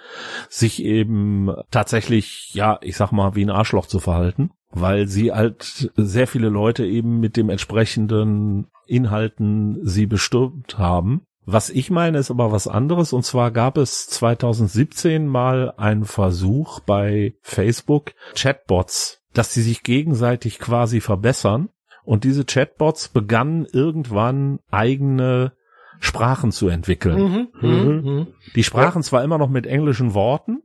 [0.49, 5.91] sich eben tatsächlich, ja, ich sag mal, wie ein Arschloch zu verhalten, weil sie halt
[5.97, 11.23] sehr viele Leute eben mit dem entsprechenden Inhalten sie bestürmt haben.
[11.45, 13.15] Was ich meine, ist aber was anderes.
[13.15, 20.59] Und zwar gab es 2017 mal einen Versuch bei Facebook, Chatbots dass sie sich gegenseitig
[20.59, 21.69] quasi verbessern.
[22.05, 25.53] Und diese Chatbots begannen irgendwann eigene
[26.01, 27.49] Sprachen zu entwickeln.
[27.63, 28.01] Mhm, mhm.
[28.03, 28.27] mhm.
[28.57, 30.63] Die sprachen zwar immer noch mit englischen Worten,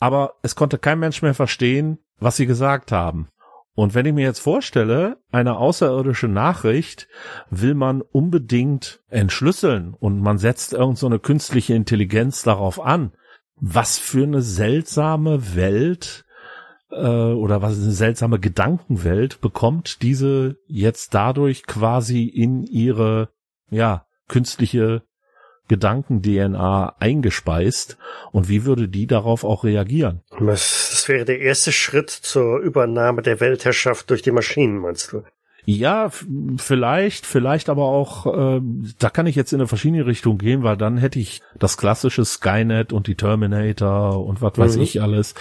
[0.00, 3.28] aber es konnte kein Mensch mehr verstehen, was sie gesagt haben.
[3.74, 7.08] Und wenn ich mir jetzt vorstelle, eine außerirdische Nachricht
[7.48, 13.12] will man unbedingt entschlüsseln und man setzt irgend so eine künstliche Intelligenz darauf an,
[13.56, 16.23] was für eine seltsame Welt
[16.94, 23.28] äh, oder was eine seltsame Gedankenwelt bekommt diese jetzt dadurch quasi in ihre
[23.70, 25.02] ja künstliche
[25.68, 27.96] Gedanken-DNA eingespeist
[28.32, 30.22] und wie würde die darauf auch reagieren?
[30.38, 35.22] Das, das wäre der erste Schritt zur Übernahme der Weltherrschaft durch die Maschinen, meinst du?
[35.66, 36.10] Ja,
[36.58, 38.60] vielleicht, vielleicht aber auch, äh,
[38.98, 42.24] da kann ich jetzt in eine verschiedene Richtung gehen, weil dann hätte ich das klassische
[42.24, 44.82] Skynet und die Terminator und was weiß mhm.
[44.82, 45.34] ich alles.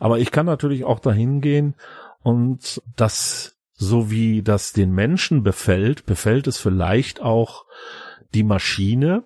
[0.00, 1.74] Aber ich kann natürlich auch dahin gehen
[2.22, 7.66] und das, so wie das den Menschen befällt, befällt es vielleicht auch
[8.34, 9.24] die Maschine,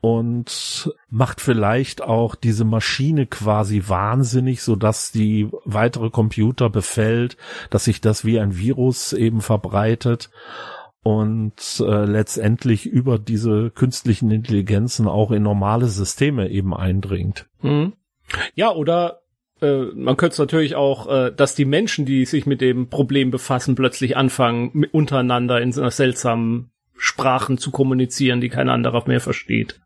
[0.00, 7.36] und macht vielleicht auch diese Maschine quasi wahnsinnig, so dass die weitere Computer befällt,
[7.70, 10.30] dass sich das wie ein Virus eben verbreitet
[11.02, 17.46] und äh, letztendlich über diese künstlichen Intelligenzen auch in normale Systeme eben eindringt.
[17.62, 17.94] Mhm.
[18.54, 19.22] Ja, oder
[19.60, 23.30] äh, man könnte es natürlich auch, äh, dass die Menschen, die sich mit dem Problem
[23.30, 29.80] befassen, plötzlich anfangen, untereinander in so seltsamen Sprachen zu kommunizieren, die kein anderer mehr versteht.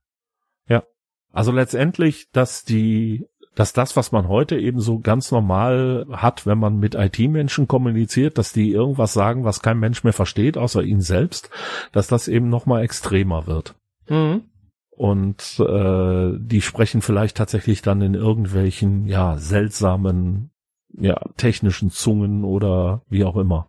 [1.33, 6.59] Also letztendlich, dass die, dass das, was man heute eben so ganz normal hat, wenn
[6.59, 11.01] man mit IT-Menschen kommuniziert, dass die irgendwas sagen, was kein Mensch mehr versteht, außer ihn
[11.01, 11.51] selbst,
[11.93, 13.75] dass das eben noch mal extremer wird.
[14.09, 14.43] Mhm.
[14.91, 20.51] Und äh, die sprechen vielleicht tatsächlich dann in irgendwelchen, ja, seltsamen,
[20.93, 23.69] ja, technischen Zungen oder wie auch immer.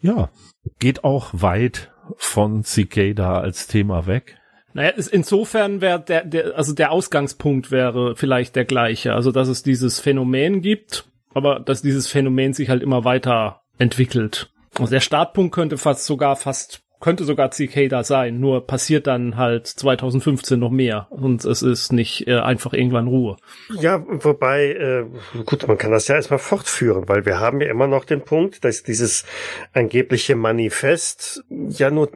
[0.00, 0.30] Ja,
[0.78, 4.39] geht auch weit von Cicada als Thema weg.
[4.72, 9.14] Naja, insofern wäre der, der, also der Ausgangspunkt wäre vielleicht der gleiche.
[9.14, 14.50] Also, dass es dieses Phänomen gibt, aber dass dieses Phänomen sich halt immer weiter entwickelt.
[14.78, 19.66] Also der Startpunkt könnte fast sogar fast, könnte sogar Cicada sein, nur passiert dann halt
[19.66, 23.36] 2015 noch mehr und es ist nicht äh, einfach irgendwann Ruhe.
[23.80, 25.06] Ja, wobei, äh,
[25.44, 28.64] gut, man kann das ja erstmal fortführen, weil wir haben ja immer noch den Punkt,
[28.64, 29.24] dass dieses
[29.72, 32.10] angebliche Manifest ja nur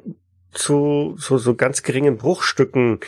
[0.54, 3.00] zu so, so ganz geringen Bruchstücken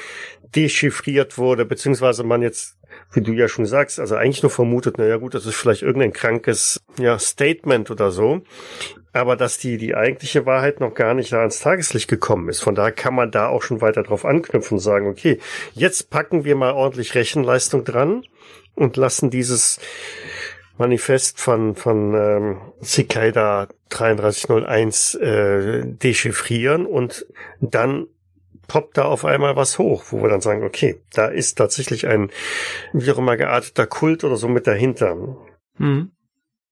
[0.54, 2.76] dechiffriert wurde, beziehungsweise man jetzt,
[3.12, 6.12] wie du ja schon sagst, also eigentlich nur vermutet, naja gut, das ist vielleicht irgendein
[6.12, 8.42] krankes ja, Statement oder so.
[9.16, 12.60] aber dass die, die eigentliche Wahrheit noch gar nicht da ans Tageslicht gekommen ist.
[12.60, 15.38] Von daher kann man da auch schon weiter drauf anknüpfen und sagen, okay,
[15.72, 18.24] jetzt packen wir mal ordentlich Rechenleistung dran
[18.74, 19.80] und lassen dieses
[20.78, 27.26] Manifest von, von ähm, Cicada 3301 äh, dechiffrieren und
[27.60, 28.06] dann
[28.68, 32.30] poppt da auf einmal was hoch, wo wir dann sagen, okay, da ist tatsächlich ein
[32.92, 35.16] wie auch immer gearteter Kult oder so mit dahinter.
[35.76, 36.10] Hm.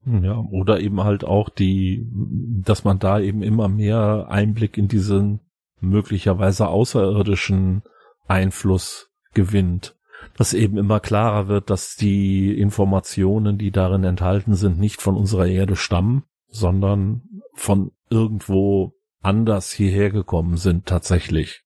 [0.06, 5.40] Ja, oder eben halt auch die, dass man da eben immer mehr Einblick in diesen
[5.81, 7.82] möglicherweise außerirdischen
[8.26, 9.97] Einfluss gewinnt.
[10.36, 15.46] Dass eben immer klarer wird, dass die Informationen, die darin enthalten sind, nicht von unserer
[15.46, 17.22] Erde stammen, sondern
[17.55, 21.62] von irgendwo anders hierher gekommen sind tatsächlich.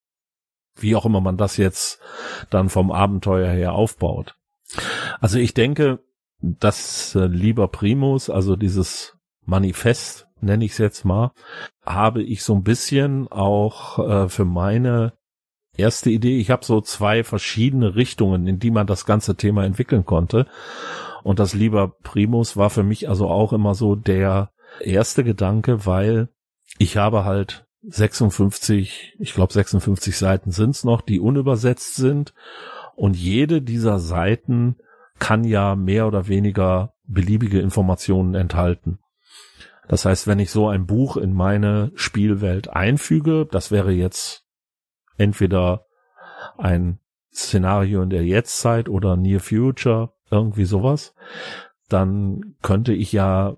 [0.75, 1.99] Wie auch immer man das jetzt
[2.49, 4.35] dann vom Abenteuer her aufbaut.
[5.19, 5.99] Also ich denke,
[6.41, 11.31] das äh, lieber Primus, also dieses Manifest, nenne ich es jetzt mal,
[11.85, 15.13] habe ich so ein bisschen auch äh, für meine
[15.79, 16.39] erste Idee.
[16.39, 20.45] Ich habe so zwei verschiedene Richtungen, in die man das ganze Thema entwickeln konnte.
[21.23, 26.29] Und das lieber Primus war für mich also auch immer so der erste Gedanke, weil
[26.77, 32.33] ich habe halt 56, ich glaube 56 Seiten sind's noch, die unübersetzt sind.
[32.95, 34.77] Und jede dieser Seiten
[35.19, 38.99] kann ja mehr oder weniger beliebige Informationen enthalten.
[39.87, 44.45] Das heißt, wenn ich so ein Buch in meine Spielwelt einfüge, das wäre jetzt
[45.19, 45.85] entweder
[46.57, 46.99] ein
[47.31, 51.13] Szenario in der Jetztzeit oder Near Future, irgendwie sowas,
[51.87, 53.57] dann könnte ich ja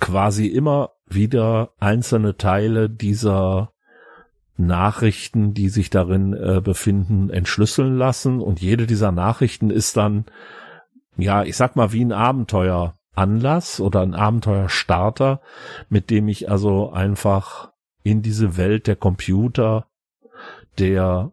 [0.00, 3.72] quasi immer wieder einzelne Teile dieser
[4.56, 8.40] Nachrichten, die sich darin äh, befinden, entschlüsseln lassen.
[8.40, 10.24] Und jede dieser Nachrichten ist dann
[11.18, 15.40] ja, ich sag mal, wie ein Abenteueranlass oder ein Abenteuerstarter,
[15.88, 17.72] mit dem ich also einfach
[18.04, 19.87] in diese Welt der Computer,
[20.78, 21.32] der,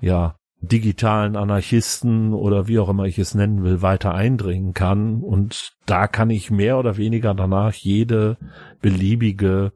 [0.00, 5.22] ja, digitalen Anarchisten oder wie auch immer ich es nennen will, weiter eindringen kann.
[5.22, 8.38] Und da kann ich mehr oder weniger danach jede
[8.80, 9.72] beliebige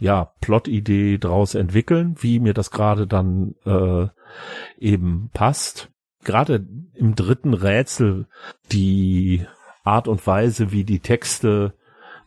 [0.00, 4.08] ja, Plot-Idee draus entwickeln, wie mir das gerade dann äh,
[4.78, 5.90] eben passt
[6.26, 8.26] gerade im dritten Rätsel
[8.70, 9.46] die
[9.84, 11.72] Art und Weise, wie die Texte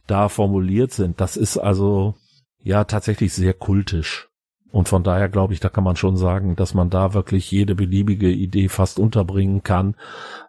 [0.08, 2.16] da formuliert sind, das ist also
[2.64, 4.29] ja tatsächlich sehr kultisch.
[4.72, 7.74] Und von daher glaube ich, da kann man schon sagen, dass man da wirklich jede
[7.74, 9.96] beliebige Idee fast unterbringen kann,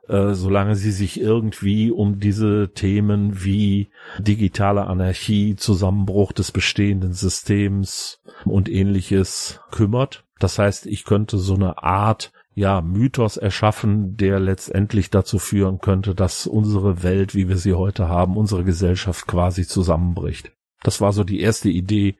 [0.08, 8.20] äh, solange sie sich irgendwie um diese Themen wie digitale Anarchie, Zusammenbruch des bestehenden Systems
[8.44, 10.24] und ähnliches kümmert.
[10.38, 16.14] Das heißt, ich könnte so eine Art ja, Mythos erschaffen, der letztendlich dazu führen könnte,
[16.14, 20.52] dass unsere Welt, wie wir sie heute haben, unsere Gesellschaft quasi zusammenbricht.
[20.82, 22.16] Das war so die erste Idee,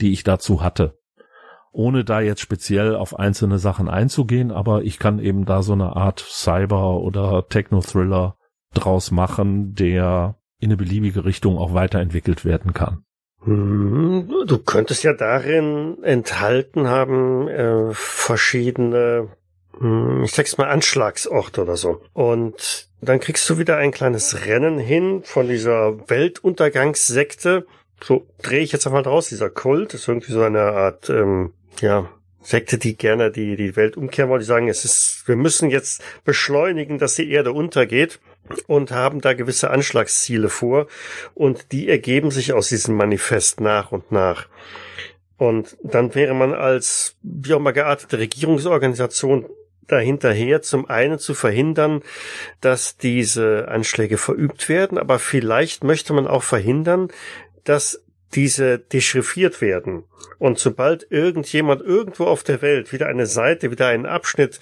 [0.00, 0.98] die ich dazu hatte.
[1.74, 5.96] Ohne da jetzt speziell auf einzelne Sachen einzugehen, aber ich kann eben da so eine
[5.96, 8.36] Art Cyber- oder Techno-Thriller
[8.72, 13.04] draus machen, der in eine beliebige Richtung auch weiterentwickelt werden kann.
[13.42, 19.28] Hm, du könntest ja darin enthalten haben äh, verschiedene
[19.78, 22.00] hm, ich sag's mal Anschlagsort oder so.
[22.12, 27.66] Und dann kriegst du wieder ein kleines Rennen hin von dieser Weltuntergangssekte.
[28.02, 32.08] So drehe ich jetzt einfach draus, dieser Kult ist irgendwie so eine Art, ähm, ja,
[32.44, 36.02] Sekte, die gerne die, die Welt umkehren wollen, die sagen, es ist, wir müssen jetzt
[36.24, 38.20] beschleunigen, dass die Erde untergeht
[38.66, 40.86] und haben da gewisse Anschlagsziele vor
[41.34, 44.48] und die ergeben sich aus diesem Manifest nach und nach.
[45.38, 49.46] Und dann wäre man als wie auch mal geartete Regierungsorganisation
[49.88, 52.02] dahinterher, zum einen zu verhindern,
[52.60, 57.08] dass diese Anschläge verübt werden, aber vielleicht möchte man auch verhindern,
[57.64, 58.03] dass
[58.34, 60.04] diese dechiffriert werden.
[60.38, 64.60] Und sobald irgendjemand irgendwo auf der Welt wieder eine Seite, wieder einen Abschnitt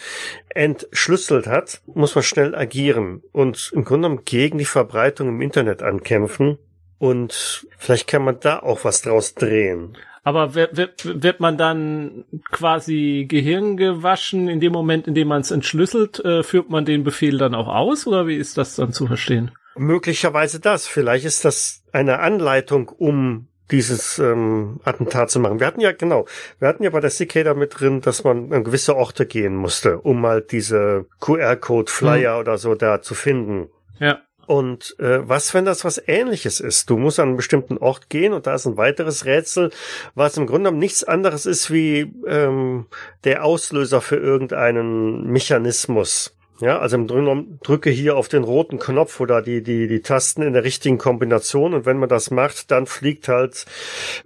[0.50, 5.82] entschlüsselt hat, muss man schnell agieren und im Grunde genommen gegen die Verbreitung im Internet
[5.82, 6.58] ankämpfen.
[6.98, 9.96] Und vielleicht kann man da auch was draus drehen.
[10.24, 15.40] Aber wird, wird, wird man dann quasi Gehirn gewaschen in dem Moment, in dem man
[15.40, 18.92] es entschlüsselt, äh, führt man den Befehl dann auch aus oder wie ist das dann
[18.92, 19.50] zu verstehen?
[19.74, 20.86] Möglicherweise das.
[20.86, 25.58] Vielleicht ist das eine Anleitung, um dieses ähm, Attentat zu machen.
[25.58, 26.26] Wir hatten ja, genau,
[26.58, 29.98] wir hatten ja bei der Cicada mit drin, dass man an gewisse Orte gehen musste,
[29.98, 32.40] um mal diese QR-Code-Flyer hm.
[32.40, 33.68] oder so da zu finden.
[33.98, 34.20] Ja.
[34.46, 36.90] Und äh, was, wenn das was ähnliches ist?
[36.90, 39.70] Du musst an einen bestimmten Ort gehen und da ist ein weiteres Rätsel,
[40.14, 42.86] was im Grunde genommen nichts anderes ist wie ähm,
[43.24, 46.36] der Auslöser für irgendeinen Mechanismus.
[46.62, 50.00] Ja, also im Grunde genommen drücke hier auf den roten Knopf oder die, die, die
[50.00, 53.66] Tasten in der richtigen Kombination und wenn man das macht, dann fliegt halt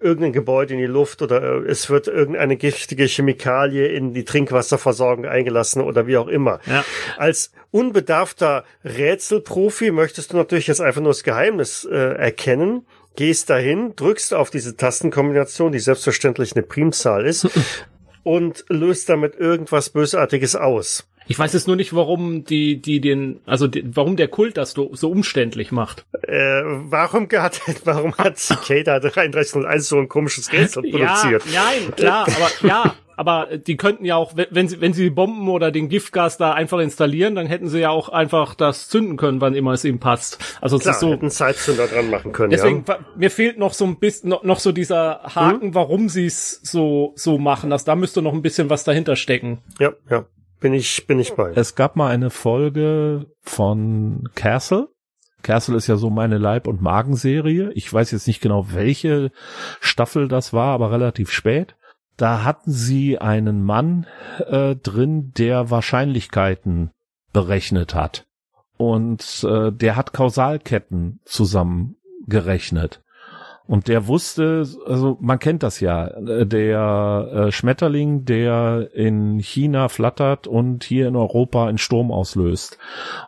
[0.01, 5.25] irgendein Gebäude in die Luft oder äh, es wird irgendeine giftige Chemikalie in die Trinkwasserversorgung
[5.25, 6.61] eingelassen oder wie auch immer.
[6.67, 6.85] Ja.
[7.17, 12.85] Als unbedarfter Rätselprofi möchtest du natürlich jetzt einfach nur das Geheimnis äh, erkennen
[13.17, 17.49] gehst dahin, drückst auf diese Tastenkombination, die selbstverständlich eine Primzahl ist,
[18.25, 21.09] und löst damit irgendwas Bösartiges aus.
[21.29, 24.73] Ich weiß jetzt nur nicht, warum die, die den, also die, warum der Kult das
[24.73, 26.07] so, so umständlich macht.
[26.23, 31.45] Äh, warum hat, warum hat Cicada 3301 so ein komisches Rätsel produziert?
[31.53, 35.49] Ja, nein, klar, aber ja, aber die könnten ja auch, wenn sie, wenn sie Bomben
[35.49, 39.41] oder den Giftgas da einfach installieren, dann hätten sie ja auch einfach das zünden können,
[39.41, 40.39] wann immer es ihnen passt.
[40.61, 41.13] Also Klar, es ist so.
[41.13, 42.51] Hätten Zeitzünder dran machen können.
[42.51, 42.99] Deswegen, ja.
[43.17, 45.75] mir fehlt noch so ein bisschen, noch, noch so dieser Haken, hm?
[45.75, 47.71] warum sie es so, so machen.
[47.71, 49.59] Das, da müsste noch ein bisschen was dahinter stecken.
[49.81, 50.27] Ja, ja.
[50.61, 51.53] Bin ich, bin ich bei.
[51.55, 54.89] Es gab mal eine Folge von Castle.
[55.43, 57.71] Castle ist ja so meine Leib- und Magenserie.
[57.75, 59.31] Ich weiß jetzt nicht genau, welche
[59.81, 61.77] Staffel das war, aber relativ spät.
[62.17, 64.07] Da hatten sie einen Mann
[64.39, 66.91] äh, drin, der Wahrscheinlichkeiten
[67.33, 68.27] berechnet hat.
[68.79, 73.03] Und äh, der hat Kausalketten zusammengerechnet.
[73.67, 79.89] Und der wusste, also man kennt das ja, äh, der äh, Schmetterling, der in China
[79.89, 82.79] flattert und hier in Europa einen Sturm auslöst.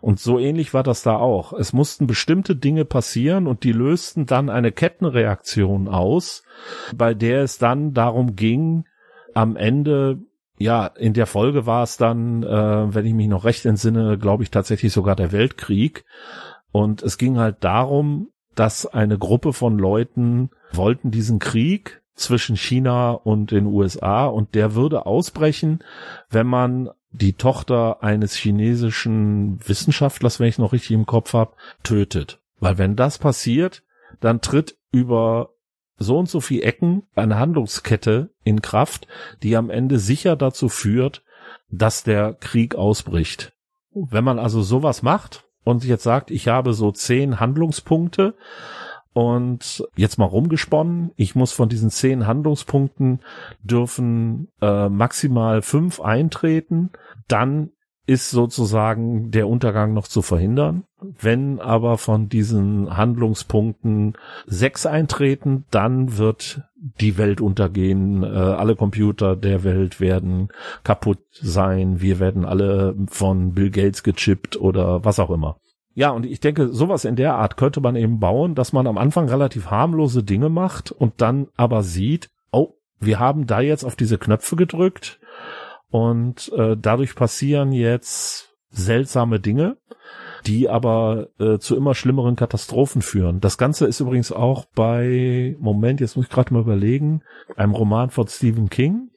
[0.00, 1.52] Und so ähnlich war das da auch.
[1.52, 6.44] Es mussten bestimmte Dinge passieren und die lösten dann eine Kettenreaktion aus,
[6.96, 8.84] bei der es dann darum ging,
[9.34, 10.18] am Ende
[10.60, 14.42] ja, in der Folge war es dann, äh, wenn ich mich noch recht entsinne, glaube
[14.42, 16.04] ich tatsächlich sogar der Weltkrieg.
[16.72, 23.12] Und es ging halt darum, dass eine Gruppe von Leuten wollten diesen Krieg zwischen China
[23.12, 25.84] und den USA und der würde ausbrechen,
[26.28, 31.52] wenn man die Tochter eines chinesischen Wissenschaftlers, wenn ich noch richtig im Kopf habe,
[31.84, 32.40] tötet.
[32.58, 33.84] Weil wenn das passiert,
[34.20, 35.50] dann tritt über
[35.96, 39.06] so und so viel Ecken eine Handlungskette in Kraft,
[39.44, 41.22] die am Ende sicher dazu führt,
[41.70, 43.52] dass der Krieg ausbricht.
[43.92, 48.34] Wenn man also sowas macht, und jetzt sagt, ich habe so zehn Handlungspunkte
[49.12, 53.20] und jetzt mal rumgesponnen, ich muss von diesen zehn Handlungspunkten
[53.62, 56.88] dürfen äh, maximal fünf eintreten,
[57.26, 57.72] dann
[58.06, 60.84] ist sozusagen der Untergang noch zu verhindern.
[61.02, 64.14] Wenn aber von diesen Handlungspunkten
[64.46, 70.48] sechs eintreten, dann wird die Welt untergehen, äh, alle Computer der Welt werden
[70.84, 75.58] kaputt sein, wir werden alle von Bill Gates gechippt oder was auch immer.
[75.94, 78.98] Ja, und ich denke, sowas in der Art könnte man eben bauen, dass man am
[78.98, 83.96] Anfang relativ harmlose Dinge macht und dann aber sieht, oh, wir haben da jetzt auf
[83.96, 85.18] diese Knöpfe gedrückt
[85.90, 89.76] und äh, dadurch passieren jetzt seltsame Dinge,
[90.46, 93.40] die aber äh, zu immer schlimmeren Katastrophen führen.
[93.40, 97.22] Das Ganze ist übrigens auch bei, Moment, jetzt muss ich gerade mal überlegen,
[97.56, 99.10] einem Roman von Stephen King.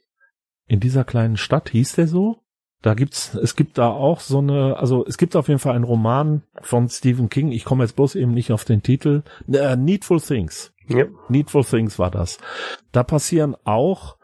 [0.67, 2.41] In dieser kleinen Stadt hieß der so?
[2.81, 5.83] Da gibt's, es gibt da auch so eine, also es gibt auf jeden Fall einen
[5.83, 7.51] Roman von Stephen King.
[7.51, 9.21] Ich komme jetzt bloß eben nicht auf den Titel.
[9.51, 10.73] Äh, Needful Things.
[10.87, 11.05] Ja.
[11.29, 12.39] Needful Things war das.
[12.91, 14.17] Da passieren auch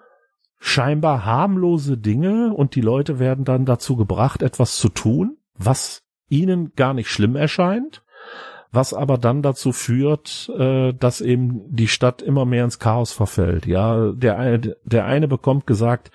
[0.60, 6.74] scheinbar harmlose Dinge und die Leute werden dann dazu gebracht, etwas zu tun, was ihnen
[6.76, 8.04] gar nicht schlimm erscheint,
[8.72, 13.66] was aber dann dazu führt, äh, dass eben die Stadt immer mehr ins Chaos verfällt.
[13.66, 16.12] Ja, der eine, der eine bekommt gesagt,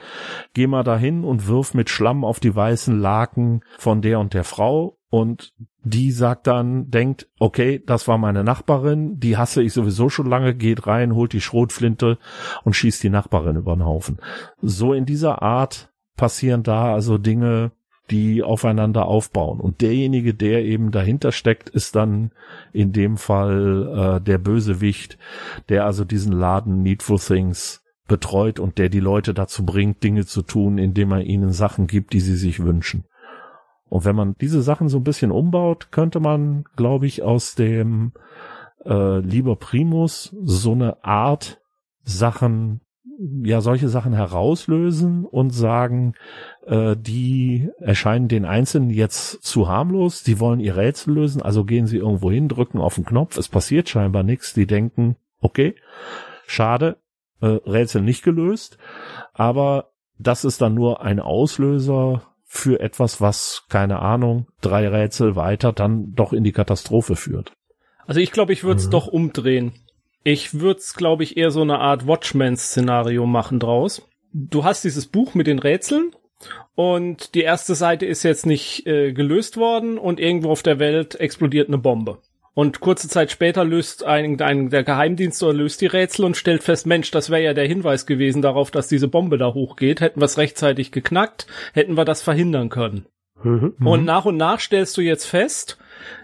[0.55, 4.45] geh mal dahin und wirf mit Schlamm auf die weißen Laken von der und der
[4.45, 5.53] Frau und
[5.85, 10.55] die sagt dann, denkt, okay, das war meine Nachbarin, die hasse ich sowieso schon lange,
[10.55, 12.19] geht rein, holt die Schrotflinte
[12.65, 14.19] und schießt die Nachbarin über den Haufen.
[14.61, 17.73] So in dieser Art passieren da also Dinge,
[18.11, 19.61] die aufeinander aufbauen.
[19.61, 22.33] Und derjenige, der eben dahinter steckt, ist dann
[22.73, 25.19] in dem Fall äh, der Bösewicht,
[25.69, 30.43] der also diesen Laden Needful Things betreut und der die Leute dazu bringt, Dinge zu
[30.43, 33.05] tun, indem er ihnen Sachen gibt, die sie sich wünschen.
[33.93, 38.13] Und wenn man diese Sachen so ein bisschen umbaut, könnte man, glaube ich, aus dem
[38.87, 41.61] äh, Lieber Primus so eine Art
[42.03, 42.81] Sachen,
[43.43, 46.15] ja, solche Sachen herauslösen und sagen,
[46.65, 51.87] äh, die erscheinen den Einzelnen jetzt zu harmlos, die wollen ihr Rätsel lösen, also gehen
[51.87, 55.75] sie irgendwo hin, drücken auf den Knopf, es passiert scheinbar nichts, die denken, okay,
[56.47, 56.97] schade,
[57.43, 58.79] äh, Rätsel nicht gelöst,
[59.35, 65.73] aber das ist dann nur ein Auslöser für etwas, was, keine Ahnung, drei Rätsel weiter
[65.73, 67.55] dann doch in die Katastrophe führt.
[68.07, 68.91] Also ich glaube, ich würde es mhm.
[68.91, 69.73] doch umdrehen.
[70.23, 74.07] Ich würde es, glaube ich, eher so eine Art Watchman-Szenario machen draus.
[74.35, 76.11] Du hast dieses Buch mit den Rätseln
[76.75, 81.19] und die erste Seite ist jetzt nicht äh, gelöst worden und irgendwo auf der Welt
[81.19, 82.19] explodiert eine Bombe.
[82.55, 86.63] Und kurze Zeit später löst ein, ein der Geheimdienst oder löst die Rätsel und stellt
[86.63, 90.01] fest, Mensch, das wäre ja der Hinweis gewesen darauf, dass diese Bombe da hochgeht.
[90.01, 93.07] Hätten wir es rechtzeitig geknackt, hätten wir das verhindern können.
[93.43, 94.07] Mhm, und mhm.
[94.07, 95.79] nach und nach stellst du jetzt fest,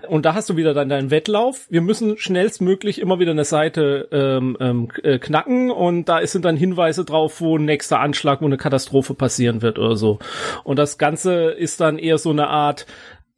[0.08, 1.66] und da hast du wieder dann deinen Wettlauf.
[1.70, 6.56] Wir müssen schnellstmöglich immer wieder eine Seite ähm, ähm, äh, knacken und da sind dann
[6.56, 10.18] Hinweise drauf, wo ein nächster Anschlag, wo eine Katastrophe passieren wird oder so.
[10.64, 12.86] Und das Ganze ist dann eher so eine Art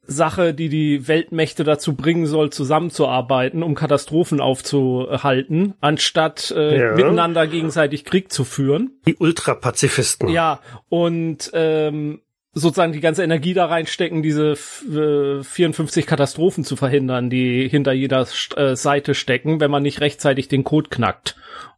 [0.07, 6.95] Sache, die die Weltmächte dazu bringen soll, zusammenzuarbeiten, um Katastrophen aufzuhalten, anstatt äh, ja.
[6.95, 8.99] miteinander gegenseitig Krieg zu führen.
[9.07, 10.27] Die Ultrapazifisten.
[10.29, 10.59] Ja,
[10.89, 12.21] und ähm,
[12.53, 18.27] sozusagen die ganze Energie da reinstecken, diese äh, 54 Katastrophen zu verhindern, die hinter jeder
[18.55, 21.35] äh, Seite stecken, wenn man nicht rechtzeitig den Code knackt.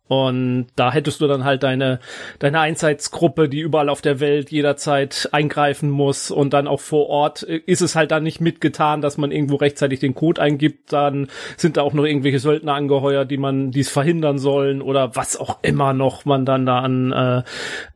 [0.10, 2.00] Und da hättest du dann halt deine,
[2.40, 7.44] deine Einheitsgruppe, die überall auf der Welt jederzeit eingreifen muss und dann auch vor Ort
[7.44, 11.78] ist es halt dann nicht mitgetan, dass man irgendwo rechtzeitig den Code eingibt, dann sind
[11.78, 15.94] da auch noch irgendwelche Söldner angeheuert, die man dies verhindern sollen oder was auch immer
[15.94, 17.44] noch man dann da an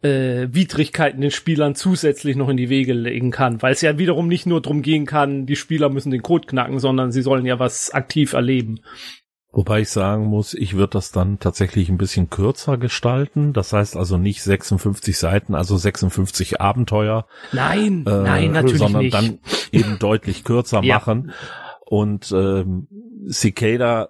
[0.02, 3.98] äh, äh, Widrigkeiten den Spielern zusätzlich noch in die Wege legen kann, weil es ja
[3.98, 7.46] wiederum nicht nur drum gehen kann, die Spieler müssen den Code knacken, sondern sie sollen
[7.46, 8.80] ja was aktiv erleben.
[9.58, 13.54] Wobei ich sagen muss, ich würde das dann tatsächlich ein bisschen kürzer gestalten.
[13.54, 17.26] Das heißt also nicht 56 Seiten, also 56 Abenteuer.
[17.54, 19.16] Nein, äh, nein, natürlich sondern nicht.
[19.16, 19.40] dann
[19.72, 20.98] eben deutlich kürzer ja.
[20.98, 21.32] machen.
[21.88, 22.88] Und ähm,
[23.32, 24.10] Cicada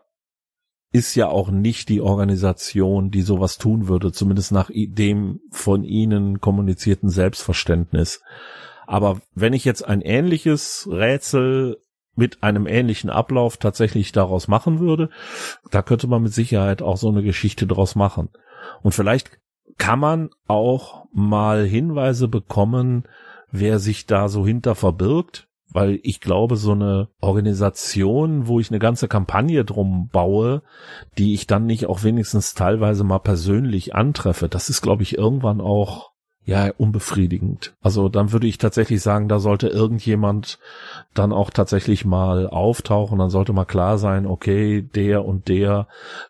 [0.92, 6.42] ist ja auch nicht die Organisation, die sowas tun würde, zumindest nach dem von ihnen
[6.42, 8.22] kommunizierten Selbstverständnis.
[8.86, 11.78] Aber wenn ich jetzt ein ähnliches Rätsel
[12.18, 15.10] mit einem ähnlichen Ablauf tatsächlich daraus machen würde,
[15.72, 18.30] da könnte man mit Sicherheit auch so eine Geschichte draus machen.
[18.82, 19.40] Und vielleicht
[19.78, 23.04] kann man auch mal Hinweise bekommen,
[23.52, 28.80] wer sich da so hinter verbirgt, weil ich glaube, so eine Organisation, wo ich eine
[28.80, 30.64] ganze Kampagne drum baue,
[31.18, 35.62] die ich dann nicht auch wenigstens teilweise mal persönlich antreffe, das ist, glaube ich, irgendwann
[35.62, 36.12] auch
[36.48, 37.74] ja, unbefriedigend.
[37.82, 40.60] Also dann würde ich tatsächlich sagen, da sollte irgendjemand
[41.14, 43.20] dann auch tatsächlich mal auftauchen.
[43.20, 45.88] Dann sollte mal klar sein, okay, der und der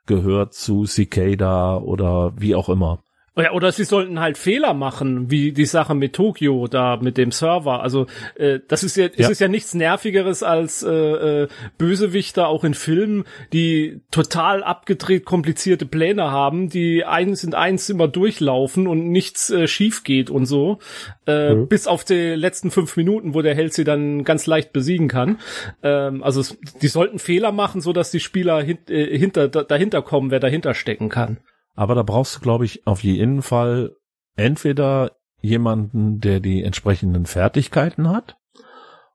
[0.07, 2.97] gehört zu Cicada oder wie auch immer.
[3.37, 7.31] Ja, oder sie sollten halt Fehler machen, wie die Sache mit Tokio da mit dem
[7.31, 7.83] Server.
[7.83, 9.11] Also äh, das ist ja, ja.
[9.15, 11.47] ist es ja nichts nervigeres als äh, äh,
[11.77, 18.07] Bösewichter auch in Filmen, die total abgedreht komplizierte Pläne haben, die eins in eins immer
[18.07, 20.79] durchlaufen und nichts äh, schief geht und so,
[21.27, 21.67] äh, mhm.
[21.67, 25.37] bis auf die letzten fünf Minuten, wo der Held sie dann ganz leicht besiegen kann.
[25.83, 26.43] Ähm, also
[26.81, 30.39] die sollten Fehler machen, so dass die Spieler hin, äh, hinter da, dahinter kommen, wer
[30.39, 31.37] dahinter stecken kann.
[31.77, 33.95] Aber da brauchst du, glaube ich, auf jeden Fall
[34.35, 38.35] entweder jemanden, der die entsprechenden Fertigkeiten hat,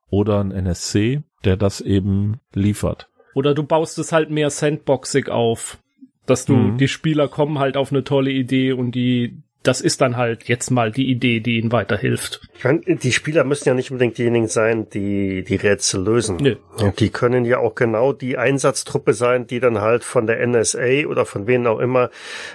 [0.09, 3.09] oder ein NSC, der das eben liefert.
[3.35, 5.77] Oder du baust es halt mehr sandboxig auf,
[6.25, 6.77] dass du, mhm.
[6.77, 10.71] die Spieler kommen halt auf eine tolle Idee und die das ist dann halt jetzt
[10.71, 12.41] mal die Idee, die ihnen weiterhilft.
[12.57, 16.35] Ich meine, die Spieler müssen ja nicht unbedingt diejenigen sein, die die Rätsel lösen.
[16.37, 16.57] Nö.
[16.77, 21.07] Und die können ja auch genau die Einsatztruppe sein, die dann halt von der NSA
[21.07, 22.09] oder von wem auch immer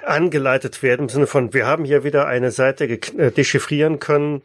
[0.04, 4.42] angeleitet werden, im Sinne von, wir haben hier wieder eine Seite äh, dechiffrieren können,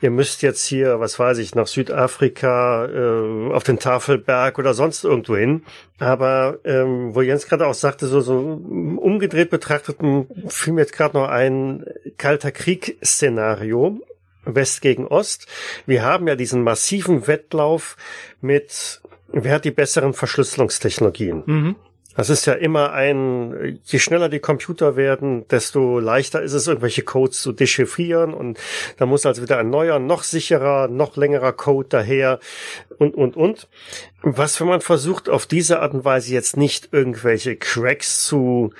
[0.00, 5.04] ihr müsst jetzt hier, was weiß ich, nach Südafrika, äh, auf den Tafelberg oder sonst
[5.04, 5.62] irgendwo hin.
[5.98, 9.98] Aber ähm, wo Jens gerade auch sagte, so, so umgedreht betrachtet,
[10.48, 11.84] fiel mir jetzt gerade noch ein
[12.18, 14.00] kalter Krieg-Szenario.
[14.46, 15.46] West gegen Ost.
[15.86, 17.96] Wir haben ja diesen massiven Wettlauf
[18.40, 21.42] mit, wer hat die besseren Verschlüsselungstechnologien?
[21.46, 21.76] Mhm.
[22.16, 27.02] Das ist ja immer ein, je schneller die Computer werden, desto leichter ist es, irgendwelche
[27.02, 28.58] Codes zu dechiffrieren und
[28.96, 32.40] da muss also wieder ein neuer, noch sicherer, noch längerer Code daher
[32.98, 33.68] und, und, und.
[34.22, 38.72] Was, wenn man versucht, auf diese Art und Weise jetzt nicht irgendwelche Cracks zu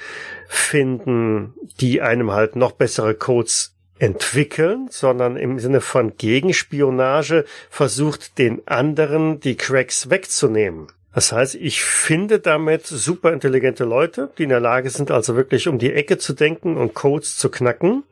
[0.49, 8.67] finden, die einem halt noch bessere Codes entwickeln, sondern im Sinne von Gegenspionage versucht, den
[8.67, 10.89] anderen die Cracks wegzunehmen.
[11.17, 15.67] Das heißt, ich finde damit super intelligente Leute, die in der Lage sind, also wirklich
[15.67, 18.05] um die Ecke zu denken und Codes zu knacken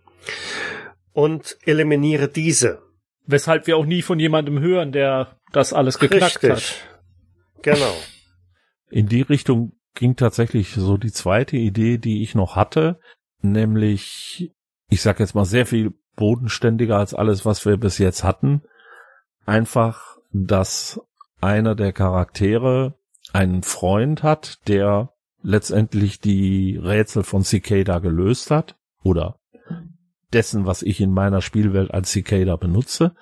[1.12, 2.80] und eliminiere diese.
[3.26, 6.50] Weshalb wir auch nie von jemandem hören, der das alles geknackt Richtig.
[6.50, 6.88] hat.
[7.60, 7.94] Genau.
[8.88, 12.98] In die Richtung ging tatsächlich so die zweite Idee, die ich noch hatte,
[13.42, 14.50] nämlich,
[14.88, 18.62] ich sag jetzt mal sehr viel bodenständiger als alles, was wir bis jetzt hatten.
[19.44, 20.98] Einfach, dass
[21.44, 22.94] einer der Charaktere
[23.32, 25.10] einen Freund hat, der
[25.42, 29.38] letztendlich die Rätsel von Cicada gelöst hat oder
[30.32, 33.14] dessen, was ich in meiner Spielwelt als Cicada benutze,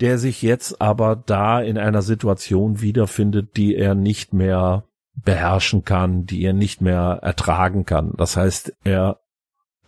[0.00, 4.84] der sich jetzt aber da in einer Situation wiederfindet, die er nicht mehr
[5.14, 8.14] beherrschen kann, die er nicht mehr ertragen kann.
[8.16, 9.20] Das heißt, er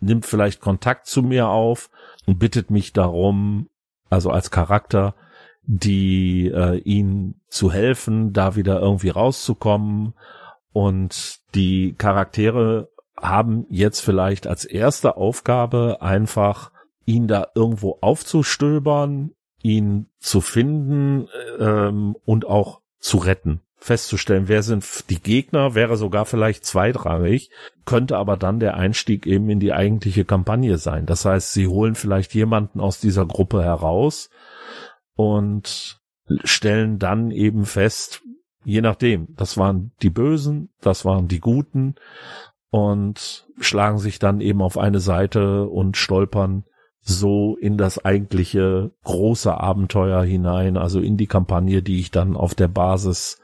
[0.00, 1.90] nimmt vielleicht Kontakt zu mir auf
[2.26, 3.68] und bittet mich darum,
[4.10, 5.14] also als Charakter,
[5.62, 10.14] die äh, ihn zu helfen, da wieder irgendwie rauszukommen.
[10.72, 16.72] Und die Charaktere haben jetzt vielleicht als erste Aufgabe einfach
[17.04, 19.32] ihn da irgendwo aufzustöbern,
[19.62, 21.28] ihn zu finden
[21.58, 27.50] ähm, und auch zu retten festzustellen, wer sind die Gegner, wäre sogar vielleicht zweitrangig,
[27.84, 31.04] könnte aber dann der Einstieg eben in die eigentliche Kampagne sein.
[31.04, 34.30] Das heißt, sie holen vielleicht jemanden aus dieser Gruppe heraus
[35.14, 36.00] und
[36.44, 38.22] stellen dann eben fest,
[38.64, 41.96] je nachdem, das waren die Bösen, das waren die Guten
[42.70, 46.64] und schlagen sich dann eben auf eine Seite und stolpern
[47.00, 52.54] so in das eigentliche große Abenteuer hinein, also in die Kampagne, die ich dann auf
[52.54, 53.40] der Basis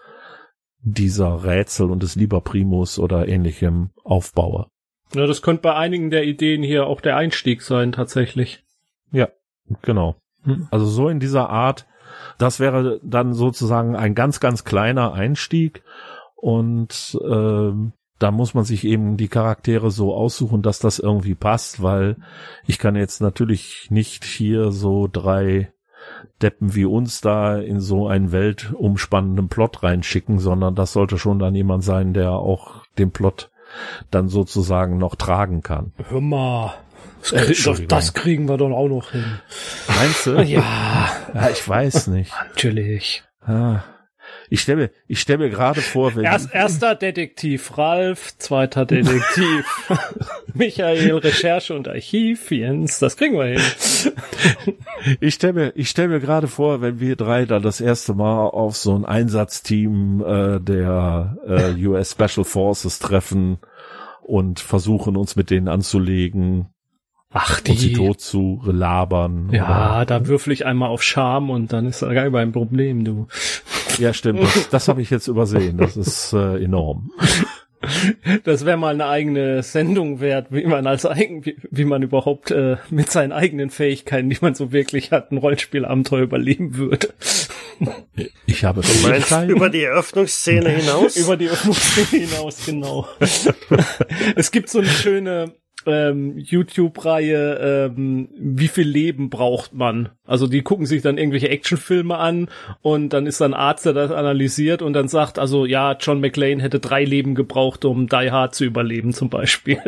[0.80, 4.68] dieser Rätsel und des Lieber Primus oder ähnlichem aufbaue.
[5.14, 8.62] Ja, das könnte bei einigen der Ideen hier auch der Einstieg sein, tatsächlich.
[9.10, 9.28] Ja,
[9.82, 10.16] genau.
[10.44, 10.68] Hm.
[10.70, 11.86] Also so in dieser Art,
[12.38, 15.82] das wäre dann sozusagen ein ganz, ganz kleiner Einstieg
[16.36, 17.72] und äh,
[18.18, 22.16] da muss man sich eben die Charaktere so aussuchen, dass das irgendwie passt, weil
[22.66, 25.72] ich kann jetzt natürlich nicht hier so drei
[26.42, 31.54] Deppen wie uns da in so einen weltumspannenden Plot reinschicken, sondern das sollte schon dann
[31.54, 33.50] jemand sein, der auch den Plot
[34.10, 35.92] dann sozusagen noch tragen kann.
[36.08, 36.74] Hör mal.
[37.20, 39.24] Das, krieg, das, kriegen wir doch auch noch hin.
[39.88, 40.40] Meinst du?
[40.42, 41.10] Ja.
[41.34, 42.32] ja ich weiß nicht.
[42.48, 43.22] Natürlich.
[43.40, 43.82] Ah.
[44.50, 49.66] Ich stelle mir, ich stelle mir gerade vor, wenn Erst, erster Detektiv Ralf, zweiter Detektiv
[50.54, 53.62] Michael, Recherche und Archiv, Jens, das kriegen wir hin.
[55.20, 58.46] ich stelle mir, ich stelle mir gerade vor, wenn wir drei da das erste Mal
[58.46, 63.58] auf so ein Einsatzteam äh, der äh, US Special Forces treffen
[64.22, 66.68] und versuchen uns mit denen anzulegen
[67.30, 67.72] Ach, die.
[67.72, 69.50] Und sie tot zu labern.
[69.52, 70.06] Ja, oder?
[70.06, 73.26] da würfel ich einmal auf Scham und dann ist da gar kein Problem, du.
[73.98, 74.42] Ja, stimmt.
[74.42, 75.76] Das, das habe ich jetzt übersehen.
[75.76, 77.10] Das ist äh, enorm.
[78.44, 82.50] Das wäre mal eine eigene Sendung wert, wie man als eigen, wie, wie man überhaupt
[82.50, 87.10] äh, mit seinen eigenen Fähigkeiten, die man so wirklich hat, ein Rollenspielabenteuer überleben würde.
[88.46, 91.16] Ich habe du meinst über die Eröffnungsszene hinaus?
[91.16, 93.06] über die Eröffnungsszene hinaus, genau.
[94.34, 95.54] es gibt so eine schöne
[95.88, 100.10] ähm, YouTube-Reihe, ähm, wie viel Leben braucht man?
[100.26, 102.48] Also die gucken sich dann irgendwelche Actionfilme an
[102.82, 106.20] und dann ist dann ein Arzt, der das analysiert und dann sagt, also ja, John
[106.20, 109.80] McClane hätte drei Leben gebraucht, um Die Hard zu überleben zum Beispiel.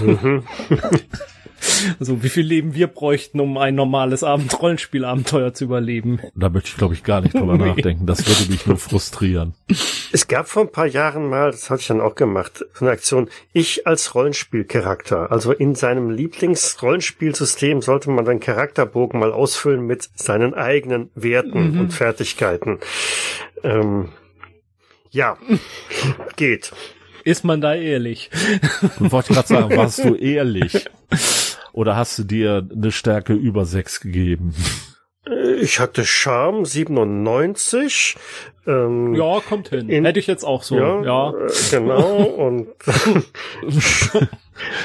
[0.00, 0.42] Mhm.
[2.00, 6.20] Also wie viel Leben wir bräuchten, um ein normales Abendrollenspielabenteuer zu überleben.
[6.34, 7.66] Da möchte ich, glaube ich, gar nicht drüber nee.
[7.66, 8.06] nachdenken.
[8.06, 9.54] Das würde mich nur frustrieren.
[10.12, 12.92] Es gab vor ein paar Jahren mal, das hatte ich dann auch gemacht, so eine
[12.92, 15.30] Aktion, ich als Rollenspielcharakter.
[15.30, 21.80] Also in seinem Lieblingsrollenspielsystem sollte man den Charakterbogen mal ausfüllen mit seinen eigenen Werten mhm.
[21.80, 22.78] und Fertigkeiten.
[23.62, 24.10] Ähm,
[25.10, 25.38] ja,
[26.36, 26.72] geht.
[27.28, 28.30] Ist man da ehrlich?
[29.00, 30.86] Ich wollte gerade sagen, warst du ehrlich?
[31.74, 34.54] Oder hast du dir eine Stärke über sechs gegeben?
[35.60, 38.16] Ich hatte Charme 97.
[38.66, 39.88] Ähm, ja, kommt hin.
[39.88, 40.76] In, Hätte ich jetzt auch so.
[40.76, 41.30] Ja, ja.
[41.30, 42.22] Äh, genau.
[42.22, 42.68] Und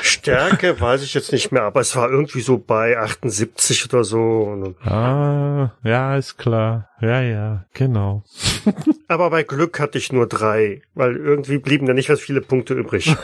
[0.02, 4.76] Stärke weiß ich jetzt nicht mehr, aber es war irgendwie so bei 78 oder so.
[4.84, 6.90] Ah, ja, ist klar.
[7.02, 8.24] Ja, ja, genau.
[9.08, 12.74] aber bei Glück hatte ich nur drei, weil irgendwie blieben da nicht was viele Punkte
[12.74, 13.16] übrig.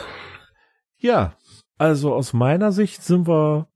[0.98, 1.34] Ja,
[1.78, 3.68] also aus meiner Sicht sind wir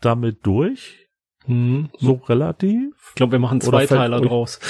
[0.00, 1.08] damit durch.
[1.46, 1.90] Hm.
[1.98, 2.94] So relativ.
[3.08, 4.60] Ich glaube, wir machen zwei Teile draus.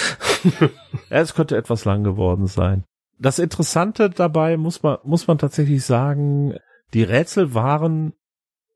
[1.11, 2.85] es könnte etwas lang geworden sein.
[3.19, 6.55] Das Interessante dabei muss man, muss man tatsächlich sagen,
[6.95, 8.15] die Rätsel waren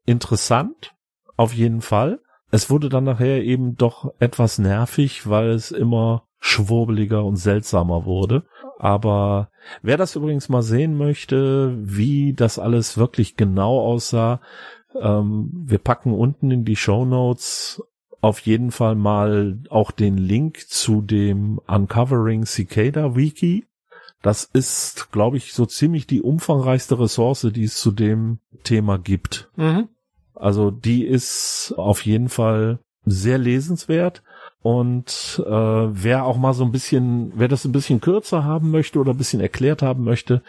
[0.04, 0.94] interessant,
[1.36, 2.20] auf jeden Fall.
[2.50, 8.44] Es wurde dann nachher eben doch etwas nervig, weil es immer schwurbeliger und seltsamer wurde.
[8.78, 9.48] Aber
[9.80, 14.40] wer das übrigens mal sehen möchte, wie das alles wirklich genau aussah,
[15.00, 17.82] ähm, wir packen unten in die Show Notes
[18.20, 23.66] auf jeden Fall mal auch den Link zu dem Uncovering Cicada Wiki.
[24.22, 29.50] Das ist, glaube ich, so ziemlich die umfangreichste Ressource, die es zu dem Thema gibt.
[29.56, 29.88] Mhm.
[30.34, 34.22] Also die ist auf jeden Fall sehr lesenswert.
[34.62, 38.98] Und äh, wer auch mal so ein bisschen, wer das ein bisschen kürzer haben möchte
[38.98, 40.42] oder ein bisschen erklärt haben möchte,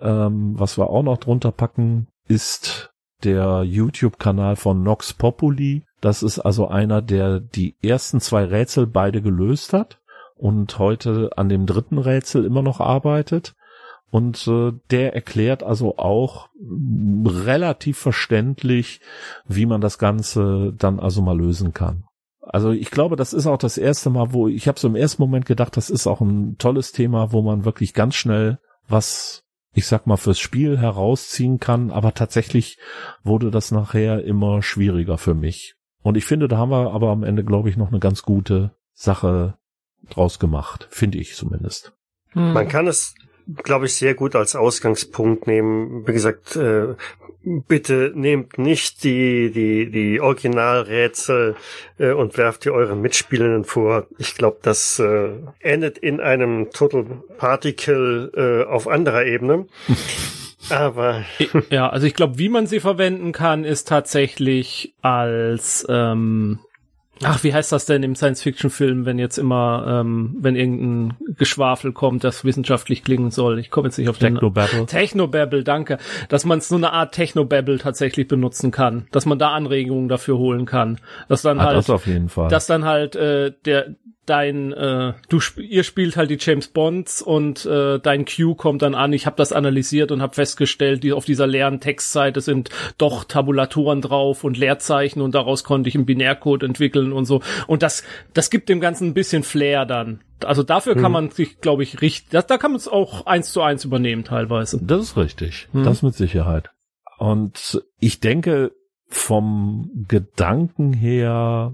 [0.00, 2.92] ähm, was wir auch noch drunter packen, ist
[3.24, 5.84] der YouTube-Kanal von Nox Populi.
[6.00, 10.00] Das ist also einer, der die ersten zwei Rätsel beide gelöst hat
[10.36, 13.54] und heute an dem dritten Rätsel immer noch arbeitet.
[14.10, 16.48] Und äh, der erklärt also auch
[17.24, 19.00] relativ verständlich,
[19.46, 22.04] wie man das Ganze dann also mal lösen kann.
[22.40, 25.22] Also ich glaube, das ist auch das erste Mal, wo ich habe so im ersten
[25.22, 29.43] Moment gedacht, das ist auch ein tolles Thema, wo man wirklich ganz schnell was,
[29.74, 31.90] ich sag mal, fürs Spiel herausziehen kann.
[31.90, 32.78] Aber tatsächlich
[33.22, 35.74] wurde das nachher immer schwieriger für mich.
[36.02, 38.74] Und ich finde, da haben wir aber am Ende, glaube ich, noch eine ganz gute
[38.92, 39.58] Sache
[40.10, 41.92] draus gemacht, finde ich zumindest.
[42.30, 42.52] Hm.
[42.52, 43.14] Man kann es
[43.62, 46.06] glaube ich, sehr gut als Ausgangspunkt nehmen.
[46.06, 46.94] Wie gesagt, äh,
[47.44, 51.56] bitte nehmt nicht die, die, die Originalrätsel
[51.98, 54.06] äh, und werft die euren Mitspielenden vor.
[54.18, 55.30] Ich glaube, das äh,
[55.60, 57.04] endet in einem Total
[57.36, 59.66] Particle äh, auf anderer Ebene.
[60.70, 61.24] Aber
[61.68, 66.58] ja, also ich glaube, wie man sie verwenden kann, ist tatsächlich als ähm,
[67.22, 72.24] Ach, wie heißt das denn im Science-Fiction-Film, wenn jetzt immer, ähm, wenn irgendein Geschwafel kommt,
[72.24, 73.58] das wissenschaftlich klingen soll?
[73.58, 74.86] Ich komme jetzt nicht auf den Technobabble.
[74.86, 75.98] Technobabble, danke.
[76.28, 80.66] Dass man so eine Art Technobabble tatsächlich benutzen kann, dass man da Anregungen dafür holen
[80.66, 83.94] kann, dass dann ah, halt, das auf jeden Fall, dass dann halt äh, der
[84.26, 88.94] dein äh, du ihr spielt halt die James Bonds und äh, dein Q kommt dann
[88.94, 89.12] an.
[89.12, 94.00] Ich habe das analysiert und habe festgestellt, die auf dieser leeren Textseite sind doch Tabulatoren
[94.00, 97.42] drauf und Leerzeichen und daraus konnte ich einen Binärcode entwickeln und so.
[97.66, 100.20] Und das das gibt dem ganzen ein bisschen Flair dann.
[100.44, 101.02] Also dafür hm.
[101.02, 102.30] kann man sich, glaube ich, richtig.
[102.30, 104.80] Da, da kann man es auch eins zu eins übernehmen teilweise.
[104.82, 105.68] Das ist richtig.
[105.72, 105.84] Hm.
[105.84, 106.70] Das mit Sicherheit.
[107.18, 108.72] Und ich denke,
[109.14, 111.72] vom Gedanken her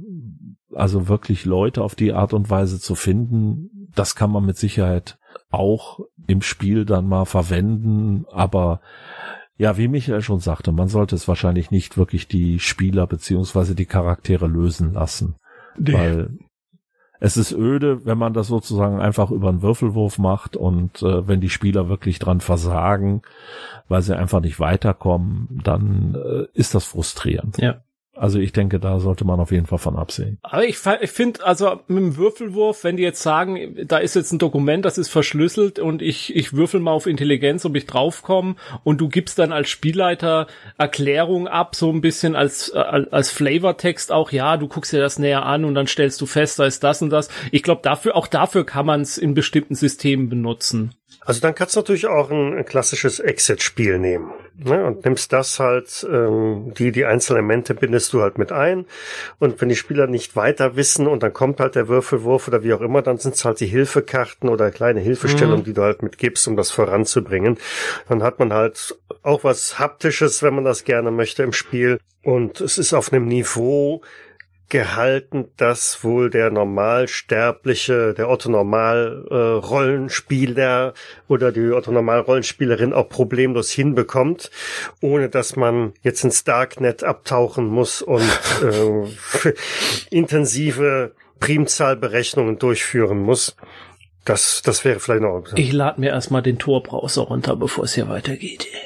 [0.74, 5.18] also wirklich Leute auf die Art und Weise zu finden, das kann man mit Sicherheit
[5.50, 8.80] auch im Spiel dann mal verwenden, aber
[9.56, 13.86] ja, wie Michael schon sagte, man sollte es wahrscheinlich nicht wirklich die Spieler beziehungsweise die
[13.86, 15.36] Charaktere lösen lassen,
[15.76, 15.92] nee.
[15.92, 16.38] weil
[17.20, 21.42] es ist öde, wenn man das sozusagen einfach über einen Würfelwurf macht und äh, wenn
[21.42, 23.20] die Spieler wirklich dran versagen,
[23.88, 27.58] weil sie einfach nicht weiterkommen, dann äh, ist das frustrierend.
[27.58, 27.82] Ja.
[28.20, 30.36] Also ich denke, da sollte man auf jeden Fall von absehen.
[30.42, 34.30] Aber ich, ich finde, also mit dem Würfelwurf, wenn die jetzt sagen, da ist jetzt
[34.30, 38.56] ein Dokument, das ist verschlüsselt und ich, ich würfel mal auf Intelligenz, ob ich draufkomme
[38.84, 44.12] und du gibst dann als Spielleiter Erklärung ab, so ein bisschen als, äh, als Flavortext
[44.12, 46.84] auch, ja, du guckst dir das näher an und dann stellst du fest, da ist
[46.84, 47.30] das und das.
[47.52, 50.92] Ich glaube, dafür, auch dafür kann man es in bestimmten Systemen benutzen.
[51.22, 54.32] Also dann kannst du natürlich auch ein, ein klassisches Exit-Spiel nehmen.
[54.56, 54.84] Ne?
[54.84, 58.86] Und nimmst das halt, ähm, die, die Einzelelemente bindest du halt mit ein.
[59.38, 62.72] Und wenn die Spieler nicht weiter wissen und dann kommt halt der Würfelwurf oder wie
[62.72, 65.64] auch immer, dann sind es halt die Hilfekarten oder kleine Hilfestellungen, mhm.
[65.64, 67.58] die du halt mitgibst, um das voranzubringen.
[68.08, 72.00] Dann hat man halt auch was Haptisches, wenn man das gerne möchte im Spiel.
[72.22, 74.02] Und es ist auf einem Niveau,
[74.70, 80.92] gehalten, dass wohl der Normalsterbliche, der Otto-Normal-Rollenspieler äh,
[81.28, 84.50] oder die Otto-Normal-Rollenspielerin auch problemlos hinbekommt,
[85.00, 88.22] ohne dass man jetzt ins Darknet abtauchen muss und
[88.62, 89.06] äh,
[90.10, 93.56] intensive Primzahlberechnungen durchführen muss.
[94.24, 95.44] Das, das wäre vielleicht noch.
[95.56, 98.66] Ich lade mir erstmal den Tor-Browser runter, bevor es hier weitergeht.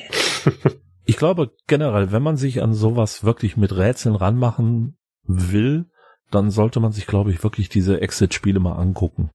[1.05, 4.97] ich glaube generell, wenn man sich an sowas wirklich mit Rätseln ranmachen
[5.27, 5.87] will,
[6.31, 9.31] dann sollte man sich, glaube ich, wirklich diese Exit-Spiele mal angucken.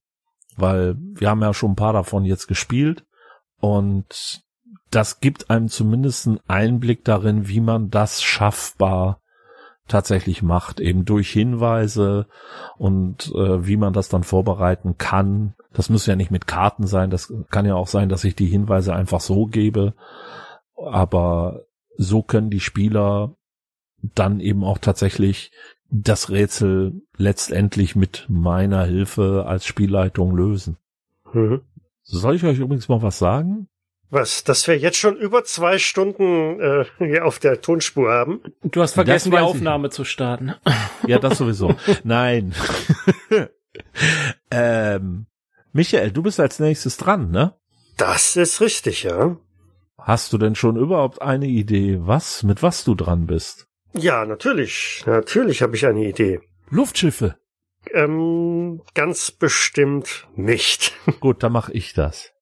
[0.56, 3.04] Weil wir haben ja schon ein paar davon jetzt gespielt
[3.60, 4.42] und
[4.90, 9.20] das gibt einem zumindest einen Einblick darin, wie man das schaffbar
[9.86, 12.26] tatsächlich macht, eben durch Hinweise
[12.76, 15.54] und äh, wie man das dann vorbereiten kann.
[15.72, 18.46] Das muss ja nicht mit Karten sein, das kann ja auch sein, dass ich die
[18.46, 19.94] Hinweise einfach so gebe,
[20.76, 21.62] aber
[21.96, 23.34] so können die Spieler
[24.14, 25.50] dann eben auch tatsächlich
[25.90, 30.76] das Rätsel letztendlich mit meiner Hilfe als Spielleitung lösen.
[31.32, 31.62] Mhm.
[32.02, 33.68] Soll ich euch übrigens mal was sagen?
[34.10, 38.40] Was, dass wir jetzt schon über zwei Stunden äh, hier auf der Tonspur haben?
[38.62, 39.92] Du hast vergessen, die Aufnahme ich.
[39.92, 40.54] zu starten.
[41.06, 41.76] Ja, das sowieso.
[42.02, 42.52] Nein.
[44.50, 45.26] ähm,
[45.72, 47.54] Michael, du bist als nächstes dran, ne?
[47.96, 49.36] Das ist richtig, ja.
[49.96, 53.68] Hast du denn schon überhaupt eine Idee, was, mit was du dran bist?
[53.92, 55.02] Ja, natürlich.
[55.06, 56.40] Natürlich habe ich eine Idee.
[56.70, 57.36] Luftschiffe.
[57.92, 60.94] Ähm, ganz bestimmt nicht.
[61.20, 62.32] Gut, dann mache ich das.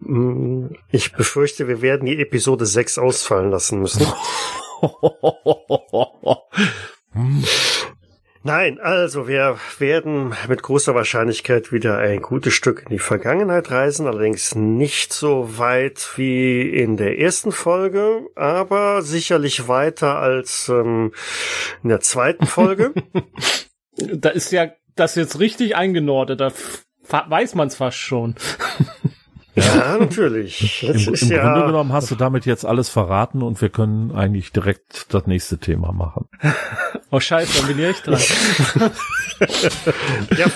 [0.00, 4.06] Mm, ich befürchte, wir werden die Episode 6 ausfallen lassen müssen.
[8.46, 14.06] Nein, also wir werden mit großer Wahrscheinlichkeit wieder ein gutes Stück in die Vergangenheit reisen,
[14.06, 21.12] allerdings nicht so weit wie in der ersten Folge, aber sicherlich weiter als ähm,
[21.82, 22.92] in der zweiten Folge.
[23.96, 26.52] da ist ja das jetzt richtig eingenordet, da
[27.08, 28.34] weiß man es fast schon.
[29.54, 30.82] Ja, natürlich.
[30.82, 34.52] Im, im ja Grunde genommen hast du damit jetzt alles verraten und wir können eigentlich
[34.52, 36.28] direkt das nächste Thema machen.
[37.10, 38.18] Oh scheiße, dann bin ich echt dran.
[40.36, 40.46] ja,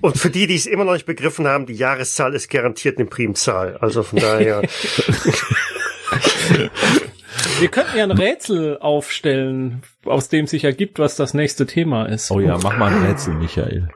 [0.00, 3.06] und für die, die es immer noch nicht begriffen haben, die Jahreszahl ist garantiert eine
[3.06, 3.76] Primzahl.
[3.76, 4.62] Also von daher.
[7.60, 12.28] Wir könnten ja ein Rätsel aufstellen, aus dem sich ergibt, was das nächste Thema ist.
[12.32, 13.88] Oh ja, mach mal ein Rätsel, Michael.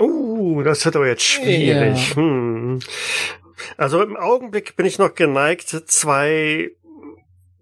[0.00, 2.10] Uh, das wird aber jetzt schwierig.
[2.10, 2.16] Ja.
[2.16, 2.80] Hm.
[3.76, 6.70] Also im Augenblick bin ich noch geneigt, zwei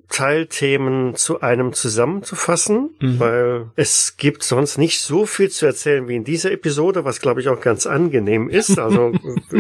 [0.08, 3.20] Teilthemen zu einem zusammenzufassen, mhm.
[3.20, 7.42] weil es gibt sonst nicht so viel zu erzählen wie in dieser Episode, was glaube
[7.42, 8.78] ich auch ganz angenehm ist.
[8.78, 9.12] Also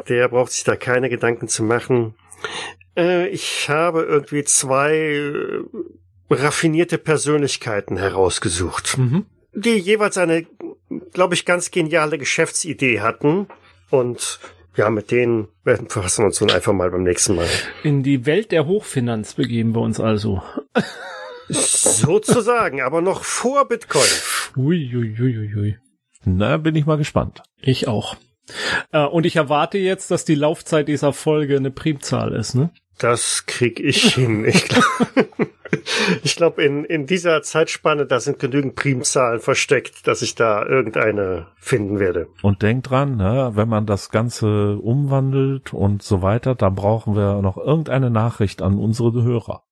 [0.08, 2.16] der braucht sich da keine Gedanken zu machen.
[2.98, 5.64] Äh, ich habe irgendwie zwei äh,
[6.30, 9.26] raffinierte Persönlichkeiten herausgesucht, mhm.
[9.54, 10.46] die jeweils eine,
[11.14, 13.48] glaube ich, ganz geniale Geschäftsidee hatten
[13.90, 14.40] und
[14.76, 17.48] ja, mit denen werden wir uns nun einfach mal beim nächsten Mal.
[17.84, 20.42] In die Welt der Hochfinanz begeben wir uns also.
[21.48, 24.04] Sozusagen, aber noch vor Bitcoin.
[24.58, 25.78] Ui, ui, ui, ui.
[26.26, 27.44] Na, bin ich mal gespannt.
[27.62, 28.18] Ich auch.
[28.92, 32.72] Äh, und ich erwarte jetzt, dass die Laufzeit dieser Folge eine Primzahl ist, ne?
[32.98, 34.46] Das krieg ich hin.
[34.46, 35.28] Ich glaube,
[36.36, 42.00] glaub, in, in dieser Zeitspanne, da sind genügend Primzahlen versteckt, dass ich da irgendeine finden
[42.00, 42.28] werde.
[42.42, 47.42] Und denkt dran, ne, wenn man das Ganze umwandelt und so weiter, dann brauchen wir
[47.42, 49.64] noch irgendeine Nachricht an unsere Hörer.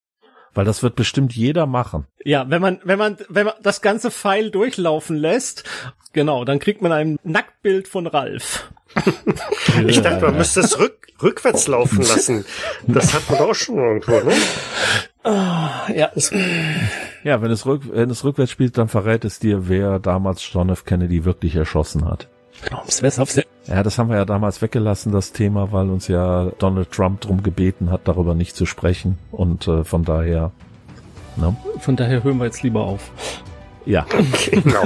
[0.54, 2.06] Weil das wird bestimmt jeder machen.
[2.24, 5.64] Ja, wenn man, wenn man, wenn man das ganze Pfeil durchlaufen lässt,
[6.14, 8.72] genau, dann kriegt man ein Nacktbild von Ralf.
[9.88, 12.46] ich dachte, man müsste es rück, rückwärts laufen lassen.
[12.86, 14.34] Das hat man auch schon irgendwo, ne?
[15.24, 16.12] Ah, ja.
[17.24, 20.70] Ja, wenn es, rück, wenn es rückwärts spielt, dann verrät es dir, wer damals John
[20.70, 20.86] F.
[20.86, 22.30] Kennedy wirklich erschossen hat.
[23.68, 27.44] Ja, das haben wir ja damals weggelassen, das Thema, weil uns ja Donald Trump drum
[27.44, 29.18] gebeten hat, darüber nicht zu sprechen.
[29.32, 30.52] Und äh, von daher.
[31.36, 31.56] Ne?
[31.80, 33.12] Von daher hören wir jetzt lieber auf.
[33.86, 34.06] Ja.
[34.52, 34.84] Genau.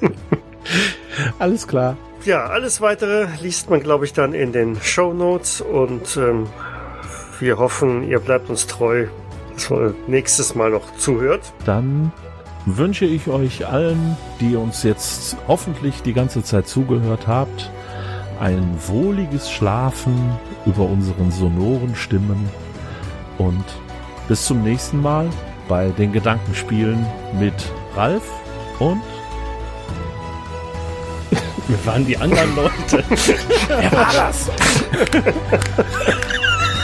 [1.38, 1.96] alles klar.
[2.24, 6.48] Ja, alles weitere liest man, glaube ich, dann in den Show Notes und ähm,
[7.38, 9.06] wir hoffen, ihr bleibt uns treu,
[9.54, 11.52] dass ihr nächstes Mal noch zuhört.
[11.64, 12.12] Dann
[12.66, 17.70] wünsche ich euch allen, die uns jetzt hoffentlich die ganze Zeit zugehört habt,
[18.40, 20.36] ein wohliges Schlafen
[20.66, 22.50] über unseren sonoren Stimmen
[23.38, 23.64] und
[24.28, 25.30] bis zum nächsten Mal
[25.68, 27.06] bei den Gedankenspielen
[27.38, 27.54] mit
[27.94, 28.24] Ralf
[28.80, 29.00] und
[31.68, 33.04] wir waren die anderen Leute.
[33.68, 34.50] Wer war das?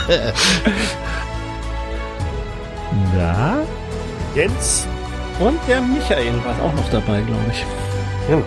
[3.15, 3.61] Na?
[4.35, 4.87] Jens
[5.39, 7.65] und der Michael war auch noch dabei, glaube ich.
[8.29, 8.41] Ja.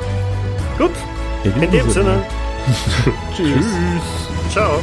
[0.79, 0.93] Gut.
[1.45, 2.23] In, In dem Sinne.
[3.37, 3.65] Tschüss.
[3.65, 4.53] Tschüss.
[4.53, 4.81] Ciao.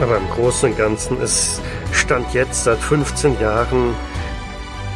[0.00, 1.60] Aber im Großen und Ganzen ist
[1.92, 3.94] Stand jetzt seit 15 Jahren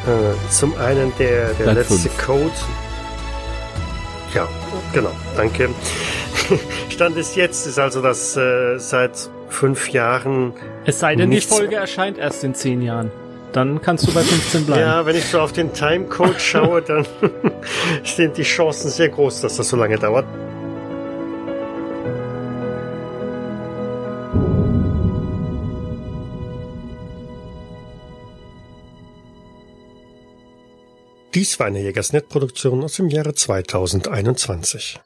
[0.06, 2.27] äh, zum einen der, der letzte fünf.
[2.27, 2.51] Code.
[4.35, 4.48] Ja,
[4.93, 5.70] genau, danke.
[6.89, 10.52] Stand ist jetzt ist also, dass äh, seit fünf Jahren.
[10.85, 13.10] Es sei denn, die Folge erscheint erst in zehn Jahren.
[13.52, 14.82] Dann kannst du bei 15 bleiben.
[14.82, 17.06] Ja, wenn ich so auf den Timecode schaue, dann
[18.05, 20.27] sind die Chancen sehr groß, dass das so lange dauert.
[31.36, 35.01] Dies war eine Jägersnet-Produktion aus dem Jahre 2021.